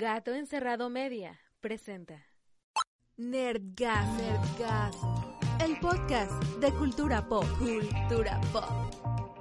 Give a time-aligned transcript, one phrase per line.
[0.00, 2.24] Gato Encerrado Media presenta
[3.18, 4.96] Nerdgas, Nerdgas,
[5.62, 8.64] el podcast de cultura pop, cultura pop,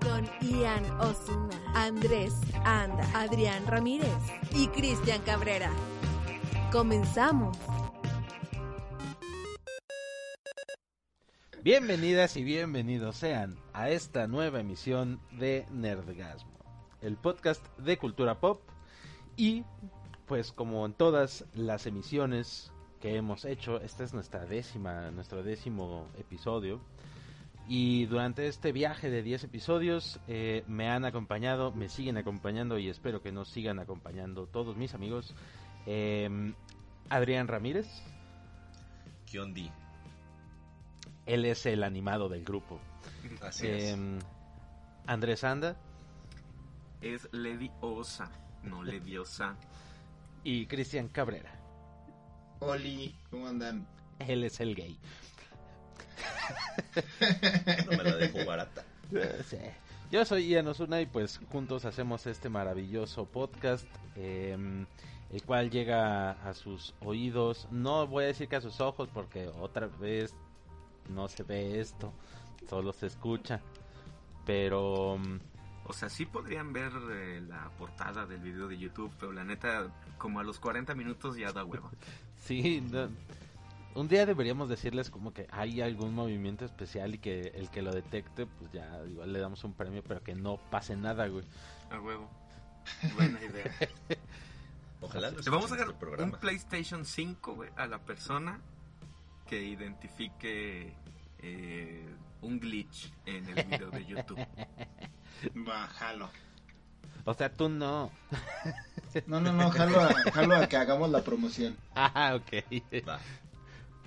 [0.03, 2.33] con Ian Osuna, Andrés
[2.65, 4.11] Anda, Adrián Ramírez
[4.53, 5.71] y Cristian Cabrera.
[6.73, 7.57] Comenzamos.
[11.63, 16.59] Bienvenidas y bienvenidos sean a esta nueva emisión de Nerdgasmo,
[17.01, 18.61] el podcast de cultura pop
[19.37, 19.63] y
[20.29, 26.07] pues como en todas las emisiones que hemos hecho, esta es nuestra décima, nuestro décimo
[26.19, 26.79] episodio
[27.67, 32.89] y durante este viaje de 10 episodios eh, me han acompañado, me siguen acompañando y
[32.89, 35.33] espero que nos sigan acompañando todos mis amigos.
[35.87, 36.53] Eh,
[37.09, 37.87] Adrián Ramírez.
[39.25, 39.71] Kiondi.
[41.25, 42.79] Él es el animado del grupo.
[43.41, 44.19] Así Eh,
[45.07, 45.75] Andrés Anda
[47.01, 49.57] Es Leviosa, no Leviosa.
[50.43, 51.51] y Cristian Cabrera.
[52.59, 53.87] Oli, ¿cómo andan?
[54.19, 54.97] Él es el gay.
[57.89, 58.83] No me la dejo barata.
[59.45, 59.57] Sí.
[60.11, 64.57] Yo soy Ian Osuna y pues juntos hacemos este maravilloso podcast, eh,
[65.31, 67.67] el cual llega a sus oídos.
[67.71, 70.33] No voy a decir que a sus ojos porque otra vez
[71.09, 72.11] no se ve esto,
[72.67, 73.61] solo se escucha.
[74.45, 75.39] Pero mm,
[75.89, 79.87] O sea, sí podrían ver eh, la portada del video de YouTube, pero la neta,
[80.19, 81.89] como a los 40 minutos ya da hueva.
[82.39, 83.09] sí, no-
[83.95, 87.91] un día deberíamos decirles como que hay algún movimiento especial y que el que lo
[87.91, 91.43] detecte, pues ya igual le damos un premio, pero que no pase nada, güey.
[91.89, 92.29] A huevo.
[93.15, 93.65] Buena idea.
[95.01, 96.31] Ojalá Le vamos a dar un.
[96.33, 98.59] PlayStation 5 güey, a la persona
[99.47, 100.93] que identifique
[101.39, 102.07] eh,
[102.41, 104.39] un glitch en el video de YouTube.
[105.53, 106.29] Bájalo.
[107.25, 108.11] O sea, tú no.
[109.27, 111.75] No, no, no, jalo a, jalo a que hagamos la promoción.
[111.95, 112.63] Ah, ok.
[113.07, 113.19] Va.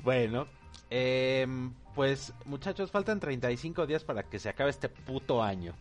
[0.03, 0.47] Bueno,
[0.91, 5.75] em, pues muchachos, faltan 35 días para que se acabe este puto año.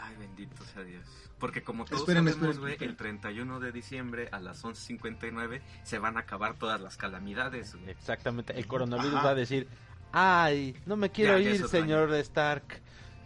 [0.00, 1.04] Ay, bendito sea Dios.
[1.38, 2.90] Porque como todos Esperen, sabemos, esperen, güey, esperen.
[2.92, 7.90] el 31 de diciembre a las 11.59 se van a acabar todas las calamidades, güey.
[7.90, 9.24] Exactamente, el coronavirus Ajá.
[9.24, 9.68] va a decir,
[10.12, 12.80] ay, no me quiero Ya, ya es ir, señor Stark.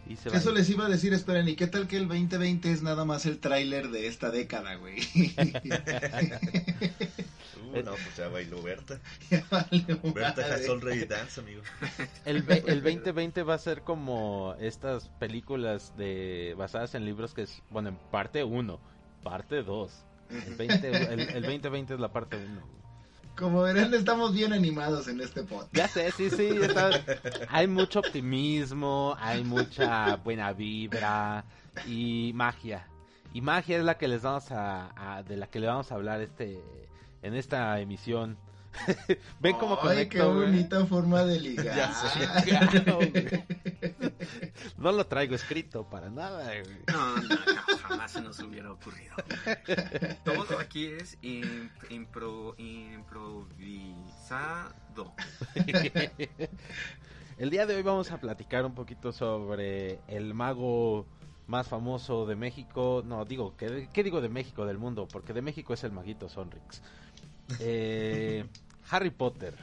[0.09, 2.81] Y se Eso les iba a decir, esperen, ¿y qué tal que el 2020 es
[2.81, 4.97] nada más el tráiler de esta década, güey?
[7.71, 8.99] Uh, no, pues ya bailó Berta.
[9.29, 10.55] Ya vale Berta madre.
[10.55, 11.61] has already dance, amigo.
[12.25, 17.61] El, el 2020 va a ser como estas películas de basadas en libros que es,
[17.69, 18.79] bueno, en parte 1,
[19.21, 20.05] parte 2.
[20.47, 22.78] El, 20 el, el 2020 es la parte 1.
[23.39, 25.73] Como verán, estamos bien animados en este podcast.
[25.73, 26.49] Ya sé, sí, sí,
[27.49, 31.45] hay mucho optimismo, hay mucha buena vibra
[31.87, 32.85] y magia.
[33.33, 35.95] Y magia es la que les vamos a, a- de la que le vamos a
[35.95, 36.59] hablar este
[37.21, 38.37] en esta emisión.
[39.39, 40.45] Ven cómo Ay, qué güey?
[40.47, 41.65] bonita forma de ligar.
[41.75, 42.27] Ya sé.
[42.49, 43.43] Claro, güey.
[44.77, 46.45] No lo traigo escrito para nada.
[46.45, 46.63] güey.
[46.87, 49.15] No, no, no, jamás se nos hubiera ocurrido.
[50.23, 53.93] Todo aquí es im- impro, improvisado.
[57.37, 61.05] El día de hoy vamos a platicar un poquito sobre el mago
[61.47, 63.01] más famoso de México.
[63.05, 65.07] No, digo, ¿qué, qué digo de México, del mundo?
[65.09, 66.81] Porque de México es el maguito Sonrix.
[67.59, 68.45] Eh,
[68.89, 69.55] Harry Potter.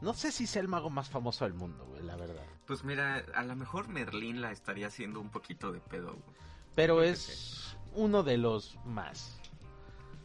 [0.00, 2.44] No sé si sea el mago más famoso del mundo, güey, la verdad.
[2.66, 6.12] Pues mira, a lo mejor Merlín la estaría haciendo un poquito de pedo.
[6.12, 6.36] güey.
[6.74, 9.38] Pero Creo es uno de los más.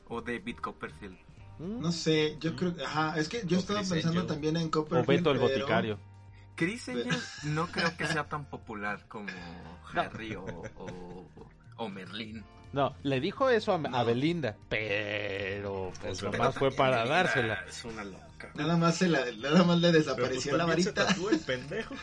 [0.08, 1.18] O David Copperfield.
[1.60, 1.80] ¿Mm?
[1.82, 4.34] No sé, yo creo que, ajá, es que yo O estaba Chris pensando Angel.
[4.34, 5.08] también en O Copperfield.
[5.08, 6.00] Beto el pero- boticario.
[6.56, 7.16] Chris Angel
[7.46, 9.28] no creo que sea tan popular como
[9.94, 11.26] Harry o, o,
[11.80, 12.44] o Merlín.
[12.72, 14.04] No, le dijo eso a.
[14.04, 17.66] Belinda, pero pues Pero nomás fue para Belinda dársela.
[17.68, 18.52] Es una loca.
[18.54, 20.94] Nada más, se la, nada más le pues desapareció la se varita.
[21.08, 21.96] tatúa el pendejo.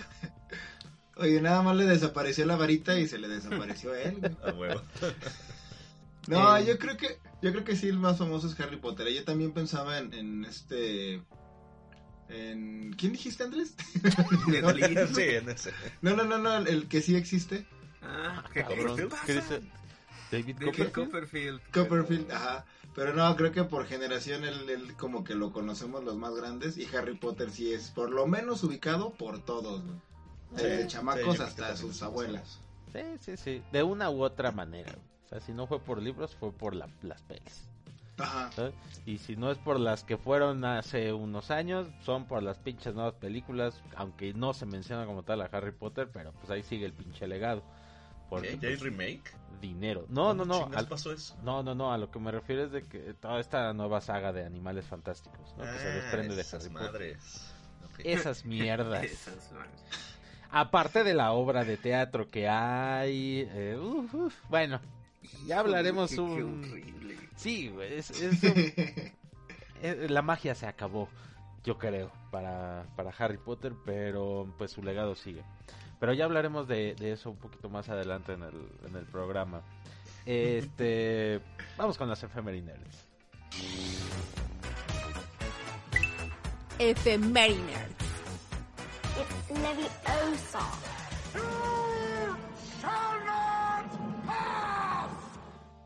[1.18, 4.18] Oye, nada más le desapareció la varita y se le desapareció a él.
[4.18, 4.32] güey.
[4.44, 4.82] A huevo.
[6.28, 6.64] No, Eh.
[6.66, 9.06] yo creo que yo creo que sí el más famoso es Harry Potter.
[9.12, 11.22] Yo también pensaba en, en este
[12.28, 13.76] en ¿quién dijiste Andrés?
[14.48, 14.98] Merlín.
[15.14, 15.72] sí, en ese.
[16.02, 17.64] No, no, no, no, el que sí existe,
[18.08, 19.10] Ah, ¿qué, qué Copperfield.
[19.10, 19.24] pasa?
[19.26, 19.48] Chris-
[20.30, 20.92] David David Copperfield.
[20.92, 21.60] Copperfield.
[21.72, 22.64] Copperfield, ajá.
[22.94, 26.78] Pero no, creo que por generación él, él como que lo conocemos los más grandes
[26.78, 29.96] y Harry Potter sí es por lo menos ubicado por todos, güey.
[30.52, 32.60] Desde Sí, chamacos hasta sus abuelas.
[32.92, 33.62] Sí, sí, sí.
[33.72, 34.94] De una u otra manera.
[35.26, 37.68] O sea, si no fue por libros, fue por la- las pelis.
[38.18, 38.50] Ajá.
[38.52, 38.72] ¿sabes?
[39.04, 42.94] Y si no es por las que fueron hace unos años, son por las pinches
[42.94, 46.86] nuevas películas, aunque no se menciona como tal a Harry Potter, pero pues ahí sigue
[46.86, 47.62] el pinche legado.
[48.28, 48.58] Porque ¿Qué?
[48.58, 49.32] ¿Ya hay remake?
[49.60, 50.04] dinero.
[50.08, 50.76] No, no, ¿Cuándo no.
[50.78, 51.34] al- pasó eso?
[51.42, 54.32] No, no, no, a lo que me refiero es de que toda esta nueva saga
[54.32, 55.64] de animales fantásticos, ¿no?
[55.64, 56.90] que se Ah, desprende de esas Harry Potter.
[56.92, 57.52] madres.
[57.84, 58.00] Ok.
[58.04, 59.04] Esas mierdas.
[59.04, 59.50] Esas.
[60.50, 63.48] Aparte de la obra de teatro que hay.
[63.50, 64.80] eh, uf, uf, bueno,
[65.46, 66.64] ya hablaremos Qué- qué un...
[66.70, 67.16] horrible.
[67.36, 68.72] Sí, es, es un-
[69.82, 71.08] eh, la magia se acabó,
[71.64, 75.42] yo creo, para, para Harry Potter, pero pues su legado sigue.
[75.98, 79.62] Pero ya hablaremos de, de eso un poquito más adelante en el, en el programa.
[80.26, 81.40] Este,
[81.78, 83.06] vamos con las efemerinerds.
[86.78, 87.88] Ephemeriner.
[89.18, 90.60] It's Leviosa.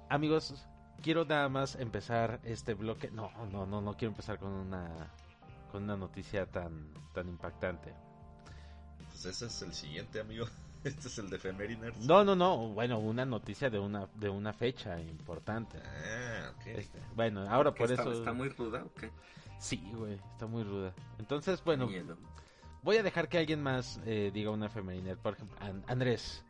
[0.08, 0.66] Amigos,
[1.02, 3.12] quiero nada más empezar este bloque.
[3.12, 5.12] No, no, no, no quiero empezar con una
[5.70, 7.94] con una noticia tan tan impactante.
[9.22, 10.46] Pues ese es el siguiente, amigo.
[10.82, 11.98] Este es el de Efemeriners.
[12.06, 15.76] No, no, no, bueno, una noticia de una de una fecha importante.
[15.84, 16.66] Ah, ok.
[16.68, 19.10] Este, bueno, ahora ¿Qué por está, eso ¿Está muy ruda o qué?
[19.58, 20.94] Sí, güey, está muy ruda.
[21.18, 22.16] Entonces, bueno, Miedo.
[22.82, 25.14] voy a dejar que alguien más eh, diga una femenina.
[25.16, 26.42] Por ejemplo, An- Andrés.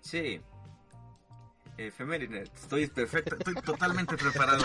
[0.00, 0.40] Sí.
[1.78, 2.42] Efeméride.
[2.44, 3.36] Estoy perfecto.
[3.38, 4.64] Estoy totalmente preparado.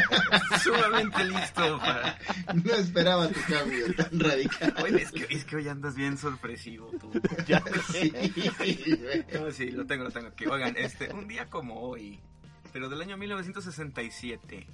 [0.62, 2.16] Sumamente listo para...
[2.54, 4.74] No esperaba tu cambio tan radical.
[4.82, 7.10] Oye, es que, es que hoy andas bien sorpresivo tú.
[7.46, 7.62] Ya
[7.92, 8.12] Sí.
[9.32, 10.46] No, sí, lo tengo, lo tengo aquí.
[10.46, 12.20] Oigan, este, un día como hoy,
[12.72, 14.66] pero del año 1967.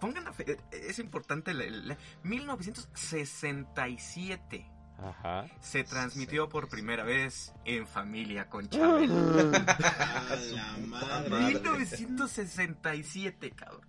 [0.00, 4.64] Pongan la fe- es importante, la- la- 1967
[5.00, 5.46] Ajá.
[5.60, 9.14] se transmitió por primera vez en familia con Chabelo.
[9.16, 11.30] A la madre.
[11.30, 11.46] Madre.
[11.52, 13.86] 1967, cabrón.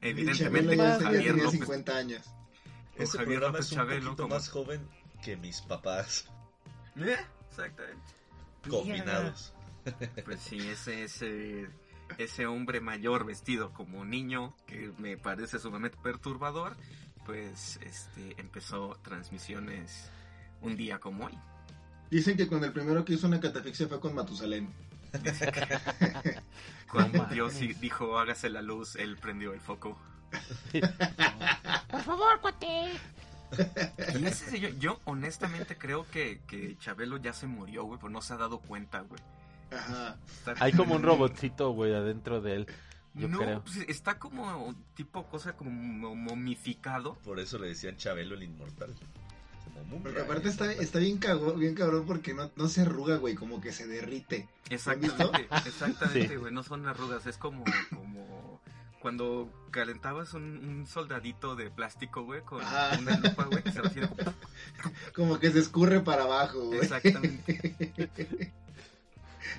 [0.00, 1.60] Evidentemente con tenía Javier López.
[1.60, 2.22] 50 años.
[2.96, 4.88] Ese Javier programa López es un Chabelo poquito como- más joven
[5.22, 6.26] que mis papás
[6.96, 7.16] Eh,
[7.50, 8.12] Exactamente.
[8.68, 9.52] combinados.
[10.24, 11.68] Pues sí, ese, ese,
[12.18, 16.76] ese hombre mayor vestido como niño, que me parece sumamente perturbador,
[17.24, 20.10] pues este empezó transmisiones
[20.60, 21.38] un día como hoy.
[22.10, 24.68] Dicen que con el primero que hizo una catafixia fue con Matusalén.
[26.90, 27.24] Cuando.
[27.26, 29.98] Dios dijo hágase la luz, él prendió el foco.
[31.90, 32.92] Por favor, cuate.
[34.20, 38.10] Y ese sí, yo, yo honestamente creo que, que Chabelo ya se murió, güey, pero
[38.10, 39.20] no se ha dado cuenta, güey.
[39.72, 40.16] Ajá.
[40.26, 42.66] Está- Hay como un robotcito, güey, adentro de él.
[43.14, 43.62] Yo no, creo.
[43.62, 47.14] pues, está como tipo cosa como momificado.
[47.24, 48.94] Por eso le decían Chabelo el inmortal.
[49.78, 53.34] Como Porque aparte está, está bien, cago- bien cabrón porque no, no se arruga, güey,
[53.34, 54.48] como que se derrite.
[54.70, 56.36] Exactamente, exactamente, Sí.
[56.36, 57.64] güey, no son arrugas, es como,
[57.94, 58.60] como
[59.00, 62.96] cuando calentabas un, un soldadito de plástico, güey, con Ah.
[62.98, 64.34] una lupa, güey, que se lo hacía como-
[65.14, 66.80] Como que se escurre para abajo, güey.
[66.80, 68.52] Exactamente,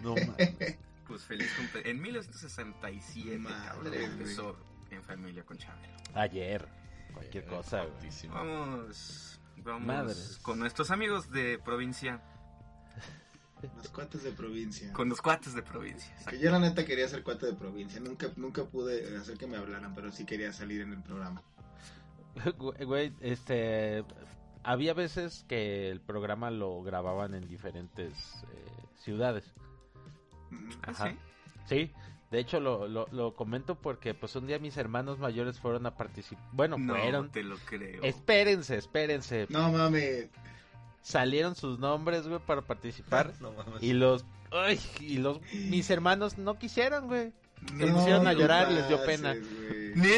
[0.04, 0.75] No mames.
[1.08, 1.90] pues feliz cumple.
[1.90, 4.04] En 1967, Madre, cabrón, güey.
[4.04, 4.58] empezó
[4.92, 5.94] en familia con Chabelo.
[6.16, 6.68] Ayer.
[7.13, 8.12] Cualquier Eh, cosa, güey.
[8.30, 9.37] Vamos,
[9.74, 10.40] vamos Madres.
[10.42, 12.22] con nuestros amigos de provincia,
[13.75, 14.94] Los cuates de provincia.
[14.94, 16.14] con los cuates de provincia.
[16.30, 18.00] Que yo la neta quería ser cuate de provincia.
[18.00, 21.42] Nunca, nunca pude hacer que me hablaran, pero sí quería salir en el programa.
[22.58, 24.06] Güey, este.
[24.64, 28.13] Había veces que el programa lo grababan en diferentes
[28.52, 28.66] eh,
[28.98, 29.46] ciudades.
[30.52, 30.80] Ujú.
[30.84, 31.10] ¿Ah, Ajá.
[31.10, 31.18] sí?
[31.66, 31.94] Sí,
[32.31, 35.95] de hecho lo, lo, lo comento porque pues un día mis hermanos mayores fueron a
[35.95, 36.44] participar.
[36.51, 37.29] Bueno, No fueron.
[37.31, 38.03] te lo creo.
[38.03, 39.48] Espérense, espérense.
[39.50, 40.29] No mames.
[41.01, 43.31] Salieron sus nombres, güey, para participar.
[43.39, 43.81] No mames.
[43.81, 44.25] y los.
[44.51, 45.39] Ay, y los.
[45.53, 47.31] Mis hermanos no quisieron, güey.
[47.77, 49.34] Se No pusieron a llorar y les dio pena.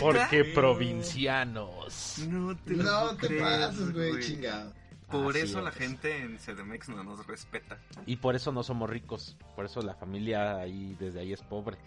[0.01, 2.19] Porque provincianos.
[2.27, 4.73] No te lo No te pases, güey, chingado.
[5.09, 7.79] Por Así eso la gente en CDMX no nos respeta.
[8.05, 9.35] Y por eso no somos ricos.
[9.55, 11.77] Por eso la familia ahí, desde ahí es pobre.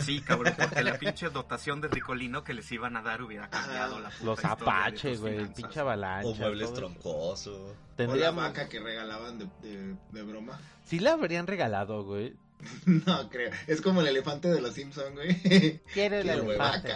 [0.00, 4.00] Sí, cabrón, porque la pinche dotación de Ricolino que les iban a dar hubiera cambiado
[4.00, 5.46] la puta Los apaches, güey.
[5.52, 6.28] Pinche avalancha.
[6.28, 7.74] O muebles troncosos.
[7.98, 10.58] O la vaca que regalaban de, de, de broma.
[10.84, 12.34] Sí la habrían regalado, güey.
[12.86, 13.50] No creo.
[13.66, 15.80] Es como el elefante de los Simpsons, güey.
[15.94, 16.92] Quiero el Quiero elefante.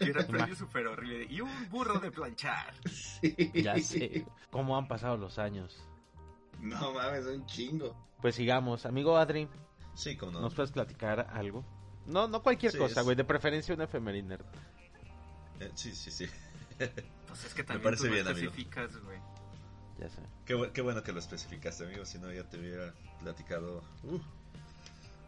[0.00, 1.26] era el premio súper horrible.
[1.30, 2.74] Y un burro de planchar.
[2.90, 3.50] Sí.
[3.54, 4.26] Ya sé.
[4.50, 5.82] ¿Cómo han pasado los años?
[6.60, 7.96] No mames, un chingo.
[8.20, 8.84] Pues sigamos.
[8.86, 9.48] Amigo Adri,
[9.94, 10.40] Sí, como no.
[10.42, 11.64] ¿nos puedes platicar algo?
[12.06, 13.16] No, no cualquier Sí, cosa, es- güey.
[13.16, 14.38] De preferencia una efeméride.
[15.60, 16.26] Eh, sí, sí, sí.
[17.28, 18.46] Pues es que también parece tú lo bien, amigo.
[18.50, 19.18] especificas, güey.
[19.98, 20.20] Ya sé.
[20.44, 22.04] Qué, bu- qué bueno que lo especificaste, amigo.
[22.04, 24.18] Si no, ya te hubiera platicado uh,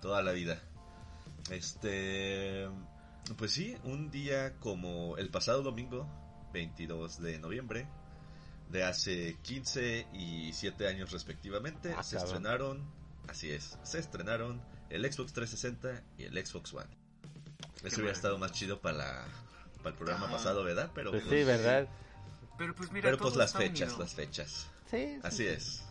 [0.02, 0.61] toda la vida.
[1.50, 2.69] Este.
[3.38, 6.07] Pues sí, un día como el pasado domingo,
[6.52, 7.87] 22 de noviembre,
[8.71, 12.35] de hace 15 y 7 años respectivamente, Ah, se cabrón.
[12.37, 12.83] estrenaron
[13.28, 14.61] Así es, se estrenaron
[14.94, 16.88] el Xbox 360 y el Xbox One.
[17.82, 19.24] Eso hubiera estado más chido para, la-
[19.78, 20.36] para el programa Ajá.
[20.36, 20.90] pasado, ¿verdad?
[20.94, 21.88] Pero Pues pues, sí, ¿verdad?
[22.56, 23.98] Pero pues mira, pero pues las fechas, unido.
[24.04, 24.68] las fechas.
[24.90, 25.18] Sí.
[25.22, 25.82] Así es.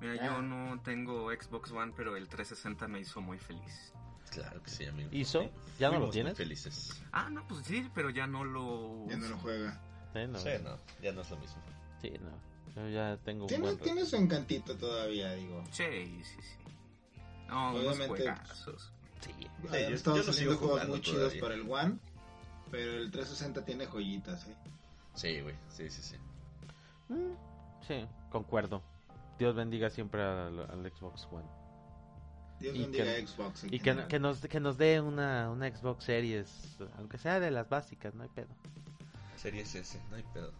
[0.00, 0.26] Mira, Ah.
[0.26, 3.92] yo no tengo Xbox One, pero el 360 me hizo muy feliz.
[4.30, 5.10] Claro que sí, amigo.
[5.12, 5.50] ¿Hizo?
[5.78, 6.36] ¿Ya no lo tienes?
[6.36, 7.02] felices.
[7.12, 9.06] Ah, no, pues sí, pero ya no lo...
[9.08, 9.78] Ya no lo juega.
[10.14, 10.38] Sí, no.
[10.38, 11.62] Sí, no, ya no es lo mismo.
[12.00, 12.30] Sí, no.
[12.74, 15.62] Yo ya tengo un Tiene, buen tiene su encantito todavía, digo.
[15.70, 15.84] Sí,
[16.24, 16.56] sí, sí.
[17.52, 18.92] No, unos Obviamente, juegazos.
[19.20, 19.30] Sí.
[19.62, 21.98] Yo- lo saliendo sigo juegos muy chidos para el One,
[22.70, 24.54] pero el 360 tiene joyitas, ¿eh?
[25.14, 26.16] Sí, güey, sí, sí, sí.
[27.08, 27.34] Mm,
[27.86, 28.80] Sí, concuerdo.
[29.38, 31.44] Dios bendiga siempre al, al Xbox One.
[32.60, 33.64] Dios Y bendiga que- Xbox.
[33.64, 37.68] en Y que, nos, que nos dé una, una Xbox Series, aunque sea de las
[37.68, 38.48] básicas, no hay pedo.
[39.36, 40.52] Series S, no hay pedo.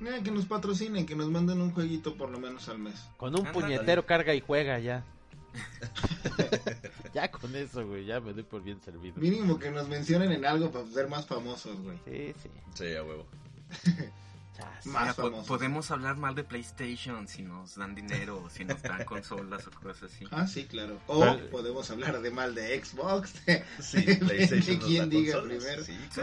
[0.00, 3.08] Mira, que nos patrocinen, que nos manden un jueguito por lo menos al mes.
[3.16, 5.04] Con un puñetero carga y juega ya.
[7.14, 9.14] ya con eso, güey, ya me doy por bien servido.
[9.20, 11.98] Mínimo que nos mencionen en algo para ser más famosos, güey.
[12.04, 12.50] Sí, sí.
[12.74, 13.26] Sí, a huevo.
[14.56, 14.84] Chas.
[14.86, 15.46] Más Mira, po- famosos.
[15.46, 20.10] podemos hablar mal de PlayStation si nos dan dinero, si nos dan consolas o cosas
[20.12, 20.26] así.
[20.32, 20.98] Ah, sí, claro.
[21.06, 21.44] O Vale.
[21.44, 23.32] podemos hablar de mal de Xbox.
[23.80, 25.84] Sí, PlayStation ¿Quién da diga consolas, primero?
[25.84, 25.96] sí.
[26.10, 26.20] Sí,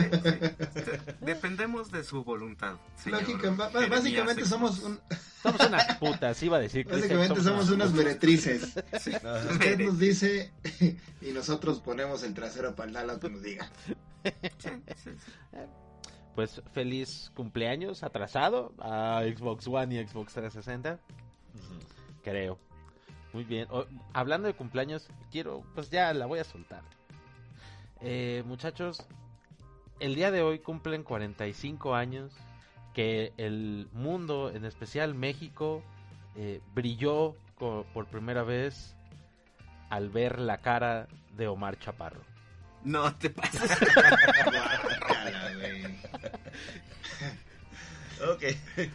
[0.75, 1.13] sí.
[1.22, 2.75] Dependemos de su voluntad.
[3.05, 3.50] Lógica,
[3.89, 5.00] básicamente somos un-
[5.41, 6.86] Somos unas putas, iba a decir.
[6.88, 8.74] Básicamente somos unas meretrices.
[8.91, 10.51] Usted nos dice
[11.22, 13.69] y nosotros ponemos el trasero para el lado que nos diga.
[16.38, 21.00] Pues feliz cumpleaños atrasado a Xbox One y Xbox 360,
[21.56, 21.79] Ujú.
[22.24, 22.60] creo.
[23.34, 23.65] Muy bien.
[23.72, 26.84] O- hablando de cumpleaños, quiero, pues ya la voy a soltar.
[28.01, 29.03] Eh, muchachos,
[30.00, 32.32] el día de hoy cumplen 45 años
[32.94, 35.82] que el mundo, en especial México,
[36.36, 38.96] eh, brilló por primera vez
[39.89, 42.22] al ver la cara de Omar Chaparro.
[42.84, 43.75] No te pases.
[48.19, 48.38] Guácala,
[48.75, 48.88] güey.
[48.88, 48.91] Ok.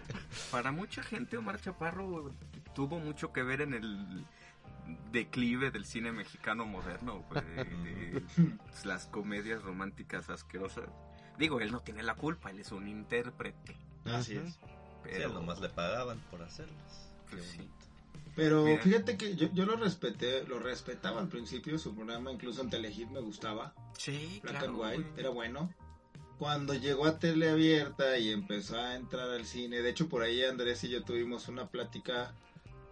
[0.51, 2.33] Para mucha gente, Omar Chaparro
[2.75, 4.25] tuvo mucho que ver en el
[5.13, 7.25] declive del cine mexicano moderno,
[7.85, 8.23] de
[8.85, 10.89] las comedias románticas asquerosas.
[11.39, 13.77] Digo, él no tiene la culpa, él es un intérprete.
[14.05, 14.55] Así es.
[14.55, 14.59] Sí,
[15.05, 17.11] Pero nomás le pagaban por hacerlas.
[17.31, 17.69] Pues sí.
[18.35, 18.83] Pero Mira.
[18.83, 23.11] fíjate que yo, yo lo respeté, lo respetaba al principio, su programa incluso en Telehit
[23.11, 24.69] me gustaba, Sí, Black claro.
[24.73, 25.21] and White, güey.
[25.21, 25.75] era bueno.
[26.43, 30.83] Cuando llegó a teleabierta y empezó a entrar al cine, de hecho por ahí Andrés
[30.83, 32.35] y yo tuvimos una plática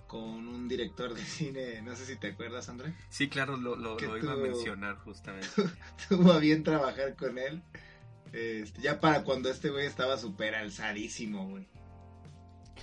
[0.07, 3.97] con un director de cine, no sé si te acuerdas Andrés, Sí, claro, lo, lo,
[3.97, 5.49] Que lo iba a mencionar justamente.
[6.09, 7.61] tuvo a bien trabajar con él,
[8.33, 11.67] este, ya para cuando este güey estaba súper alzadísimo, güey.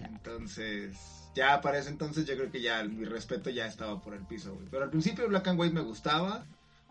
[0.02, 0.98] Entonces,
[1.34, 4.54] ya para ese entonces yo creo que ya mi respeto ya estaba por el piso,
[4.54, 4.68] güey.
[4.70, 6.46] Pero al principio Black and White me gustaba.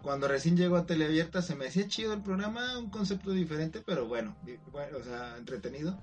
[0.06, 4.06] Cuando recién llegó a Teleabierta se me hacía chido el programa, un concepto diferente, pero
[4.06, 4.36] bueno,
[4.70, 5.98] bueno, o sea, entretenido.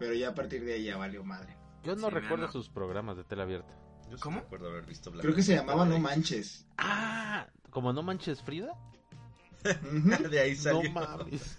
[0.00, 1.56] Pero ya a partir de ahí ya valió madre.
[1.84, 2.52] Yo no Sí, recuerdo no.
[2.52, 3.72] sus programas de tele abierta.
[4.10, 4.40] Yo ¿Cómo?
[4.40, 6.66] recuerdo haber visto Creo que se llamaba No Manches.
[6.76, 8.74] Ah, como no manches Frida.
[10.28, 10.90] De ahí No salió.
[10.90, 11.56] mames.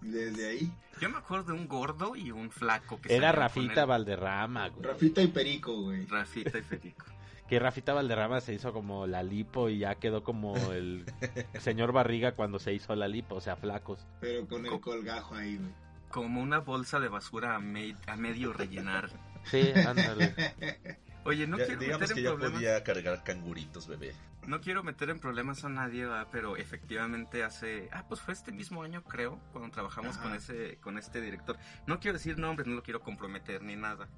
[0.00, 0.72] Desde ahí.
[1.00, 3.84] Yo me acuerdo de un gordo y un flaco que Era Rafita.
[3.84, 4.82] Valderrama, güey.
[4.82, 6.04] Rafita y Perico, güey.
[6.06, 7.06] Rafita y Federico.
[7.50, 11.04] Que Rafita Valderrama se hizo como la lipo y ya quedó como el
[11.60, 14.06] señor Barriga cuando se hizo la lipo, o sea, flacos.
[14.20, 15.70] Pero con el colgajo ahí, güey.
[16.10, 19.10] Como una bolsa de basura a, me- a medio rellenar.
[19.44, 20.32] Sí, ándale.
[21.24, 22.52] Oye, no Ya- quiero digamos meter que en ya problemas.
[22.54, 24.14] podía cargar canguritos, bebé.
[24.46, 26.28] No quiero meter en problemas a nadie, ¿verdad?
[26.32, 30.22] pero efectivamente hace, ah, pues fue este mismo año creo, cuando trabajamos Ajá.
[30.22, 31.58] con ese, con este director.
[31.86, 34.08] No quiero decir nombres, no lo quiero comprometer ni nada,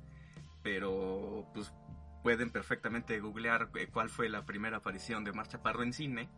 [0.62, 1.72] pero pues
[2.22, 6.28] pueden perfectamente googlear eh, cuál fue la primera aparición de Marcha Parro en cine.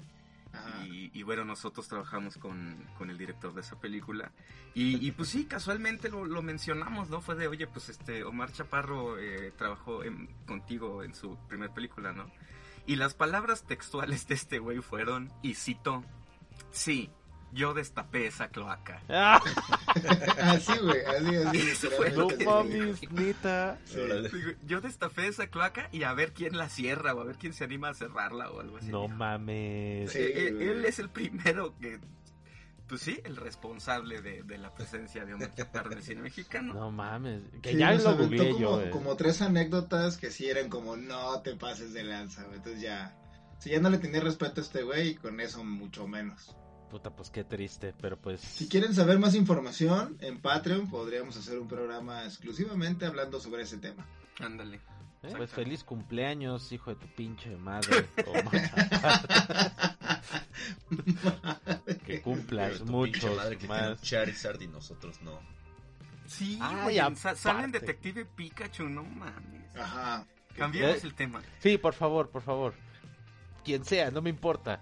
[0.84, 4.30] Y, y bueno, nosotros trabajamos con, con el director de esa película.
[4.72, 7.20] Y, y, pues sí, casualmente lo, lo mencionamos, ¿no?
[7.20, 12.12] Fue de, oye, pues este, Omar Chaparro eh, trabajó en- contigo en su primer película,
[12.12, 12.30] ¿no?
[12.86, 16.04] Y las palabras textuales de este güey fueron, y cito,
[16.70, 17.10] sí,
[17.54, 19.00] yo destapé esa cloaca.
[19.08, 19.40] Ah,
[20.50, 21.58] Así, güey, así, así.
[21.70, 23.78] Eso fue no mames, neta.
[23.84, 24.00] Sí.
[24.66, 27.62] Yo destapé esa cloaca y a ver quién la cierra o a ver quién se
[27.64, 28.88] anima a cerrarla o algo así.
[28.88, 30.11] No mames.
[30.11, 32.00] Sí, Eh, eh, él es el primero que,
[32.88, 36.75] pues sí, el responsable de, de la presencia de Omar Chaparro en el cine mexicano.
[36.75, 37.42] No mames.
[37.62, 38.90] Que Sí, ya lo aventó googleé como, yo, eh.
[38.90, 42.56] como tres anécdotas que sí eran como no te pases de lanza, güey.
[42.56, 43.16] Entonces ya,
[43.61, 46.56] si ya no le tenía respeto a este güey, con eso mucho menos.
[46.94, 48.40] Puta, pues qué triste, pero pues...
[48.40, 53.78] Si quieren saber más información, en Patreon podríamos hacer un programa exclusivamente hablando sobre ese
[53.78, 54.06] tema.
[54.38, 54.78] Ándale.
[55.36, 58.06] Pues feliz cumpleaños, hijo de tu pinche madre.
[62.06, 63.10] Que cumplas un
[63.66, 64.00] más.
[64.00, 65.40] Charizard y nosotros no.
[66.26, 67.80] Sí, Ay, güey, sa- salen aparte.
[67.80, 69.76] Detective Pikachu, no mames.
[69.76, 70.24] Ajá.
[70.56, 71.06] Cambiamos ¿Eh?
[71.08, 71.42] el tema.
[71.58, 72.72] Sí, por favor, por favor.
[73.64, 74.80] Quien sea, no me importa.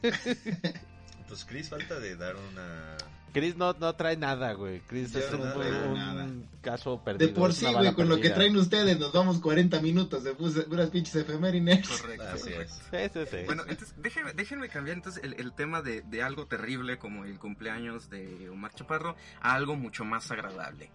[1.30, 2.96] Pues Chris falta de dar una...
[3.32, 4.80] Chris no, no trae nada, güey.
[4.80, 7.28] Chris Yo es no un, caso perdido.
[7.28, 10.90] De por sí, güey, con lo que traen ustedes nos vamos 40 minutos de puras
[10.90, 11.88] pinches efemérides.
[11.88, 12.24] Correcto.
[12.34, 12.72] Así es.
[12.90, 13.36] Sí, sí, sí.
[13.46, 17.38] Bueno, entonces déjenme, déjenme cambiar entonces el, el tema de, de algo terrible como el
[17.38, 20.90] cumpleaños de Omar Chaparro a algo mucho más agradable.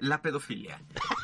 [0.00, 0.82] La pedofilia.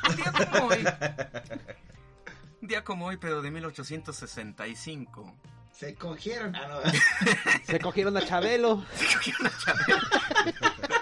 [0.09, 0.85] Un día como hoy.
[2.63, 5.37] Un día como hoy, pero de 1865.
[5.79, 6.57] Se cogieron.
[6.57, 6.91] Ah, no.
[7.65, 8.85] Se cogieron a Chabelo.
[8.97, 9.99] Se cogieron a Chabelo.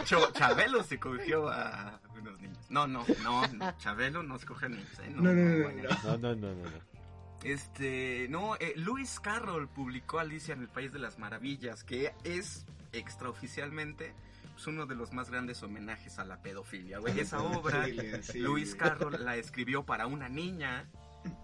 [0.05, 2.59] Ch- Chabelo se cogió a unos niños.
[2.69, 4.99] No, no, no, no, Chabelo no se coge a niños.
[5.01, 5.11] ¿eh?
[5.15, 6.55] No, no, no, no, no.
[6.55, 6.97] No.
[7.43, 12.67] Este, no, eh, Lewis Carroll publicó Alicia en el País de las Maravillas, que es
[12.93, 14.15] extraoficialmente
[14.53, 16.99] pues, uno de los más grandes homenajes a la pedofilia.
[16.99, 18.79] Güey, esa obra, Sí, sí, Lewis güey.
[18.91, 20.87] Carroll la escribió para una niña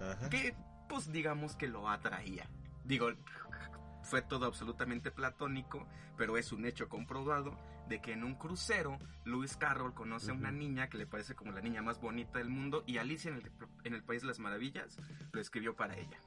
[0.00, 0.28] Ajá.
[0.28, 0.54] que,
[0.88, 2.46] pues digamos que lo atraía.
[2.84, 3.08] Digo,
[4.02, 5.86] fue todo absolutamente platónico,
[6.16, 7.56] pero es un hecho comprobado
[7.88, 11.52] de que en un crucero Lewis Carroll conoce a una niña que le parece como
[11.52, 13.50] la niña más bonita del mundo y Alicia en el,
[13.84, 14.96] en el País de las Maravillas
[15.32, 16.18] lo escribió para ella.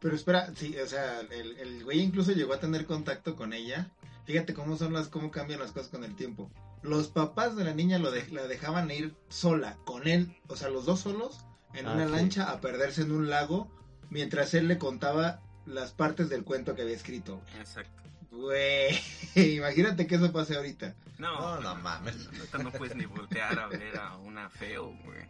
[0.00, 3.90] Pero espera, sí, o sea, el, el güey incluso llegó a tener contacto con ella.
[4.24, 6.50] Fíjate cómo son las, cómo cambian las cosas con el tiempo.
[6.82, 10.68] Los papás de la niña lo de- la dejaban ir sola, con él, o sea,
[10.70, 12.12] los dos solos, en Ah, una sí.
[12.12, 13.70] lancha a perderse en un lago,
[14.10, 17.40] mientras él le contaba las partes del cuento que había escrito.
[17.58, 18.02] Exacto.
[18.30, 18.94] Güey,
[19.56, 20.94] imagínate que eso pase ahorita.
[21.18, 22.26] No, No, no mames.
[22.26, 25.24] ahorita no puedes ni voltear a ver a una feo, güey.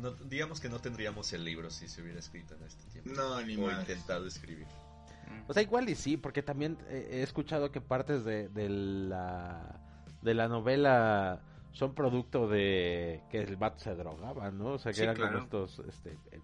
[0.00, 3.10] No- digamos que no tendríamos el libro si se hubiera escrito en este tiempo.
[3.14, 3.80] No, ni o más.
[3.80, 4.66] intentado escribir.
[5.46, 9.80] O sea, igual y sí, porque también eh, he escuchado que partes de, de la
[10.22, 11.40] de la novela
[11.72, 14.72] son producto de que el vato se drogaba, ¿no?
[14.72, 15.32] O sea, que Sí, eran claro.
[15.48, 16.40] como estos este, eh,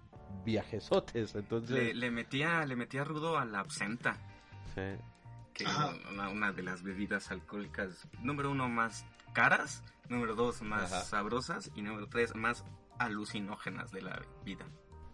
[0.46, 1.70] viajesotes, entonces...
[1.70, 4.16] Le, le metía, le metía rudo a la absenta.
[4.74, 4.80] sí.
[5.52, 5.64] que
[6.12, 9.04] una, una de las bebidas alcohólicas, número uno, más
[9.34, 11.04] caras, número dos, más Ajá.
[11.04, 12.64] sabrosas y número tres, más
[12.98, 14.66] alucinógenas de la vida.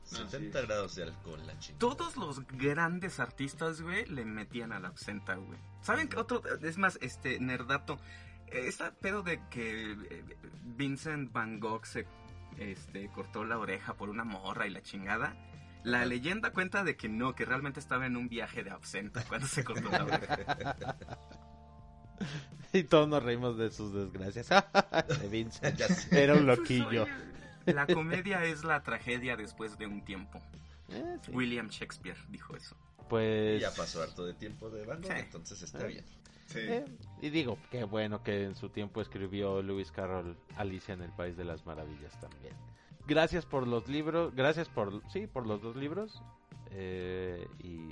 [0.04, 1.78] 70 grados de alcohol, la chingada.
[1.78, 5.58] Todos los grandes artistas, güey, le metían a la absenta, güey.
[5.80, 6.42] ¿Saben qué otro?
[6.60, 7.98] Es más, este, nerdato.
[8.48, 10.24] eh, Esta pedo de que eh,
[10.76, 12.04] Vincent Van Gogh se
[12.58, 15.34] este, cortó la oreja por una morra y la chingada.
[15.84, 19.46] La leyenda cuenta de que no, que realmente estaba en un viaje de absenta cuando
[19.48, 20.76] se cortó la oreja.
[22.72, 24.48] Y todos nos reímos de sus desgracias.
[25.20, 25.78] de Vincent.
[26.12, 27.06] Era un Pues, loquillo.
[27.66, 30.40] la comedia es la tragedia después de un tiempo.
[30.88, 31.30] Eh, sí.
[31.32, 32.76] William Shakespeare dijo eso.
[33.08, 33.60] Pues...
[33.60, 35.08] Ya pasó harto de tiempo de Sí.
[35.16, 35.86] entonces está Ah.
[35.86, 36.04] bien.
[36.52, 36.60] Sí.
[36.60, 36.84] Eh,
[37.20, 41.36] y digo, qué bueno que en su tiempo escribió Lewis Carroll Alicia en el País
[41.36, 42.54] de las Maravillas también.
[43.06, 46.22] Gracias por los libros, gracias por, sí, por los dos libros.
[46.70, 47.90] eh, y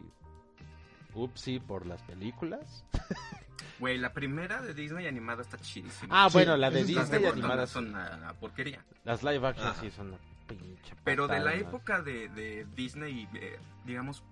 [1.14, 2.84] Upsi por las películas.
[3.78, 6.24] Güey, la primera de Disney animada está chidísima.
[6.24, 7.70] Ah, Sí, bueno, la de Disney animadas.
[7.70, 8.84] son una, una porquería.
[9.04, 9.80] Las live action Ajá.
[9.80, 11.68] sí son una pinche Pero de la patada, ¿no?
[11.68, 14.22] época de, de Disney, eh, digamos,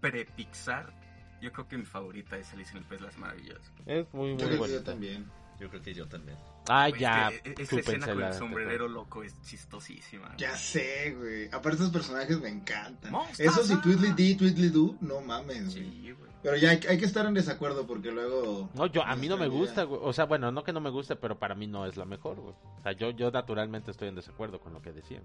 [0.00, 0.92] pre-Pixar,
[1.40, 3.58] yo creo que mi favorita es Alicia en el País de las Maravillas.
[3.86, 5.26] Es muy, muy Yo creo que yo también.
[5.58, 6.36] Yo creo que yo también.
[6.68, 10.34] Ah, Güey, ya, es que, e- esa escena con el sombrerero loco es chistosísima.
[10.36, 11.46] Ya sé, güey.
[11.46, 13.12] Aparte, esos personajes me encantan.
[13.36, 15.84] Eso sí, Tweedly Dee, Tweedly Do, no mames, güey.
[15.84, 16.28] Sí, güey.
[16.42, 18.70] Pero ya hay, hay que estar en desacuerdo porque luego.
[18.74, 20.00] No, yo, a mí no me gusta, güey.
[20.04, 22.36] O sea, bueno, no que no me guste, pero para mí no es la mejor,
[22.40, 22.54] güey.
[22.78, 25.24] O sea, yo, yo naturalmente estoy en desacuerdo con lo que decían.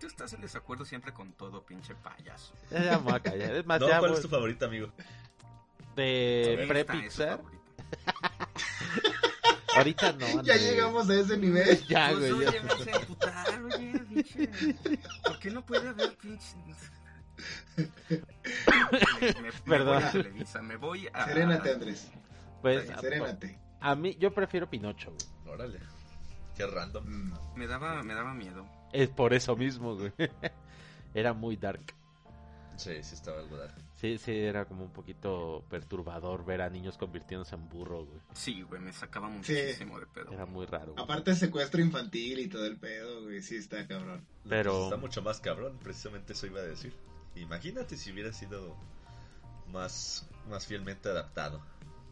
[0.00, 2.54] Tú estás en desacuerdo siempre con todo, pinche payaso.
[2.70, 3.54] Ya, ya me voy a callar.
[3.54, 4.90] Es más, No, ya ¿cuál voy- es tu favorita, amigo?
[5.96, 7.40] de pre-Pixar.
[9.76, 10.42] Ahorita no.
[10.42, 11.84] Ya llegamos a ese nivel.
[11.88, 12.48] Ya, Pues, güey.
[12.48, 12.92] oye, ya.
[12.92, 14.48] a emputar, oye, pinche.
[15.24, 16.56] ¿Por qué no puede haber pinche...
[17.76, 17.86] Me,
[19.20, 19.94] me- me Perdón.
[20.00, 21.24] voy a Televisa, me voy a...
[21.26, 22.10] Serénate, Andrés.
[22.62, 23.58] Pues, Serénate.
[23.80, 25.54] a mí, yo prefiero Pinocho, güey.
[25.54, 25.78] Órale.
[26.56, 27.04] Qué random.
[27.06, 27.34] Mm.
[27.56, 28.66] Me daba, me daba miedo.
[28.92, 30.12] Es por eso mismo, güey.
[31.14, 31.80] Era muy dark.
[32.76, 33.74] Sí, sí estaba algo dar.
[33.96, 38.18] Sí, sí, era como un poquito perturbador ver a niños convirtiéndose en burro, güey.
[38.32, 40.32] Sí, güey, me sacaba muchísimo de pedo.
[40.32, 40.92] Era muy raro.
[40.94, 41.04] güey.
[41.04, 43.42] Aparte, secuestro infantil y todo el pedo, güey.
[43.42, 44.24] Sí, está cabrón.
[44.48, 46.94] Pero- Pues está mucho más cabrón, precisamente eso iba a decir.
[47.36, 48.74] Imagínate si hubiera sido
[49.70, 51.60] más, más fielmente adaptado.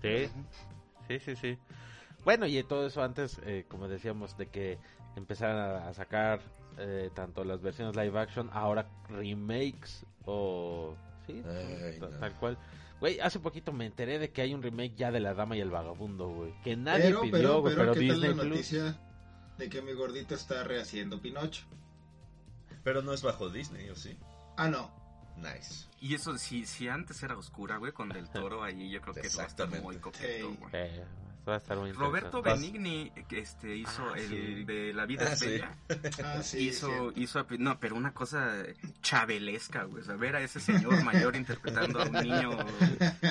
[0.02, 0.28] Sí,
[1.08, 1.58] sí, sí, sí.
[2.24, 4.78] Bueno, y todo eso antes, eh, como decíamos, de que
[5.18, 6.40] empezaran a, sacar
[6.78, 10.96] eh, tanto las versiones live action, ahora remakes o...
[11.26, 12.18] Sí, Ay, ta- no.
[12.18, 12.58] tal cual.
[13.00, 15.60] Güey, hace poquito me enteré de que hay un remake ya de La Dama y
[15.60, 16.52] el Vagabundo, güey.
[16.62, 18.48] Que nadie pero, pidió, pero, güey, pero, pero, ¿qué tal Disney la Plus...
[18.48, 19.00] noticia
[19.58, 21.64] de que mi gordito está rehaciendo Pinocho?
[22.82, 24.16] Pero no es bajo Disney, ¿o sí?
[24.56, 24.90] Ah, no.
[25.36, 25.86] Nice.
[26.00, 29.20] Y eso, si, si antes era oscura, güey, con Del Toro ahí, yo creo que
[29.20, 29.84] va a estar Exactamente.
[29.84, 30.70] muy coqueto, güey.
[30.72, 31.04] Eh,
[31.48, 32.42] va a estar muy Roberto.
[32.42, 34.64] Benigni, que este, hizo Ah, el sí.
[34.64, 35.46] de La vida Ah, es sí.
[35.46, 35.76] bella.
[36.24, 36.58] Ah, sí.
[36.68, 37.22] hizo, sí.
[37.22, 38.52] hizo, no, pero una cosa
[39.02, 40.02] chabelesca, güey.
[40.02, 42.50] O sea, ver a ese señor mayor interpretando a un niño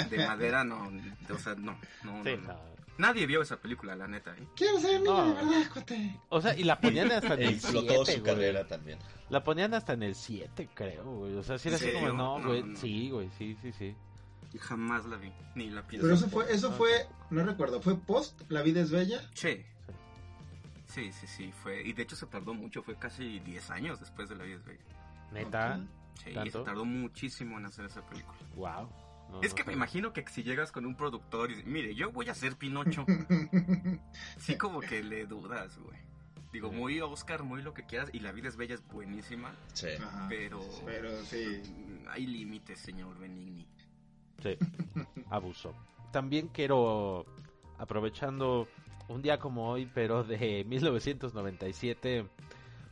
[0.10, 0.92] de madera, no,
[1.34, 2.78] o sea, no, no, Sí, no, no.
[2.98, 4.48] Nadie vio esa película, la neta, ¿eh?
[4.56, 6.20] Quiero ser niño, verdad, cuate.
[6.30, 8.34] O sea, y la ponían hasta en el explotó 7, su güey.
[8.34, 8.98] carrera también.
[9.30, 11.36] La ponían hasta en el 7, creo, güey.
[11.36, 12.64] O sea, sí era ¿En así como, No, güey.
[12.64, 12.76] no.
[12.76, 13.96] Sí, güey, sí, sí, sí.
[14.54, 16.06] Y jamás la vi, ni la pienso.
[16.08, 16.90] Pero eso fue, eso fue,
[17.30, 19.22] no recuerdo, ¿fue post La vida es bella?
[19.34, 19.64] Sí.
[20.86, 21.82] Sí, sí, sí, fue.
[21.84, 24.66] Y de hecho se tardó mucho, fue casi 10 años después de La vida es
[24.66, 24.84] bella.
[25.32, 25.80] Neta,
[26.24, 26.60] Sí, ¿Tanto?
[26.60, 28.38] se tardó muchísimo en hacer esa película.
[28.56, 28.90] wow.
[29.30, 31.94] No, es no que me imagino que si llegas con un productor y dices, mire,
[31.94, 33.06] yo voy a hacer Pinocho,
[34.38, 35.98] sí como que le dudas, güey.
[36.54, 39.90] Digo, muy Oscar, muy lo que quieras, y La vida es bella es buenísima, Sí.
[40.02, 40.28] Ajá.
[40.30, 40.62] pero...
[40.86, 41.62] Pero sí.
[42.10, 43.68] Hay límites, señor Benigni.
[44.44, 44.58] Sí,
[45.30, 45.74] abusó.
[46.12, 47.26] También quiero,
[47.78, 48.68] aprovechando
[49.10, 52.26] un día como hoy, pero de 1997,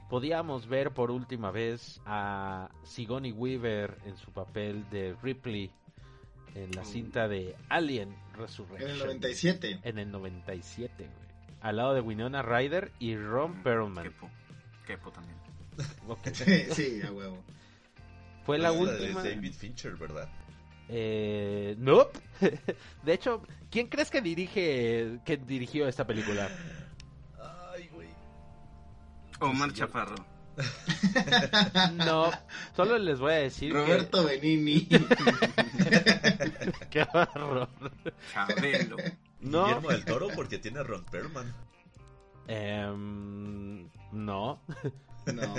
[0.10, 5.72] podíamos ver por última vez a Sigourney Weaver en su papel de Ripley
[6.54, 6.86] en la Oh.
[6.86, 8.90] cinta de Alien En Resurrection.
[8.92, 9.80] el 97.
[9.84, 11.26] En el 97, güey.
[11.62, 14.04] Al lado de Winona Ryder y Ron Perlman.
[14.06, 14.30] Kepo.
[14.86, 15.38] Kepo también.
[16.34, 17.44] Sí, sí, a huevo.
[18.46, 19.22] Fue la Es última.
[19.24, 20.30] de David Fincher, ¿verdad?
[20.90, 22.08] Eh, no.
[23.04, 26.50] De hecho, ¿quién crees que dirige que dirigió esta película?
[27.74, 28.10] Ay, güey.
[29.40, 30.16] Omar Sí, Chaparro.
[31.96, 32.32] No,
[32.76, 34.86] solo les voy a decir Roberto Benini.
[34.86, 35.00] que
[36.90, 37.68] qué horror.
[38.32, 38.96] Chabelo.
[39.42, 41.54] No, Guillermo del Toro porque tiene a Ron Perlman.
[42.48, 44.62] em, no.
[45.26, 45.56] No.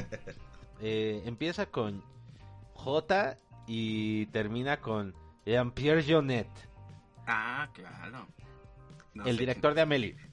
[0.81, 2.03] Eh, empieza con
[2.75, 6.49] J y termina con Jean-Pierre Jeunet,
[7.27, 8.27] Ah, claro.
[9.15, 10.15] No el director de Amelie.
[10.15, 10.31] quién-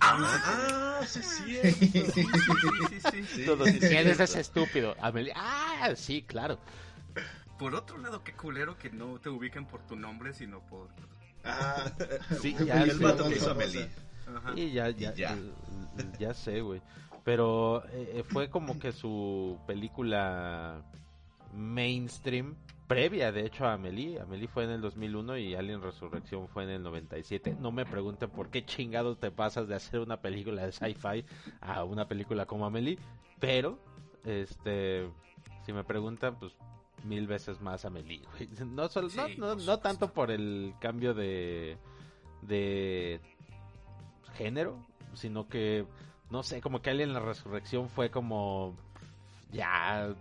[0.00, 1.56] Ah, Ah, sí, sí.
[1.62, 3.24] sí, sí, sí, sí.
[3.24, 4.96] sí, Todos sí, ¿Quién es ese estúpido?
[5.00, 5.32] Amelie.
[5.36, 6.58] Ah, sí, claro.
[7.58, 10.88] Por otro lado, qué culero que no te ubiquen por tu nombre, sino por...
[11.44, 11.84] Ah,
[12.40, 13.50] Sí, ya El vato que hizo.
[13.52, 13.88] Amelie.
[14.26, 14.52] Ajá.
[14.56, 15.36] Y ya, ya, Y ya.
[16.18, 16.82] ya sé, güey.
[17.22, 20.82] Pero eh, eh, fue como que su película
[21.54, 24.20] mainstream, previa de hecho a Amelie.
[24.20, 27.56] Amelie fue en el 2001 y Alien Resurrección fue en el 97.
[27.60, 31.24] No me pregunten por qué chingados te pasas de hacer una película de sci-fi
[31.60, 32.98] a una película como Amelie.
[33.40, 33.78] Pero,
[34.24, 35.08] este,
[35.64, 36.52] si me preguntan, pues
[37.04, 38.48] mil veces más Amelie, güey.
[38.66, 41.76] No, solo, no, Sí, no, no tanto por el cambio de,
[42.42, 43.20] de
[44.34, 44.78] género,
[45.14, 45.86] sino que,
[46.30, 48.74] no sé, como que Alien la Resurrección fue como
[49.52, 50.14] ya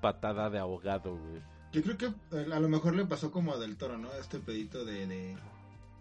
[0.00, 1.42] patada de ahogado, güey.
[1.72, 4.12] Yo creo que eh, a lo mejor le pasó como a Del Toro, ¿no?
[4.14, 5.36] Este pedito de, de...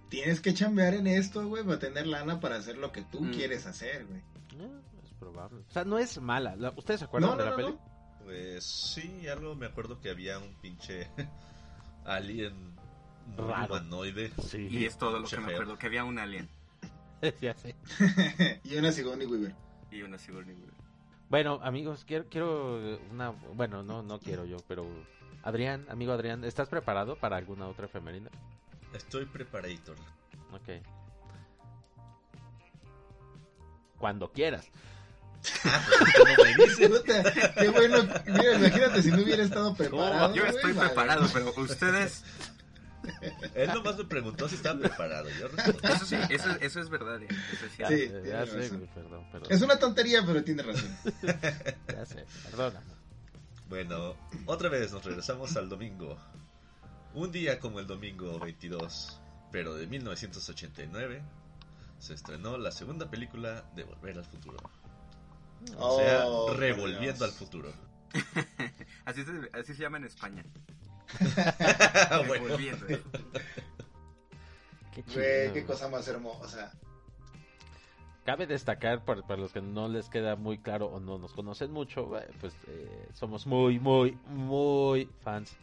[0.10, 3.32] Tienes que chambear en esto, güey, para tener lana para hacer lo que tú Mm.
[3.32, 4.20] quieres hacer, güey.
[4.60, 5.60] Eh, es probable.
[5.70, 6.56] O sea, no es mala.
[6.56, 7.78] La- ¿Ustedes se acuerdan No, de no, la no, peli?
[7.78, 8.26] no.
[8.26, 11.08] Pues sí, algo me acuerdo que había un pinche
[12.06, 12.76] alien
[13.38, 13.76] Raro.
[13.76, 14.32] humanoide.
[14.44, 14.68] Sí.
[14.72, 16.50] Y es todo lo que me acuerdo, que había un alien
[17.42, 17.76] ya sé.
[18.64, 19.54] y una Sigourney Weaver.
[19.92, 20.69] y una Sigourney Weaver.
[21.30, 23.30] Bueno, amigos, quiero, quiero una...
[23.54, 24.86] Bueno, no, no quiero yo, pero...
[25.44, 28.30] Adrián, amigo Adrián, ¿estás preparado para alguna otra efeméride?
[28.94, 29.96] Estoy preparator.
[30.52, 30.84] Ok.
[33.98, 34.68] Cuando quieras.
[35.63, 36.89] Ah, pues ¿cómo me dice?
[36.89, 38.04] Puta, qué bueno.
[38.26, 40.36] Mira, imagínate si no hubiera estado preparado.
[40.36, 42.26] Yo estoy preparado, pero ustedes...
[43.56, 45.30] Él nomás me preguntó si estaba preparado.
[45.39, 45.48] Yo.
[45.89, 47.22] Eso sí, eso, eso es verdad.
[47.22, 47.95] eh, Eso es Ya cierto.
[47.95, 48.78] Sí, sé, ya tienes sé, razón.
[48.78, 49.52] güey, perdón, perdón.
[49.52, 50.98] Es una tontería, pero tiene razón.
[51.93, 52.86] Ya sé, perdóname.
[53.69, 56.17] Bueno, otra vez nos regresamos al domingo.
[57.13, 59.19] Un día como el domingo 22,
[59.52, 61.22] pero de 1989,
[62.00, 64.58] se estrenó la segunda película de Volver al Futuro.
[65.78, 67.72] O sea, Oh, Revolviendo al futuro.
[69.06, 70.43] Así se, así se llama en España.
[72.28, 72.58] Bueno.
[74.93, 75.22] Qué chido.
[75.22, 76.72] Güey, qué cosa más hermosa.
[78.26, 81.72] Cabe destacar, para, para los que no les queda muy claro o no nos conocen
[81.72, 85.56] mucho, pues eh, somos muy, muy, muy fans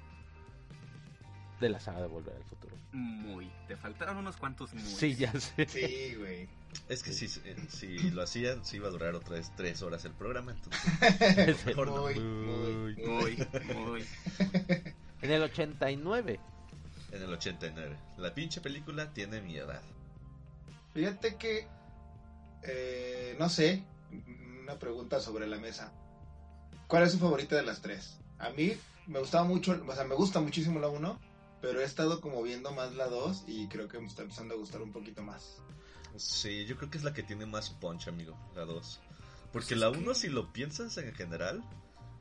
[1.60, 2.76] de la saga de Volver al Futuro.
[2.92, 3.50] Muy.
[3.68, 4.82] Te faltaron unos cuantos muy.
[4.82, 5.66] Sí, ya sé.
[5.68, 6.48] Sí, güey.
[6.88, 10.12] Es que si, eh, si lo hacían, sí iba a durar otras tres horas el
[10.12, 10.52] programa.
[10.52, 12.02] Entonces, mejor no.
[12.02, 13.36] Muy, muy, Muy,
[13.74, 14.04] muy.
[15.22, 16.40] En el 89.
[17.12, 17.96] En el 89.
[18.18, 19.80] La pinche película tiene mi edad.
[20.94, 21.66] Fíjate que,
[22.62, 23.82] eh, no sé,
[24.62, 25.92] una pregunta sobre la mesa.
[26.86, 28.18] ¿Cuál es su favorita de las tres?
[28.38, 28.76] A mí
[29.06, 31.18] me gustaba mucho, o sea, me gusta muchísimo la 1,
[31.60, 34.58] pero he estado como viendo más la 2 y creo que me está empezando a
[34.58, 35.58] gustar un poquito más.
[36.16, 39.00] Sí, yo creo que es la que tiene más punch, amigo, la 2.
[39.52, 41.62] Porque Pues la es 1, que- si lo piensas en general,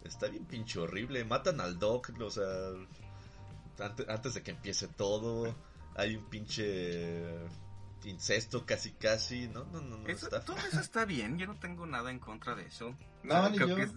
[0.05, 1.23] está bien pinche horrible.
[1.25, 2.45] Matan al Doc, o sea,
[3.79, 5.53] antes, antes de que empiece todo,
[5.95, 7.35] hay un pinche
[8.03, 9.47] incesto casi casi.
[9.47, 10.41] No, no, no, no Eso- está.
[10.41, 12.95] todo eso está bien, yo no tengo nada en contra de eso.
[13.23, 13.75] No, O sea, ni creo yo.
[13.75, 13.93] que es-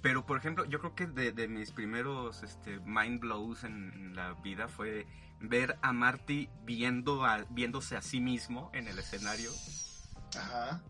[0.00, 4.16] pero por ejemplo, yo creo que de, de mis primeros este, mind blows en, en
[4.16, 5.06] la vida fue
[5.40, 9.50] ver a Marty viendo a- viéndose a sí mismo en el escenario.
[10.36, 10.82] Ajá.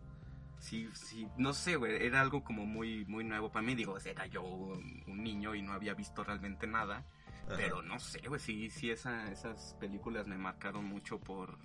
[0.63, 3.75] Sí, sí, no sé, güey, era algo como muy, muy nuevo para mí.
[3.75, 7.05] Digo, era yo un niño y no había visto realmente nada.
[7.47, 7.57] Ajá.
[7.57, 11.59] Pero no sé, güey, sí, sí, esa, esas películas me marcaron mucho por,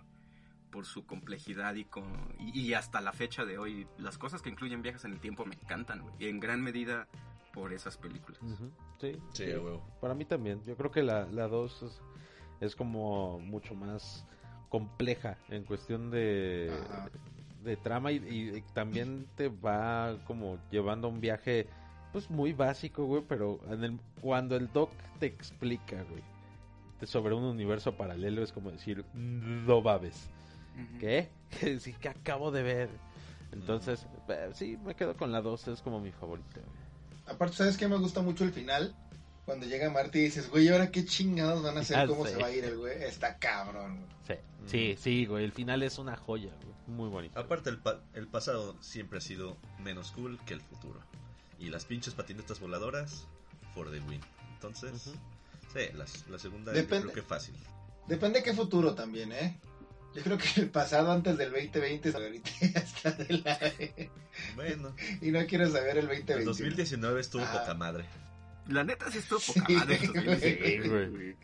[0.72, 3.88] por su complejidad y, con, y, y hasta la fecha de hoy.
[4.00, 6.16] Las cosas que incluyen viajes en el tiempo me encantan, güey.
[6.18, 7.08] Y en gran medida
[7.54, 8.42] por esas películas.
[9.00, 9.46] Sí, Sí.
[10.02, 10.64] Para mí también.
[10.64, 12.02] Yo creo que la 2 es,
[12.62, 14.26] es como mucho más
[14.70, 17.10] compleja en cuestión de, Ajá.
[17.68, 21.68] De trama y, y también te va como llevando a un viaje
[22.12, 26.24] pues muy básico, güey, pero en el, cuando el doc te explica, güey,
[27.06, 30.30] sobre un universo paralelo es como decir, no babes.
[30.76, 31.00] Ujú.
[31.00, 31.30] ¿Qué?
[31.60, 32.90] Que sí que acabo de ver.
[33.52, 36.60] Entonces, eh, sí, me quedo con la 2, es como mi favorita.
[36.60, 37.36] güey.
[37.36, 38.96] Aparte, ¿sabes qué me gusta mucho el final?
[39.48, 41.96] Cuando llega Marty y dices, güey, ¿ahora qué chingados van a hacer?
[41.98, 42.34] Ya ¿Cómo sé.
[42.34, 43.02] se va a ir el güey?
[43.02, 43.96] Está cabrón.
[43.96, 44.08] güey.
[44.28, 44.36] Sí,
[44.68, 47.40] sí, sí, güey, el final es una joya, güey, muy bonito.
[47.40, 51.00] Aparte, el, pa- el pasado siempre ha sido menos cool que el futuro.
[51.60, 53.26] Y las pinches patinetas voladoras,
[53.74, 54.20] for the win.
[54.56, 55.14] Entonces,
[55.74, 57.04] sí, las- la segunda yo Depende.
[57.12, 57.56] creo que fácil.
[58.06, 59.58] Depende de qué futuro también, ¿eh?
[60.14, 63.60] Yo creo que el pasado antes del 2020 ahorita de la...
[64.56, 66.34] Bueno, y no quiero saber el 2020.
[66.34, 67.60] el 2019 estuvo Ah.
[67.62, 68.06] poca madre.
[68.70, 69.96] La neta sí estuvo poca madre.
[69.96, 71.10] el 2019, sí, güey.
[71.10, 71.36] güey.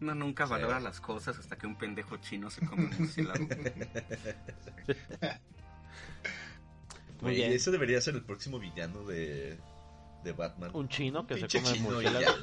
[0.00, 0.50] Uno nunca Sí.
[0.52, 3.46] valora las cosas hasta que un pendejo chino se come un murciélago.
[7.20, 7.52] Muy bien.
[7.52, 9.58] ese debería ser el próximo villano de,
[10.24, 10.70] de Batman.
[10.72, 12.34] Un chino que se come murciélago.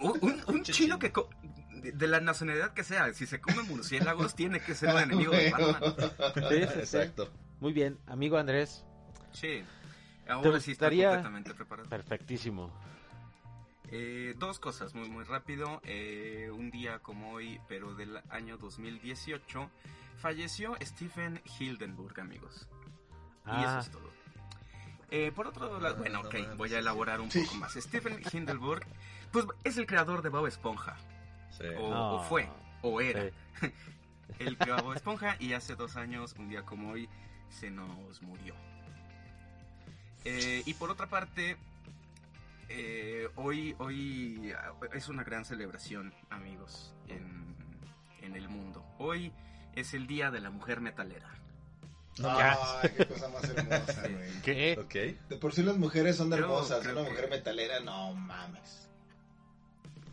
[0.00, 1.12] Un, un- un Pinche chino chino.
[1.12, 1.80] que...
[1.80, 5.32] de, de la nacionalidad que sea, si se come murciélagos, tiene que ser un enemigo
[5.32, 5.94] de Batman.
[6.48, 6.54] Sí.
[6.78, 7.28] Exacto.
[7.60, 8.84] Muy bien, amigo Andrés,
[9.32, 9.62] Sí.
[10.28, 11.88] Ahora sí gustaría- completamente preparado.
[11.88, 12.70] perfectísimo.
[13.90, 15.80] Eh, dos cosas muy muy rápido.
[15.84, 19.70] Eh, un día como hoy, pero del año 2018,
[20.20, 22.68] falleció Stephen Hildenburg, amigos.
[23.46, 24.10] Y eso Ah, es todo.
[25.10, 27.72] Eh, por otro lado, No, bueno, no ok, voy a elaborar un poco más.
[27.74, 28.84] Stephen Hildenburg,
[29.32, 30.96] pues es el creador de Bob Esponja,
[31.56, 31.64] Sí.
[31.78, 32.46] o, o fue,
[32.82, 33.22] o era.
[33.24, 33.32] sí.
[34.38, 37.08] El creó Bob Esponja y hace dos años, un día como hoy,
[37.48, 38.54] se nos murió.
[40.24, 41.56] Eh, y por otra parte,
[42.68, 47.54] eh, hoy, hoy ah, es una gran celebración, amigos, en,
[48.22, 48.84] en el mundo.
[48.98, 49.32] Hoy
[49.74, 51.34] es el Día de la Mujer Metalera.
[52.24, 54.12] Ay, qué cosa más hermosa, Sí.
[54.12, 54.42] güey.
[54.42, 54.78] ¿Qué?
[54.80, 55.28] Ok.
[55.28, 56.80] De por sí las mujeres son Creo- hermosas.
[56.80, 58.88] creo Una que- mujer metalera, no mames.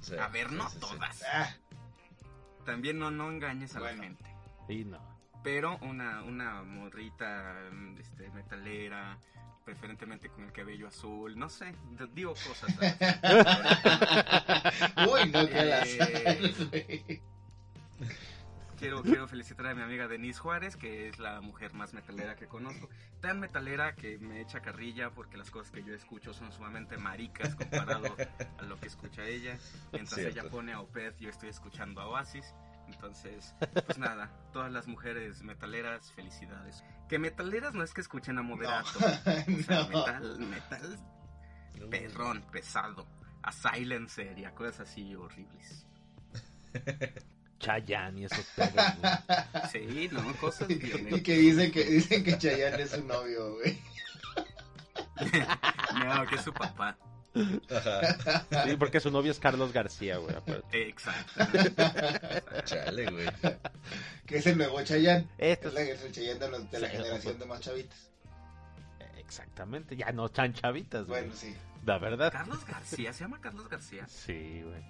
[0.01, 0.79] Sí, A ver, sí, no sí, sí.
[0.81, 1.23] todas.
[1.33, 1.55] Ah,
[2.63, 3.97] También no, no engañes a Bueno.
[3.97, 4.35] la gente.
[4.67, 4.99] Sí, no.
[5.43, 7.55] Pero una, una morrita
[7.99, 9.17] este, metalera,
[9.65, 11.73] preferentemente con el cabello azul, no sé,
[12.13, 12.73] digo cosas.
[15.11, 17.21] Uy, no, qué Eh.
[18.77, 22.47] quiero, quiero felicitar a mi amiga Denise Juárez, que es la mujer más metalera que
[22.47, 22.89] conozco.
[23.21, 27.55] Tan metalera que me echa carrilla porque las cosas que yo escucho son sumamente maricas
[27.55, 28.15] comparado
[28.59, 29.57] a lo que escucha ella.
[29.91, 30.39] Mientras Cierto.
[30.41, 32.53] ella pone a Opeth, yo estoy escuchando a Oasis.
[32.87, 33.53] Entonces,
[33.85, 36.83] pues nada, todas las mujeres metaleras, felicidades.
[37.09, 38.89] Que metaleras no es que escuchen a moderato.
[38.99, 39.87] O sea, No.
[39.89, 40.99] metal, metal
[41.79, 41.89] No.
[41.89, 43.05] perrón, pesado.
[43.43, 45.85] A Silencer y a cosas así horribles.
[47.59, 48.69] Chayanne y esos güey.
[49.71, 50.79] Sí, no, cosas Y
[51.21, 53.79] que dicen que dicen que Chayanne es su novio, güey.
[55.95, 56.97] No, que es su papá.
[57.69, 58.45] Ajá.
[58.65, 60.35] Sí, porque su novio es Carlos García, güey.
[60.71, 61.43] Exacto.
[62.65, 63.27] Chale, güey.
[64.25, 65.27] Que es el nuevo Chayanne.
[65.37, 68.09] Esto Es, es el Chayanne de, los- de la Sí, generación de más chavitas.
[69.17, 71.21] Exactamente, ya no tan chavitas, güey.
[71.21, 71.55] Bueno, sí.
[71.85, 72.31] La verdad.
[72.31, 74.07] Carlos García, ¿se llama Carlos García?
[74.07, 74.83] Sí, güey.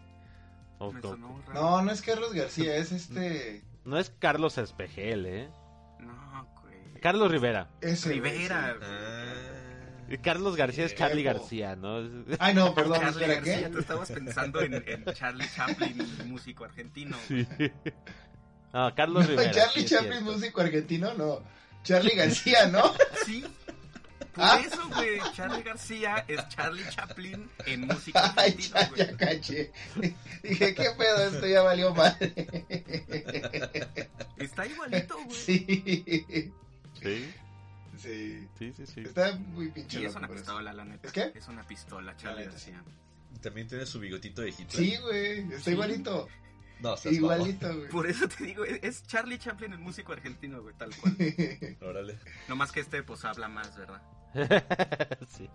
[1.53, 3.63] No, no es Carlos García, es este.
[3.85, 5.49] No es Carlos Espejel, ¿eh?
[5.99, 7.01] No, güey.
[7.01, 7.69] Carlos Rivera.
[7.81, 8.73] Güey, Rivera.
[8.77, 8.89] güey.
[8.89, 9.54] Ah,
[10.21, 10.97] Carlos García es Sí.
[10.97, 11.39] Charlie Epo.
[11.39, 11.97] García, ¿no?
[12.39, 13.69] Ay, no, perdón, Charlie espera, García, ¿qué?
[13.69, 17.17] tú estabas pensando en, en Charlie Chaplin, músico argentino.
[17.27, 17.47] Sí.
[18.73, 19.51] No, Carlos No, Rivera.
[19.51, 20.31] Charlie Chaplin, cierto.
[20.31, 21.41] músico argentino, no.
[21.83, 22.93] Charlie García, ¿no?
[23.25, 23.43] Sí.
[24.33, 24.61] Por Ah.
[24.65, 29.07] eso, güey, Charlie García es Charlie Chaplin en música Ay, argentina, ya, güey.
[29.07, 29.71] ya caché.
[30.43, 31.23] Dije, ¿qué pedo?
[31.29, 32.33] Esto ya valió madre.
[34.37, 35.35] Está igualito, güey.
[35.37, 36.51] Sí.
[37.01, 37.33] Sí,
[37.97, 38.47] Sí.
[38.57, 39.01] sí, sí, sí.
[39.01, 40.35] Está muy pinche Y es una eso.
[40.35, 41.07] pistola, la neta.
[41.07, 41.31] ¿Es qué?
[41.35, 42.45] Es una pistola, Charlie.
[42.45, 42.83] García.
[43.41, 44.69] También tiene su bigotito de Hitler.
[44.71, 45.39] Sí, güey.
[45.41, 45.71] Está Sí.
[45.71, 46.27] igualito.
[46.81, 47.89] No, Igualito, güey.
[47.89, 51.15] Por eso te digo, es- Charlie Chaplin el músico argentino, güey, tal cual.
[51.81, 52.19] Órale.
[52.49, 54.01] No más que este, pues, habla más, ¿verdad?
[55.29, 55.49] sí.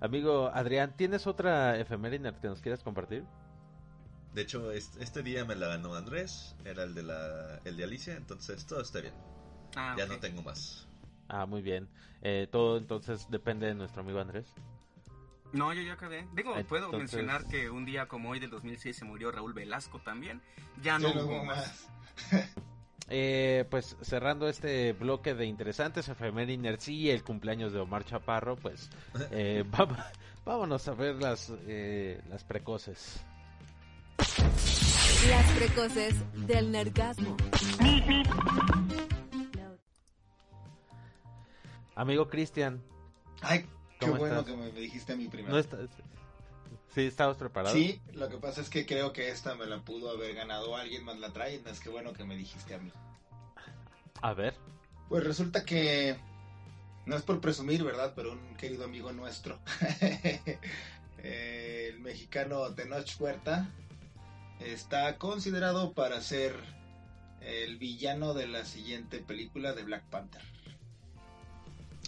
[0.00, 3.24] Amigo Adrián, ¿tienes otra efeméride que nos quieras compartir?
[4.34, 6.56] De hecho, es- este día me la ganó Andrés.
[6.64, 9.14] Era el de la, el de Alicia, entonces todo está bien.
[9.76, 10.87] Ah, Ya no tengo más.
[11.28, 11.88] Ah, muy bien.
[12.22, 14.52] Eh, todo entonces depende de nuestro amigo Andrés.
[15.52, 16.26] No, yo ya acabé.
[16.34, 19.98] Digo, puedo Entonces- mencionar que un día como hoy del 2006 se murió Raúl Velasco
[20.00, 20.42] también.
[20.82, 21.88] Ya no hubo más.
[22.32, 22.54] más.
[23.10, 28.90] Eh, pues cerrando este bloque de interesantes efemérides y el cumpleaños de Omar Chaparro, pues
[29.30, 29.64] eh,
[30.44, 33.24] vámonos a ver las, eh, las precoces.
[34.18, 36.14] Las precoces
[36.46, 37.34] del nergasmo.
[41.98, 42.80] Amigo Cristian,
[43.40, 43.66] Ay,
[43.98, 44.54] qué ¿Cómo bueno estás?
[44.54, 45.60] que me dijiste a mí primero.
[46.94, 47.74] ¿Sí estabas preparado?
[47.74, 51.04] Sí, lo que pasa es que creo que esta me la pudo haber ganado alguien
[51.04, 52.92] más la trae, es que bueno que me dijiste a mí.
[54.22, 54.54] A ver.
[55.08, 56.16] Pues resulta que
[57.04, 58.12] no es por presumir, ¿verdad?
[58.14, 59.58] Pero un querido amigo nuestro,
[61.24, 63.68] el mexicano Tenoch Huerta,
[64.60, 66.54] está considerado para ser
[67.40, 70.42] el villano de la siguiente película de Black Panther.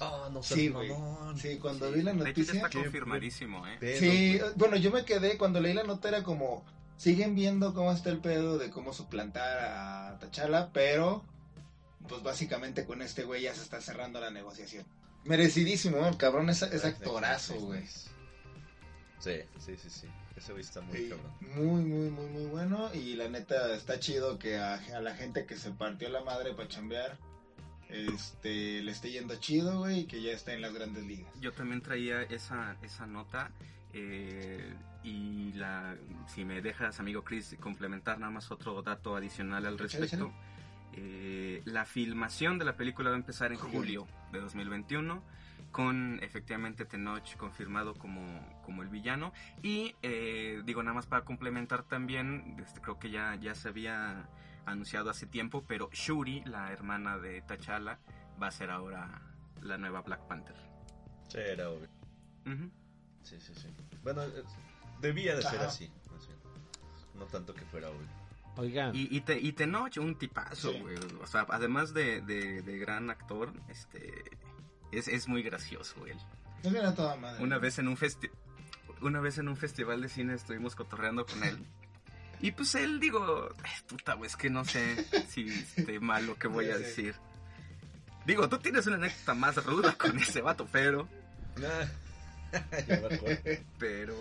[0.00, 0.90] Oh, no Sí, güey.
[1.36, 2.54] Sí, cuando vi la noticia.
[2.54, 3.76] está confirmadísimo, ¿eh?
[3.78, 6.64] Pedo, Sí, bueno, yo me quedé cuando leí la nota era como
[6.96, 11.24] siguen viendo cómo está el pedo de cómo suplantar a Tachala, pero
[12.08, 14.84] pues básicamente con este güey ya se está cerrando la negociación.
[15.24, 17.86] Merecidísimo, el cabrón es, actorazo, güey.
[19.18, 20.06] Sí, sí, sí, sí.
[20.36, 21.32] Ese güey está muy Sí, cabrón.
[21.40, 22.90] muy, muy, muy, muy bueno.
[22.94, 26.54] Y la neta está chido que a, a la gente que se partió la madre
[26.54, 27.18] para chambear,
[27.90, 31.32] este, le esté yendo chido, güey, y que ya está en las grandes ligas.
[31.40, 33.50] Yo también traía esa, esa nota.
[33.92, 39.78] eh, y la, si me dejas, amigo Chris, complementar nada más otro dato adicional al
[39.78, 40.32] respecto.
[40.92, 45.22] Eh, la filmación de la película va a empezar en julio de 2021
[45.70, 48.22] con efectivamente Tenoch confirmado como,
[48.64, 53.36] como el villano y eh, digo nada más para complementar también este, creo que ya,
[53.36, 54.28] ya se había
[54.72, 57.98] anunciado hace tiempo pero Shuri la hermana de T'Challa
[58.42, 59.20] va a ser ahora
[59.62, 60.56] la nueva Black Panther
[61.28, 61.88] Sí, era obvio.
[63.22, 63.68] Sí, sí, sí.
[64.02, 64.42] Bueno, eh,
[65.00, 65.90] debía de ser así.
[67.14, 68.08] No tanto que fuera obvio.
[68.56, 70.80] Oigan, Y, y, te, y Tenoch, un tipazo, Sí.
[70.80, 70.96] güey.
[71.22, 74.24] O sea, además de, de, de gran actor, este
[74.90, 76.16] es, es muy gracioso él.
[76.64, 77.42] No era toda madre.
[77.44, 78.28] Una vez en un festi
[79.02, 81.64] una vez en un festival de cine estuvimos cotorreando con él.
[82.42, 86.36] Y pues él, digo, "Ay, puta, güey, es que no sé si esté mal lo
[86.36, 86.82] que voy a sí.
[86.82, 87.14] decir.
[88.26, 91.08] Digo, tú tienes una anécdota más ruda con ese vato, pero,
[91.56, 93.36] acuerdo.
[93.78, 94.14] pero,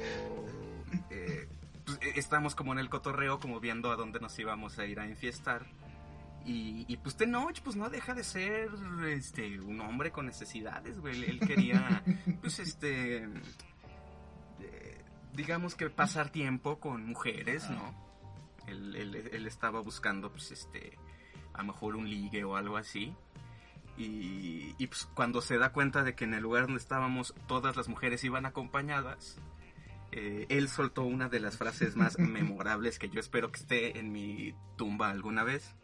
[1.09, 1.47] eh,
[1.85, 4.99] pues, eh, estamos como en el cotorreo, como viendo a dónde nos íbamos a ir
[4.99, 5.65] a enfiestar.
[6.45, 8.69] Y, y pues Tenoch, pues no deja de ser
[9.07, 11.23] este un hombre con necesidades, güey.
[11.25, 12.01] Él quería,
[12.41, 13.25] pues este,
[14.61, 15.01] eh,
[15.33, 18.08] digamos que pasar tiempo con mujeres, ¿no?
[18.69, 20.97] Él, él- él estaba buscando, pues este,
[21.53, 23.15] a lo mejor un ligue o algo así.
[23.97, 27.75] Y, y, pues cuando se da cuenta de que en el lugar donde estábamos todas
[27.75, 29.37] las mujeres iban acompañadas,
[30.13, 34.11] eh, él soltó una de las frases más memorables que yo espero que esté en
[34.13, 35.75] mi tumba alguna vez.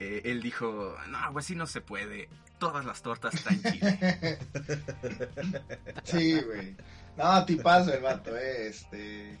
[0.00, 2.28] Eh, él dijo, no, güey, así no se puede.
[2.58, 4.38] Todas las tortas están chile.
[6.04, 6.76] Sí, güey.
[7.16, 8.68] No, tipazo el vato, eh.
[8.68, 9.38] Este.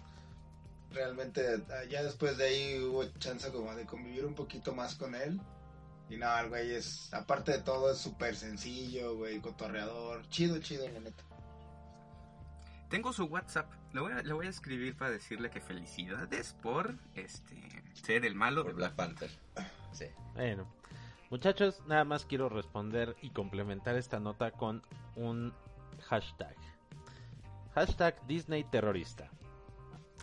[0.92, 5.14] Realmente, ah, ya después de ahí hubo chance como de convivir un poquito más con
[5.14, 5.40] él.
[6.08, 10.28] Y no, el güey es, aparte de todo, es súper sencillo, güey, cotorreador.
[10.28, 11.24] Chido, chido, la neta.
[12.90, 13.72] Tengo su WhatsApp.
[13.94, 17.56] Le voy, a, le voy a escribir para decirle que felicidades por este
[17.94, 19.30] ser el malo de Por Black Panther.
[19.92, 20.06] Sí.
[20.34, 20.66] bueno.
[21.28, 24.82] Muchachos, nada más quiero responder y complementar esta nota con
[25.16, 25.54] un
[26.08, 26.56] hashtag.
[27.74, 29.30] Hashtag Disney terrorista.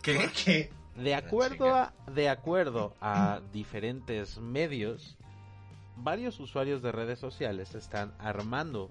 [0.02, 0.14] ¿Qué?
[0.14, 0.70] ¿Por qué?
[0.96, 5.16] De acuerdo a, de acuerdo a diferentes medios,
[5.96, 8.90] varios usuarios de redes sociales están armando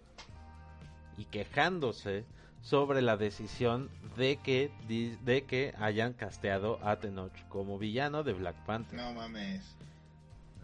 [1.18, 2.26] y quejándose
[2.62, 8.56] sobre la decisión de que de que hayan casteado a Tenoch como villano de Black
[8.66, 9.00] Panther.
[9.00, 9.76] No mames.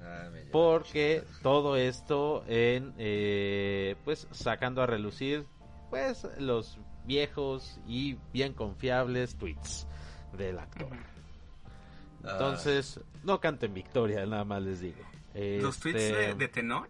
[0.01, 5.45] Ah, Porque todo esto en eh, pues sacando a relucir
[5.89, 9.87] pues los viejos y bien confiables tweets
[10.35, 10.89] del actor.
[12.23, 12.29] Ah.
[12.33, 14.97] Entonces, no canten victoria, nada más les digo.
[15.33, 16.89] Los Este, tweets de, de Tenoch.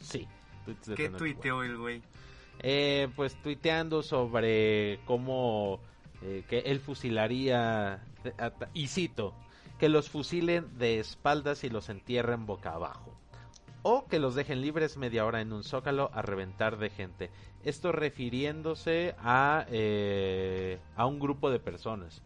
[0.00, 0.26] Sí.
[0.64, 2.02] tweets de ¿Qué Tenoch tuiteó el güey?
[2.60, 5.78] eh, pues tuiteando sobre cómo
[6.22, 8.02] eh, que él fusilaría,
[8.74, 9.34] y cito,
[9.78, 13.12] que los fusilen de espaldas y los entierren boca abajo.
[13.82, 17.30] O que los dejen libres media hora en un zócalo a reventar de gente.
[17.62, 22.22] Esto refiriéndose a, eh, a un grupo de personas.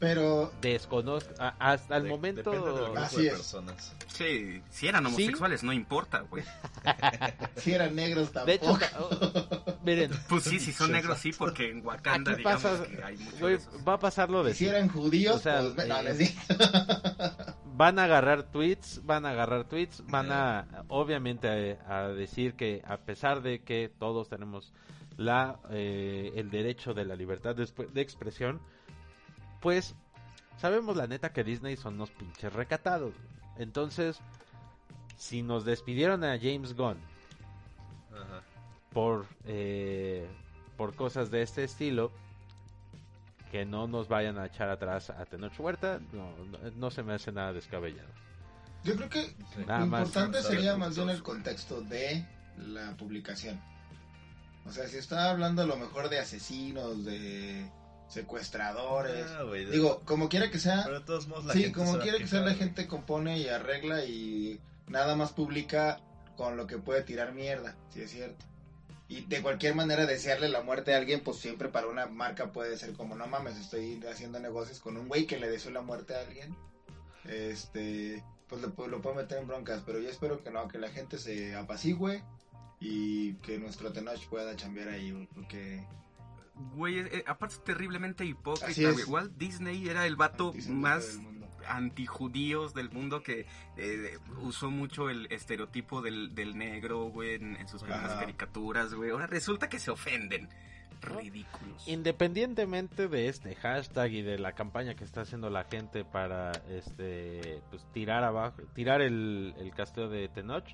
[0.00, 2.50] Pero Desconozco, hasta el De- momento...
[2.50, 3.34] Del Así de es.
[3.34, 3.94] personas.
[4.08, 5.08] Sí, si eran ¿Sí?
[5.08, 6.42] homosexuales, no importa, güey.
[7.56, 9.08] si eran negros De hecho, tampoco.
[9.10, 13.02] oh, miren, Pues sí, si son negros, sí, porque en Wakanda, aquí digamos pasa, que
[13.04, 16.02] hay güey, va a pasar lo de si eran judíos, O sea, pues no, eh,
[16.02, 16.32] les digo.
[17.76, 22.82] van a agarrar tweets, van a agarrar tweets, van a obviamente a, a decir que
[22.86, 24.72] a pesar de que todos tenemos
[25.16, 28.60] la eh, el derecho de la libertad de, de expresión,
[29.60, 29.94] pues
[30.58, 33.14] sabemos la neta que Disney son unos pinches recatados.
[33.58, 34.18] Entonces,
[35.16, 36.98] si nos despidieron a James Gunn
[38.12, 38.42] Ajá.
[38.92, 40.26] por eh,
[40.76, 42.10] por cosas de este estilo
[43.52, 47.12] que no nos vayan a echar atrás a Tenoch Huerta no, no, no se me
[47.14, 48.08] hace nada descabellado
[48.84, 49.64] Yo creo que Sí.
[49.66, 50.06] Nada lo más.
[50.06, 52.24] importante sería más bien el contexto de
[52.56, 53.60] la publicación.
[54.66, 57.68] O sea, si está hablando a lo mejor de asesinos, de
[58.10, 59.26] secuestradores.
[59.30, 62.18] Ah, Digo, como quiera que sea, Pero de todos modos la sí, gente como quiera
[62.18, 66.00] que sea, la gente compone y arregla y nada más publica
[66.36, 68.44] con lo que puede tirar mierda, si es cierto.
[69.08, 72.76] Y de cualquier manera desearle la muerte a alguien, pues siempre para una marca puede
[72.76, 76.14] ser como, no mames, estoy haciendo negocios con un güey que le deseo la muerte
[76.14, 76.54] a alguien.
[77.24, 80.90] Este, pues lo, lo puedo meter en broncas, pero yo espero que no, que la
[80.90, 82.22] gente se apacigüe
[82.80, 85.84] y que nuestro Tenoch pueda chambear ahí, porque
[86.74, 88.92] Güey, eh, aparte es terriblemente hipócrita, es.
[88.92, 89.04] güey.
[89.06, 91.18] Walt Disney era el vato más
[91.66, 93.46] antijudíos del mundo que
[93.76, 99.10] eh, usó mucho el estereotipo del, del negro, güey, en, en sus primeras caricaturas, güey.
[99.10, 100.48] Ahora resulta que se ofenden.
[101.02, 101.88] Ridículos.
[101.88, 107.62] independientemente de este hashtag y de la campaña que está haciendo la gente para este
[107.70, 110.66] pues tirar abajo tirar el, el casteo de Tenoch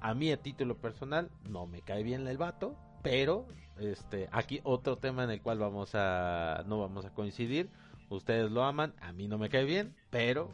[0.00, 3.48] a mí a título personal no me cae bien el vato pero
[3.80, 7.68] este aquí otro tema en el cual vamos a no vamos a coincidir
[8.08, 10.50] ustedes lo aman a mí no me cae bien pero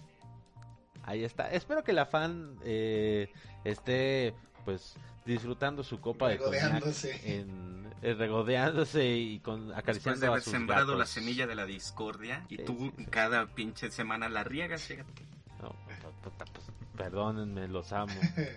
[1.03, 3.31] ahí está espero que la fan eh,
[3.65, 7.39] esté pues disfrutando su copa de coñac Regodeándose.
[7.39, 11.55] en eh, regodeándose y con Después acariciando de a haber sus sembrado la semilla de
[11.55, 13.07] la discordia y Sí, tú sí, sí.
[13.07, 15.23] cada pinche semana la riegas, fíjate.
[15.63, 15.75] No,
[16.23, 16.67] puta, pues,
[16.97, 18.13] perdónenme, los amo.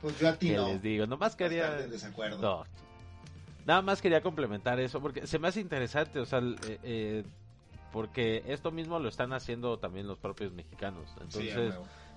[0.00, 0.66] Pues yo a ti ¿Qué no.
[0.68, 1.06] les digo?
[1.06, 1.62] Nomás quería...
[1.62, 2.38] Bastante en desacuerdo.
[2.40, 2.64] No.
[3.66, 7.24] Nada más quería complementar eso porque se me hace interesante, o sea, eh, eh,
[7.92, 11.10] porque esto mismo lo están haciendo también los propios mexicanos.
[11.20, 11.74] Entonces,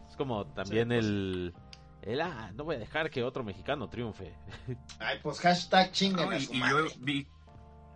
[0.10, 1.00] es como también pues.
[1.00, 1.54] el...
[2.02, 4.34] El, ah, no voy a dejar que otro mexicano triunfe.
[5.00, 7.28] Ay, pues hashtag chinguen No, y, yo vi.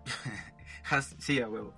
[1.20, 1.74] Sí, a huevo.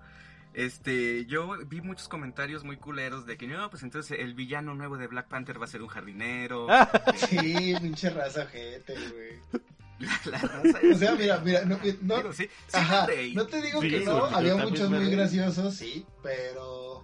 [0.53, 4.97] Este, yo vi muchos comentarios muy culeros de que no, pues entonces el villano nuevo
[4.97, 6.67] de Black Panther va a ser un jardinero.
[7.15, 9.63] Sí, pinche raza gente, güey.
[9.99, 13.33] La, la raza O sea, mira, mira, no, no, Digo, sí, sí ajá, me reí.
[13.35, 17.03] no te digo Sí, que no, había muchos muy graciosos, sí, pero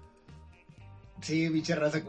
[1.22, 2.02] sí, pinche raza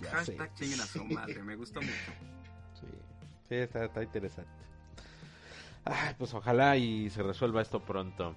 [0.00, 0.06] sé.
[0.10, 2.12] Hashtag chinguen a su madre, me gustó mucho.
[2.80, 2.86] Sí,
[3.48, 4.50] sí está, está interesante.
[5.84, 8.34] Ay, pues ojalá y se resuelva esto pronto.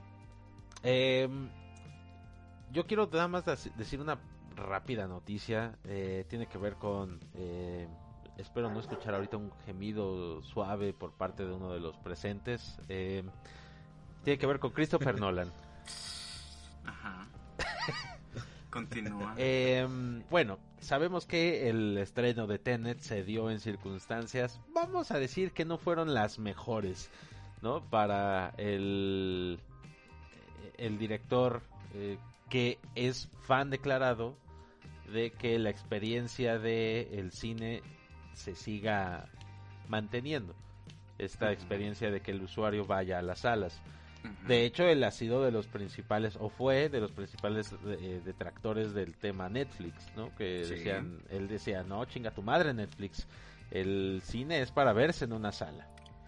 [0.84, 1.49] Em,
[2.72, 4.18] yo quiero nada más dec- decir una
[4.56, 5.78] rápida noticia.
[5.86, 7.20] eh, tiene que ver con...
[7.36, 7.88] eh,
[8.42, 12.78] espero no escuchar ahorita un gemido suave por parte de uno de los presentes.
[12.89, 13.30] Em,
[14.24, 15.50] tiene que ver con Christopher Nolan.
[16.86, 17.28] Ajá.
[18.70, 19.36] Continúa.
[19.38, 25.52] Em, bueno, sabemos que el estreno de Tenet se dio en circunstancias, vamos a decir
[25.52, 27.10] que no fueron las mejores,
[27.62, 27.84] ¿no?
[27.89, 29.60] Para el,
[30.78, 31.62] el director
[31.94, 32.18] eh,
[32.50, 34.36] que es fan declarado
[35.12, 37.82] de que la experiencia de el cine
[38.34, 39.27] se siga
[39.88, 40.55] manteniendo.
[41.17, 43.79] Esta experiencia de que el usuario vaya a las salas.
[44.47, 48.93] De hecho, él ha sido de los principales, o fue de los principales eh, detractores
[48.93, 50.34] del tema Netflix, ¿no?
[50.36, 50.71] Que Sí.
[50.75, 53.27] decían, él decía, no, chinga tu madre Netflix,
[53.71, 55.88] el cine es para verse en una sala.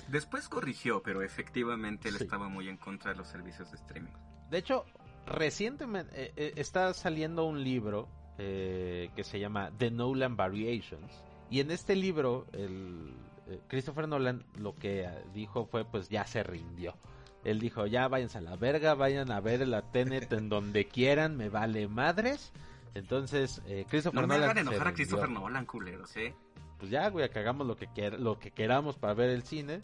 [0.10, 2.24] Después corrigió, pero efectivamente él Sí.
[2.26, 4.12] estaba muy en contra de los servicios de streaming.
[4.50, 4.86] De hecho,
[5.26, 11.12] recientemente eh, eh, está saliendo un libro eh, que se llama The Nolan Variations.
[11.50, 13.14] Y en este libro, el,
[13.48, 16.96] eh, Christopher Nolan lo que eh, dijo fue, pues ya se rindió.
[17.44, 21.36] Él dijo, ya váyanse a la verga, vayan a ver la Tenet en donde quieran,
[21.38, 22.52] me vale madres.
[22.96, 24.94] Entonces, eh, Christopher No me Nolan hagan enojar a.
[24.94, 26.34] Christopher Nolan, culeros, ¿eh?
[26.80, 29.82] Pues ya, güey, que hagamos lo que, lo que queramos para ver el cine.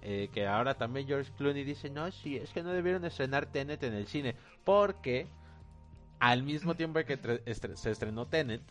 [0.00, 3.82] Eh, que ahora también George Clooney dice, no, sí, es que no debieron estrenar Tenet
[3.82, 4.36] en el cine.
[4.64, 5.26] Porque
[6.20, 8.62] al mismo tiempo que estre- se estrenó Tenet,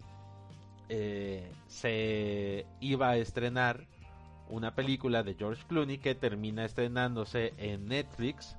[0.90, 3.86] eh, se iba a estrenar
[4.50, 8.58] una película de George Clooney que termina estrenándose en Netflix,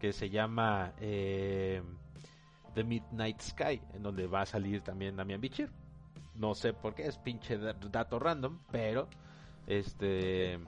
[0.00, 1.82] que se llama eh,
[2.74, 5.70] The Midnight Sky, en donde va a salir también Damian Bichir.
[6.34, 9.08] No sé por qué, es pinche da- dato random, pero
[9.66, 10.58] este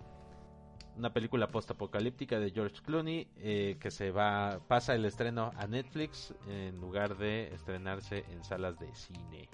[0.97, 6.34] una película postapocalíptica de George Clooney eh, que se va pasa el estreno a Netflix
[6.49, 9.49] en lugar de estrenarse en salas de cine.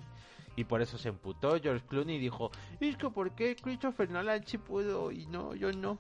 [0.57, 2.51] Y por eso se emputó George Clooney y dijo,
[2.81, 5.99] es que por qué Christopher Nolan sí pudo y no, yo no.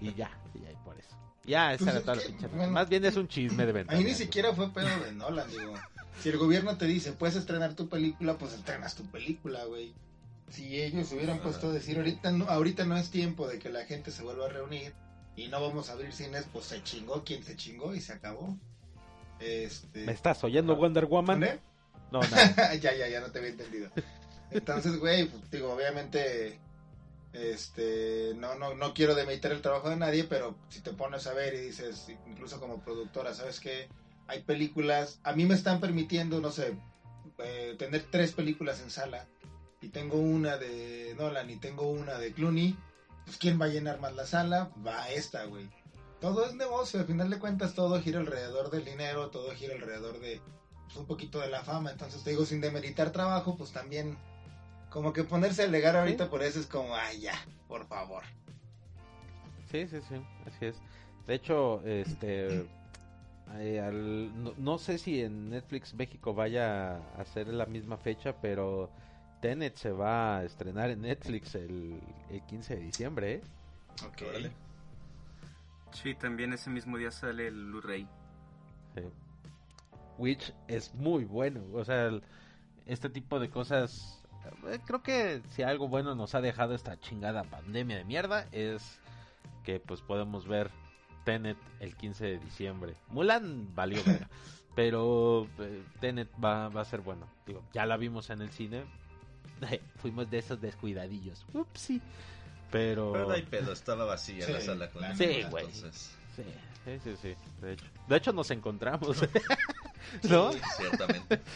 [0.00, 1.16] Y ya, y ya, y por eso.
[1.44, 3.66] Ya, esa Pues era es toda la que, pinche bueno, Más bien es un chisme
[3.66, 3.94] de venta.
[3.94, 5.74] Ahí ni siquiera fue pedo de Nolan, digo.
[6.20, 9.92] Si el gobierno te dice, puedes estrenar tu película, pues estrenas tu película, güey.
[10.48, 13.84] Si ellos hubieran puesto a decir, ahorita no, ahorita no es tiempo de que la
[13.84, 14.92] gente se vuelva a reunir
[15.36, 18.56] y no vamos a abrir cines, pues se chingó quien se chingó y se acabó.
[19.38, 20.04] Este...
[20.04, 21.60] ¿Me estás oyendo Wonder Woman?
[22.12, 22.74] No, nada.
[22.74, 23.90] ya, ya, ya no te había entendido.
[24.50, 26.58] Entonces, güey, pues, digo, obviamente,
[27.32, 31.34] este, no, no, no quiero demeritar el trabajo de nadie, pero si te pones a
[31.34, 33.88] ver y dices, incluso como productora, ¿sabes qué?
[34.26, 36.76] Hay películas, a mí me están permitiendo, no sé,
[37.38, 39.26] eh, tener tres películas en sala,
[39.80, 42.76] y tengo una de Nolan y tengo una de Clooney,
[43.24, 44.70] pues ¿quién va a llenar más la sala?
[44.86, 45.68] Va esta, güey.
[46.20, 50.20] Todo es negocio, al final de cuentas todo gira alrededor del dinero, todo gira alrededor
[50.20, 50.40] de
[50.90, 51.90] pues, un poquito de la fama.
[51.92, 54.16] Entonces te digo, sin demeritar trabajo, pues también
[54.90, 57.34] como que ponerse a alegar ahorita por eso es como, ay ya,
[57.68, 58.24] por favor.
[59.70, 60.16] Sí, sí, sí,
[60.46, 60.76] así es.
[61.28, 62.66] De hecho, este,
[63.54, 68.34] eh, al- no, no sé si en Netflix México vaya a hacer la misma fecha,
[68.40, 68.90] pero
[69.40, 73.40] Tenet se va a estrenar en Netflix el, el 15 de diciembre, ¿eh?
[74.06, 74.22] Ok.
[74.28, 74.50] Órale.
[75.92, 78.08] Sí, también ese mismo día sale el Blu-ray.
[78.96, 79.02] Sí.
[80.20, 82.10] Which es muy bueno, o sea,
[82.84, 84.22] este tipo de cosas,
[84.68, 89.00] eh, creo que si algo bueno nos ha dejado esta chingada pandemia de mierda es
[89.64, 90.70] que pues podemos ver
[91.24, 92.94] Tenet el 15 de diciembre.
[93.08, 94.28] Mulan valió verga,
[94.76, 97.26] pero eh, Tenet va, va a ser bueno.
[97.46, 98.84] Digo, ya la vimos en el cine.
[99.96, 101.46] Fuimos de esos descuidadillos.
[101.54, 102.02] Upsi.
[102.70, 105.64] Pero Pero no hay pedo, estaba vacía Sí, la sala con Sí, güey.
[105.64, 106.42] entonces, sí,
[106.84, 107.86] sí, sí, sí, de hecho.
[108.06, 109.22] De hecho nos encontramos.
[110.28, 110.52] ¿No?
[110.76, 111.40] ciertamente.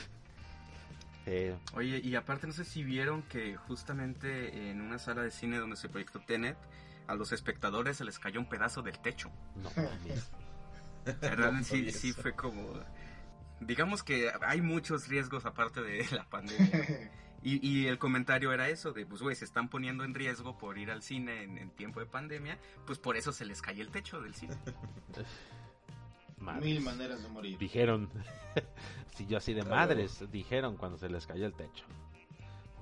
[1.26, 5.56] Eh, Oye, y aparte no sé si vieron que justamente en una sala de cine
[5.56, 6.58] donde se proyectó Tenet,
[7.06, 9.30] a los espectadores se les cayó un pedazo del techo.
[9.56, 9.70] no.
[11.36, 12.72] No sí, sí fue como...
[13.60, 17.10] Digamos que hay muchos riesgos aparte de la pandemia.
[17.42, 20.78] Y, y el comentario era eso, de pues güey, se están poniendo en riesgo por
[20.78, 23.90] ir al cine en, en tiempo de pandemia, pues por eso se les cae el
[23.90, 24.56] techo del cine.
[26.38, 26.64] Madres.
[26.64, 27.58] Mil maneras de morir.
[27.58, 28.10] Dijeron,
[29.16, 29.76] si yo así de Claro.
[29.76, 31.84] madres, dijeron cuando se les cayó el techo.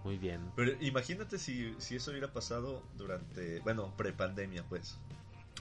[0.05, 0.41] Muy bien.
[0.57, 4.99] Pero imagínate si, si eso hubiera pasado durante, bueno, prepandemia, pues.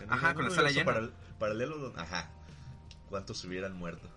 [0.01, 0.85] En Ajá, con la sala llena.
[0.91, 2.31] paral- paralelo, don- ajá.
[3.09, 4.07] ¿Cuántos hubieran muerto?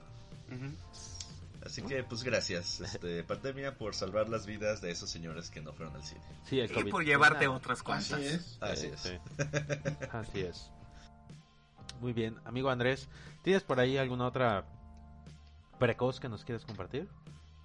[1.67, 5.73] Así que, pues gracias, este, pandemia, por salvar las vidas de esos señores que no
[5.73, 6.21] fueron al cine.
[6.45, 8.13] Sí, el Y por llevarte otras cuantas.
[8.13, 8.59] Así es.
[8.61, 9.01] Así sí, es.
[9.01, 9.19] sí.
[10.13, 10.71] Así es.
[12.01, 13.09] Muy bien, amigo Andrés,
[13.43, 14.65] ¿tienes por ahí alguna otra
[15.79, 17.09] precoz que nos quieres compartir?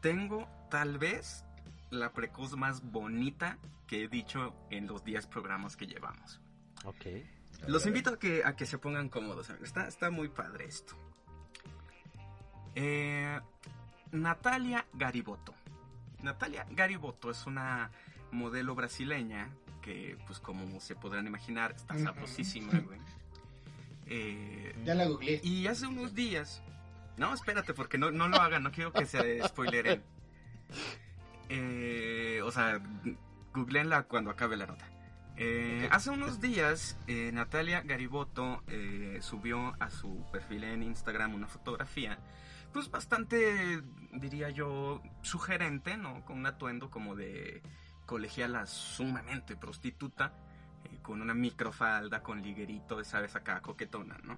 [0.02, 1.46] Tengo tal vez
[1.90, 3.58] la precoz más bonita
[3.88, 6.40] que he dicho en los 10 programas que llevamos.
[6.86, 7.06] Ok.
[7.68, 9.50] Los invito a que, a que se pongan cómodos.
[9.50, 9.68] amigos.
[9.68, 10.96] Está, está muy padre esto.
[12.76, 13.40] Eh,
[14.12, 15.54] Natalia Garibotto.
[16.22, 17.92] Natalia Garibotto es una
[18.32, 19.50] modelo brasileña
[19.82, 23.00] que, pues como se podrán imaginar, está sabrosísima, güey.
[24.10, 25.40] Eh, Ya la googleé.
[25.44, 26.62] y hace unos días...
[27.18, 30.02] No, espérate, porque no, no lo hagan, no quiero que se spoileren.
[31.50, 32.80] Eh, o sea,
[33.54, 34.86] googleenla cuando acabe la nota.
[35.36, 41.48] Eh, hace unos días, eh, Natalia Garibotto eh, subió a su perfil en Instagram una
[41.48, 42.20] fotografía,
[42.74, 43.82] pues bastante,
[44.14, 46.24] diría yo, sugerente, ¿no?
[46.26, 47.64] Con un atuendo como de
[48.06, 50.34] colegiala sumamente prostituta,
[51.10, 54.38] con una microfalda, con liguerito, sabes, acá coquetona, ¿no?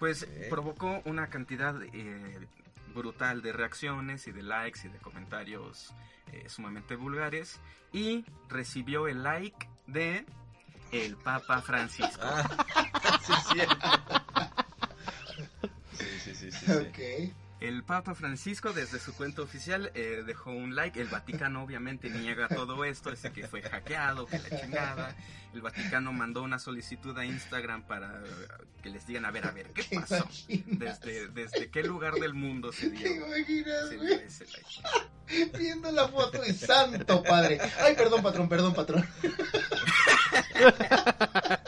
[0.00, 2.48] Pues provocó una cantidad eh,
[2.92, 5.94] brutal de reacciones y de likes y de comentarios
[6.32, 7.60] eh, sumamente vulgares
[7.92, 10.26] y recibió el like de
[10.90, 12.20] el Papa Francisco.
[12.20, 12.48] Ah,
[13.52, 13.60] sí.
[15.92, 16.72] Sí, sí, sí, sí, sí.
[16.72, 17.49] Ok.
[17.60, 20.98] El Papa Francisco desde su cuenta oficial eh, dejó un like.
[21.00, 25.14] El Vaticano obviamente niega todo esto, dice que fue hackeado, que la chingada.
[25.52, 28.22] El Vaticano mandó una solicitud a Instagram para
[28.82, 30.26] que les digan, a ver, a ver, ¿qué ¿Te pasó?
[30.48, 34.14] Desde, desde qué lugar del mundo se ¿Te dio, imaginas, se dio güey?
[34.24, 35.52] ese like.
[35.58, 37.60] Viendo la foto y santo padre.
[37.78, 39.06] Ay, perdón, patrón, perdón, patrón.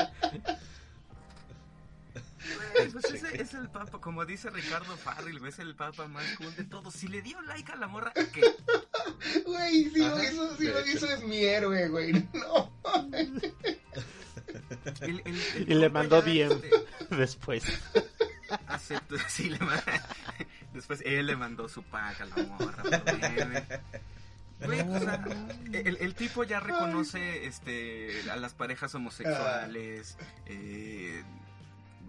[3.33, 6.95] es el papa, como dice Ricardo Farrell, güey, es el papa más cool de todos.
[6.95, 8.43] Si le dio like a la morra, ¿qué?
[9.47, 10.91] Güey, si lo Ajá, hizo, si de lo hecho.
[10.97, 12.13] hizo es mi héroe, güey.
[12.35, 12.73] No.
[15.01, 16.53] El- el- el Y le mandó DM.
[16.53, 16.71] este,
[17.17, 17.65] Después.
[18.67, 19.83] aceptó, sí, le ma-
[20.75, 22.83] Después él le mandó su pack a la morra.
[24.65, 25.25] Güey, o sea,
[25.73, 30.17] el, el tipo ya reconoce este a las parejas homosexuales.
[30.47, 31.23] eh,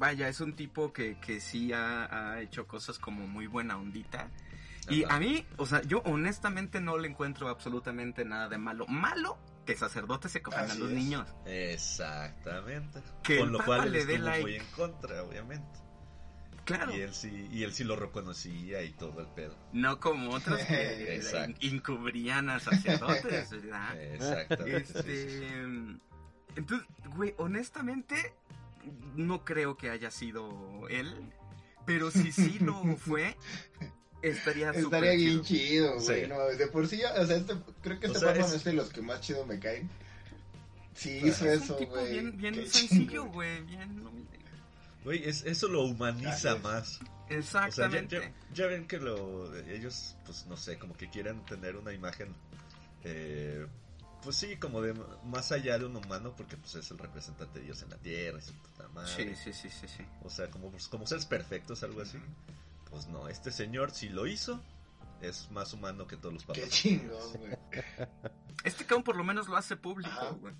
[0.03, 4.27] vaya, es un tipo que, que sí ha, ha hecho cosas como muy buena ondita.
[4.89, 8.85] Y a mí, o sea, yo honestamente no le encuentro absolutamente nada de malo.
[8.87, 10.95] Malo que sacerdotes se cojan a los es.
[10.97, 11.25] niños.
[11.45, 13.01] Exactamente.
[13.23, 14.41] Que Con el lo Papa cual él le dé like.
[14.41, 15.79] muy en contra, obviamente.
[16.65, 16.93] Claro.
[16.93, 19.55] Y él sí, y él sí lo reconocía y todo el pedo.
[19.71, 21.21] No como otros que
[21.61, 24.01] encubrían a sacerdotes, ¿verdad?
[24.01, 24.85] Exactamente.
[24.85, 25.43] sí, sí, sí.
[25.45, 25.99] Este.
[26.57, 28.33] Entonces, güey, honestamente,
[29.15, 31.13] no creo que haya sido él.
[31.85, 33.35] Pero si sí lo fue,
[34.21, 35.43] estaría súper Estaría bien chido.
[35.43, 36.21] chido, güey.
[36.23, 36.27] Sí.
[36.27, 38.53] No, de por sí, ya, o sea, este, creo que O este sea, papa es-
[38.53, 39.89] es de los que más chido me caen.
[40.95, 42.11] Sí, hizo Es un eso, tipo güey.
[42.11, 43.61] bien, bien Qué sencillo, güey.
[43.63, 44.39] Bien humilde.
[45.03, 46.99] Güey, es- eso lo humaniza más.
[47.01, 48.19] O sea, ya, Exactamente.
[48.19, 52.33] ya- ya ven que lo, ellos, pues no sé, como que quieren tener una imagen,
[53.03, 53.65] eh,
[54.23, 54.93] pues sí, como de
[55.25, 58.39] más allá de un humano, porque pues es el representante de Dios en la tierra,
[58.39, 59.35] y su puta madre.
[59.35, 60.05] Sí, sí, sí, sí, sí.
[60.23, 62.17] O sea, como, pues, como seres perfectos, algo así.
[62.89, 64.61] Pues no, este señor, si lo hizo,
[65.21, 66.69] es más humano que todos los Qué papas.
[66.69, 67.57] chingón, güey.
[68.63, 70.53] Este cabrón por lo menos lo hace público, güey.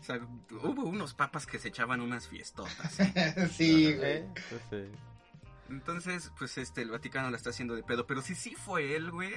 [0.00, 0.16] O sea,
[0.62, 3.00] hubo unos papas que se echaban unas fiestotas.
[3.00, 3.48] ¿eh?
[3.56, 4.24] sí, güey.
[5.68, 8.06] Entonces, pues este, el Vaticano la está haciendo de pedo.
[8.06, 9.32] Pero si sí fue él, güey.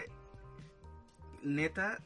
[1.42, 2.00] Neta,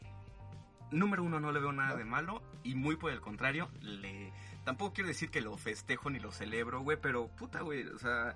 [0.92, 2.42] número uno, no le veo nada de malo.
[2.64, 4.32] Y muy por el contrario, le.
[4.64, 6.98] Tampoco quiero decir que lo festejo ni lo celebro, güey.
[7.02, 7.86] Pero puta, güey.
[7.88, 8.36] O sea,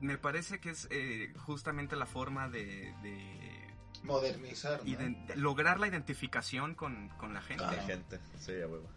[0.00, 2.94] me parece que es eh, justamente la forma de.
[3.02, 4.84] de Modernizar, ¿no?
[4.96, 7.64] de lograr la identificación con, con la gente.
[7.64, 8.88] La gente, sí, a huevo.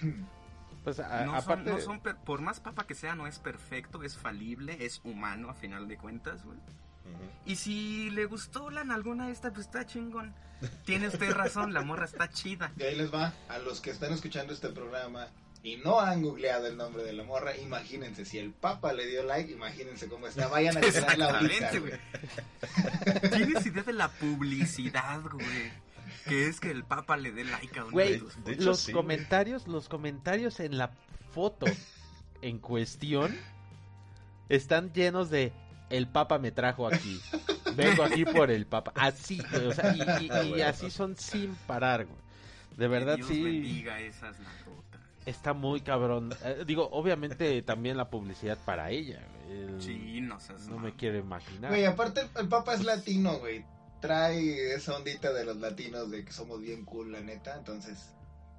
[0.84, 3.38] pues, a- No son, aparte, no son per- por más papa que sea, no es
[3.38, 6.58] perfecto, es falible, es humano a final de cuentas, güey.
[7.46, 10.34] Y si le gustó la nalgona esta, pues está chingón.
[10.84, 12.70] Tiene usted razón, la morra está chida.
[12.78, 15.28] Y ahí les va, a los que están escuchando este programa
[15.62, 19.22] y no han googleado el nombre de la morra, imagínense, si el Papa le dio
[19.24, 20.48] like, imagínense cómo está.
[20.48, 21.92] Vayan a checarla ahorita, Exactamente, güey.
[23.20, 23.30] güey.
[23.30, 25.72] ¿Tienes idea de la publicidad, güey?
[26.26, 28.52] Que es que el papa le dé like a una Güey, de tus de fotos.
[28.54, 30.90] hecho, los sí, comentarios, los comentarios en la
[31.32, 31.66] foto
[32.42, 33.36] en cuestión
[34.48, 35.52] están llenos de
[35.90, 37.20] el Papa me trajo aquí.
[37.76, 38.92] Vengo aquí por el Papa.
[38.96, 42.18] Así, güey, o sea, y, y- Ah, y bueno, así son sin parar, güey.
[42.76, 44.36] De verdad Dios sí bendiga esas
[45.26, 46.34] está muy cabrón.
[46.44, 49.20] Eh, digo, obviamente también la publicidad para ella.
[49.48, 51.70] El- Sí, no seas no me quiero imaginar.
[51.70, 53.64] Güey, aparte el, el Papa es latino, güey.
[54.00, 57.54] Trae esa ondita de los latinos de que somos bien cool, la neta.
[57.56, 58.14] Entonces,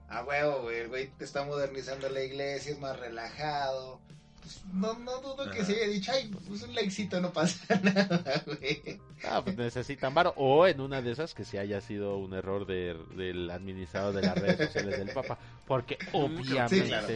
[0.07, 0.81] a huevo, güey.
[0.81, 3.99] El güey te está modernizando la iglesia, es más relajado.
[4.41, 8.43] Pues, no, no dudo que se haya dicho, ay, pues un likecito no pasa nada,
[8.45, 8.99] güey.
[9.23, 10.33] Ah, pues necesitan varo.
[10.35, 14.21] O en una de esas que sí haya sido un error de- del administrador de
[14.23, 15.37] las redes sociales del Papa.
[15.67, 17.07] Porque obviamente, Sí, claro.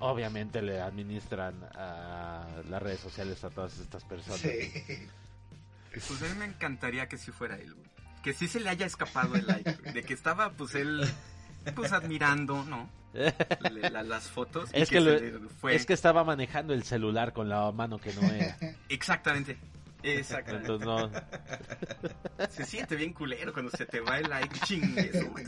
[0.00, 4.40] obviamente le administran a las redes sociales a todas estas personas.
[4.40, 4.70] Sí.
[5.92, 7.88] Pues a mí me encantaría que sí fuera él, güey.
[8.22, 9.92] Que sí se le haya escapado el like, güey.
[9.94, 11.08] De que estaba, pues, él,
[11.74, 12.90] pues, admirando, ¿no?
[13.12, 14.70] La- las fotos.
[14.74, 15.74] y Es que lo- se le fue.
[15.74, 18.56] Es que estaba manejando el celular con la mano que no era.
[18.88, 19.58] Exactamente.
[20.02, 20.72] Exactamente.
[20.72, 20.86] Entonces
[22.38, 22.48] no.
[22.50, 24.58] Se siente bien culero cuando se te va el like.
[24.60, 25.46] Chingues, güey.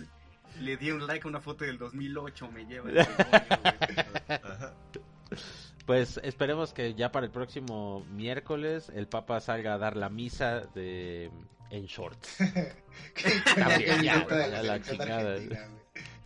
[0.61, 4.73] Le di un like a una foto del 2008, me lleva el demonio.
[5.87, 10.61] Pues esperemos que ya para el próximo miércoles el Papa salga a dar la misa
[10.75, 11.31] de
[11.71, 12.37] en shorts.
[13.57, 14.25] También, ya,
[14.63, 15.37] la chingada.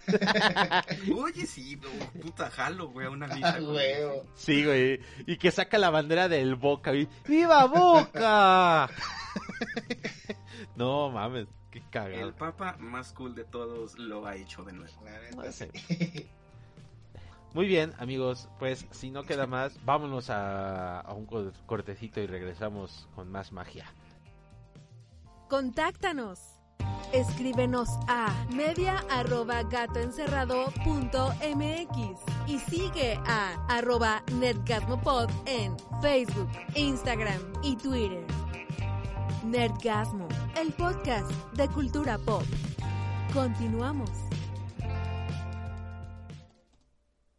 [1.16, 3.58] Oye, sí, no, puta jalo, güey, a una misa.
[3.58, 4.22] Ah.
[4.34, 5.00] Sí, güey.
[5.26, 6.94] Y que saca la bandera del Boca.
[6.94, 8.88] y, ¡Viva Boca!
[10.76, 12.26] no mames, qué cagado.
[12.28, 14.92] El papa más cool de todos lo ha hecho de nuevo.
[15.36, 15.70] No sé.
[17.54, 22.26] Muy bien, amigos, pues si no queda más, vámonos a, a un co- cortecito y
[22.26, 23.86] regresamos con más magia.
[25.48, 26.40] Contáctanos.
[27.12, 38.26] Escríbenos a media arroba gatoencerrado.mx y sigue a arroba netgasmopod en Facebook, Instagram y Twitter.
[39.44, 40.26] Nerdgasmo,
[40.60, 42.42] el podcast de cultura pop.
[43.32, 44.10] Continuamos.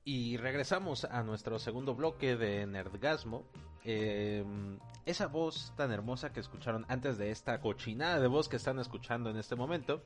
[0.05, 3.43] Y regresamos a nuestro segundo bloque de Nerdgasmo.
[3.83, 4.45] Eh,
[5.05, 9.29] esa voz tan hermosa que escucharon antes de esta cochinada de voz que están escuchando
[9.29, 10.01] en este momento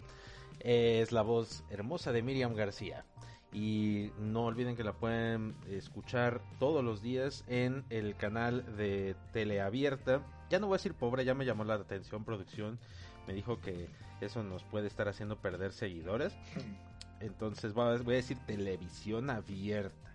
[0.59, 3.05] eh, es la voz hermosa de Miriam García.
[3.51, 10.21] Y no olviden que la pueden escuchar todos los días en el canal de Teleabierta.
[10.51, 12.77] Ya no voy a decir pobre, ya me llamó la atención producción.
[13.25, 13.89] Me dijo que
[14.21, 16.37] eso nos puede estar haciendo perder seguidores.
[17.21, 20.13] Entonces voy a decir televisión abierta.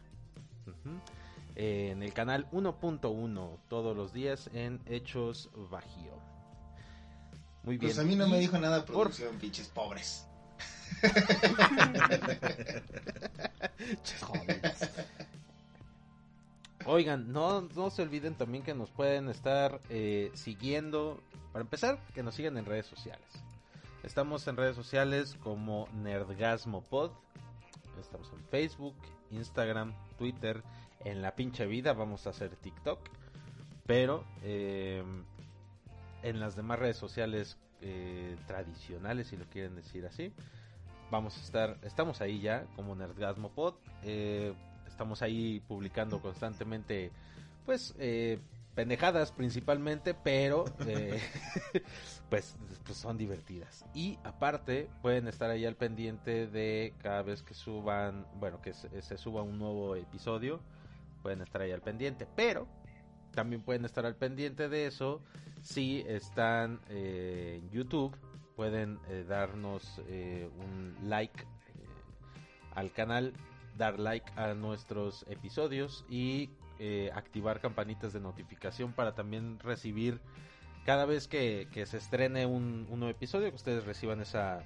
[1.56, 6.18] Eh, en el canal 1.1 todos los días en Hechos Bajío.
[7.62, 7.92] Muy bien.
[7.92, 10.26] Pues a mí no me dijo nada producción, pinches pobres.
[16.86, 21.22] Oigan, no, no se olviden también que nos pueden estar eh, siguiendo.
[21.52, 23.26] Para empezar, que nos sigan en redes sociales.
[24.02, 27.12] Estamos en redes sociales como Nerdgasmo Pod.
[27.98, 28.94] Estamos en Facebook,
[29.30, 30.62] Instagram, Twitter.
[31.04, 32.98] En la pinche vida vamos a hacer TikTok.
[33.86, 35.04] Pero eh,
[36.22, 40.32] en las demás redes sociales eh, tradicionales, si lo quieren decir así,
[41.10, 43.74] vamos a estar, estamos ahí ya como Nerdgasmo Pod.
[44.02, 44.54] eh,
[44.88, 47.10] estamos ahí publicando constantemente,
[47.66, 48.38] pues, eh,
[48.76, 51.20] pendejadas principalmente, pero eh,
[52.30, 53.84] pues, pues son divertidas.
[53.92, 59.18] Y aparte pueden estar ahí al pendiente de cada vez que suban, bueno, que se
[59.18, 60.60] suba un nuevo episodio,
[61.24, 62.68] pueden estar ahí al pendiente, pero
[63.32, 65.22] también pueden estar al pendiente de eso
[65.62, 68.14] si están eh, en YouTube
[68.54, 71.46] pueden eh, darnos eh, un like
[72.74, 73.32] al canal,
[73.78, 76.50] dar like a nuestros episodios y
[77.14, 80.20] activar campanitas de notificación para también recibir
[80.84, 84.62] cada vez que, que se estrene un, un nuevo episodio que ustedes reciban esa,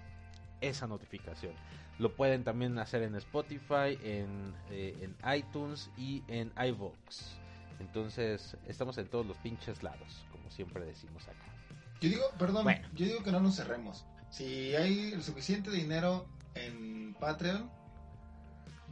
[0.61, 1.53] esa notificación.
[1.99, 6.95] Lo pueden también hacer en Spotify, en, eh, en iTunes y en iVoox.
[7.81, 11.45] Entonces, estamos en todos los pinches lados, como siempre decimos acá.
[12.01, 12.87] Yo digo, perdón, Bueno.
[12.95, 14.05] yo digo que no nos cerremos.
[14.31, 17.71] Si hay el suficiente dinero en Patreon,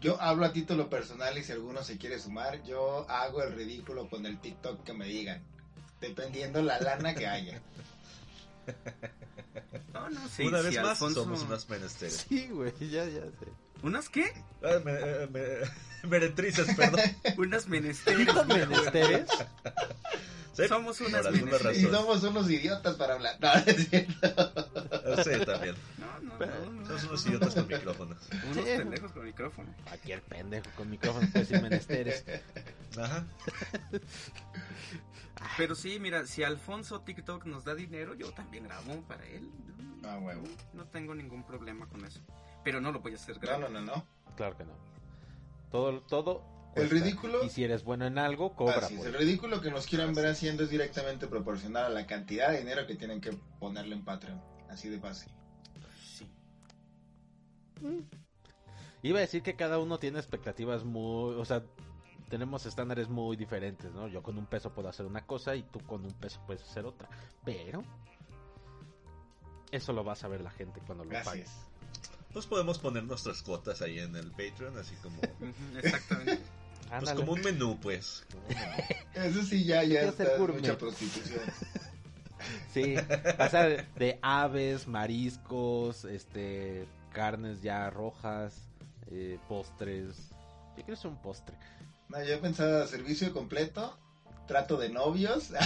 [0.00, 4.08] yo hablo a título personal y si alguno se quiere sumar, yo hago el ridículo
[4.08, 5.42] con el TikTok que me digan,
[6.00, 7.60] dependiendo la lana que haya.
[10.00, 12.26] No, no, sí, Una vez más, Alfonso- somos unas menesteres.
[12.28, 13.46] Sí, güey, ya, ya sé.
[13.82, 14.32] ¿Unas qué?
[14.62, 17.00] Ah, me- eh, me- meretrices, perdón.
[17.38, 18.26] Unas menesteres.
[18.26, 18.70] ¿Dijo viejo.
[18.70, 19.28] menesteres?
[20.54, 21.78] Sí, Somos unas menesteres.
[21.82, 23.36] Y somos unos idiotas para hablar.
[23.40, 24.14] No, no es cierto.
[24.24, 25.74] Ah, Sí, también.
[25.98, 26.86] No, no, Pero- no, no.
[26.86, 28.16] Somos unos idiotas con micrófonos.
[28.52, 29.74] Unos pendejos con micrófono.
[29.84, 32.24] Cualquier pendejo con micrófono puede decir menesteres.
[32.98, 33.26] Ajá.
[35.56, 39.48] Pero sí, mira, si Alfonso TikTok nos da dinero, yo también grabo para él.
[40.02, 40.44] No, Ah, huevo.
[40.72, 42.20] no tengo ningún problema con eso.
[42.64, 43.70] Pero no lo voy a hacer No, gratis.
[43.70, 44.06] no, no, no.
[44.36, 44.72] Claro que no.
[45.70, 46.42] Todo, todo.
[46.74, 46.94] El cuesta.
[47.06, 48.78] ridículo- Y si eres bueno en algo, cobra.
[48.86, 52.50] Así es, el ridículo que nos quieran ver haciendo es directamente proporcional a la cantidad
[52.50, 54.40] de dinero que tienen que ponerle en Patreon.
[54.68, 55.32] Así de fácil.
[56.04, 56.26] Sí.
[59.02, 61.34] Iba a decir que cada uno tiene expectativas muy.
[61.34, 61.62] O sea,
[62.28, 64.08] tenemos estándares muy diferentes, ¿no?
[64.08, 66.84] Yo con un peso puedo hacer una cosa y tú con un peso puedes hacer
[66.84, 67.08] otra.
[67.44, 67.84] Pero.
[69.70, 71.40] Eso lo va a saber la gente cuando lo pague.
[71.40, 71.66] Gracias.
[72.32, 75.20] Pues podemos poner nuestras cuotas ahí en el Patreon, así como.
[75.82, 76.42] Exactamente.
[76.88, 77.20] Pues Ándale.
[77.20, 78.24] como un menú, pues.
[78.30, 78.72] como un menú.
[79.14, 81.40] Eso sí, ya, ya está mucha prostitución.
[82.72, 82.94] Sí,
[83.38, 88.68] pasar de aves, mariscos, este, carnes ya rojas,
[89.10, 90.30] eh, postres.
[90.76, 91.56] Yo quiero ser un postre.
[92.08, 93.98] No, yo pensaba servicio completo,
[94.46, 95.50] trato de novios.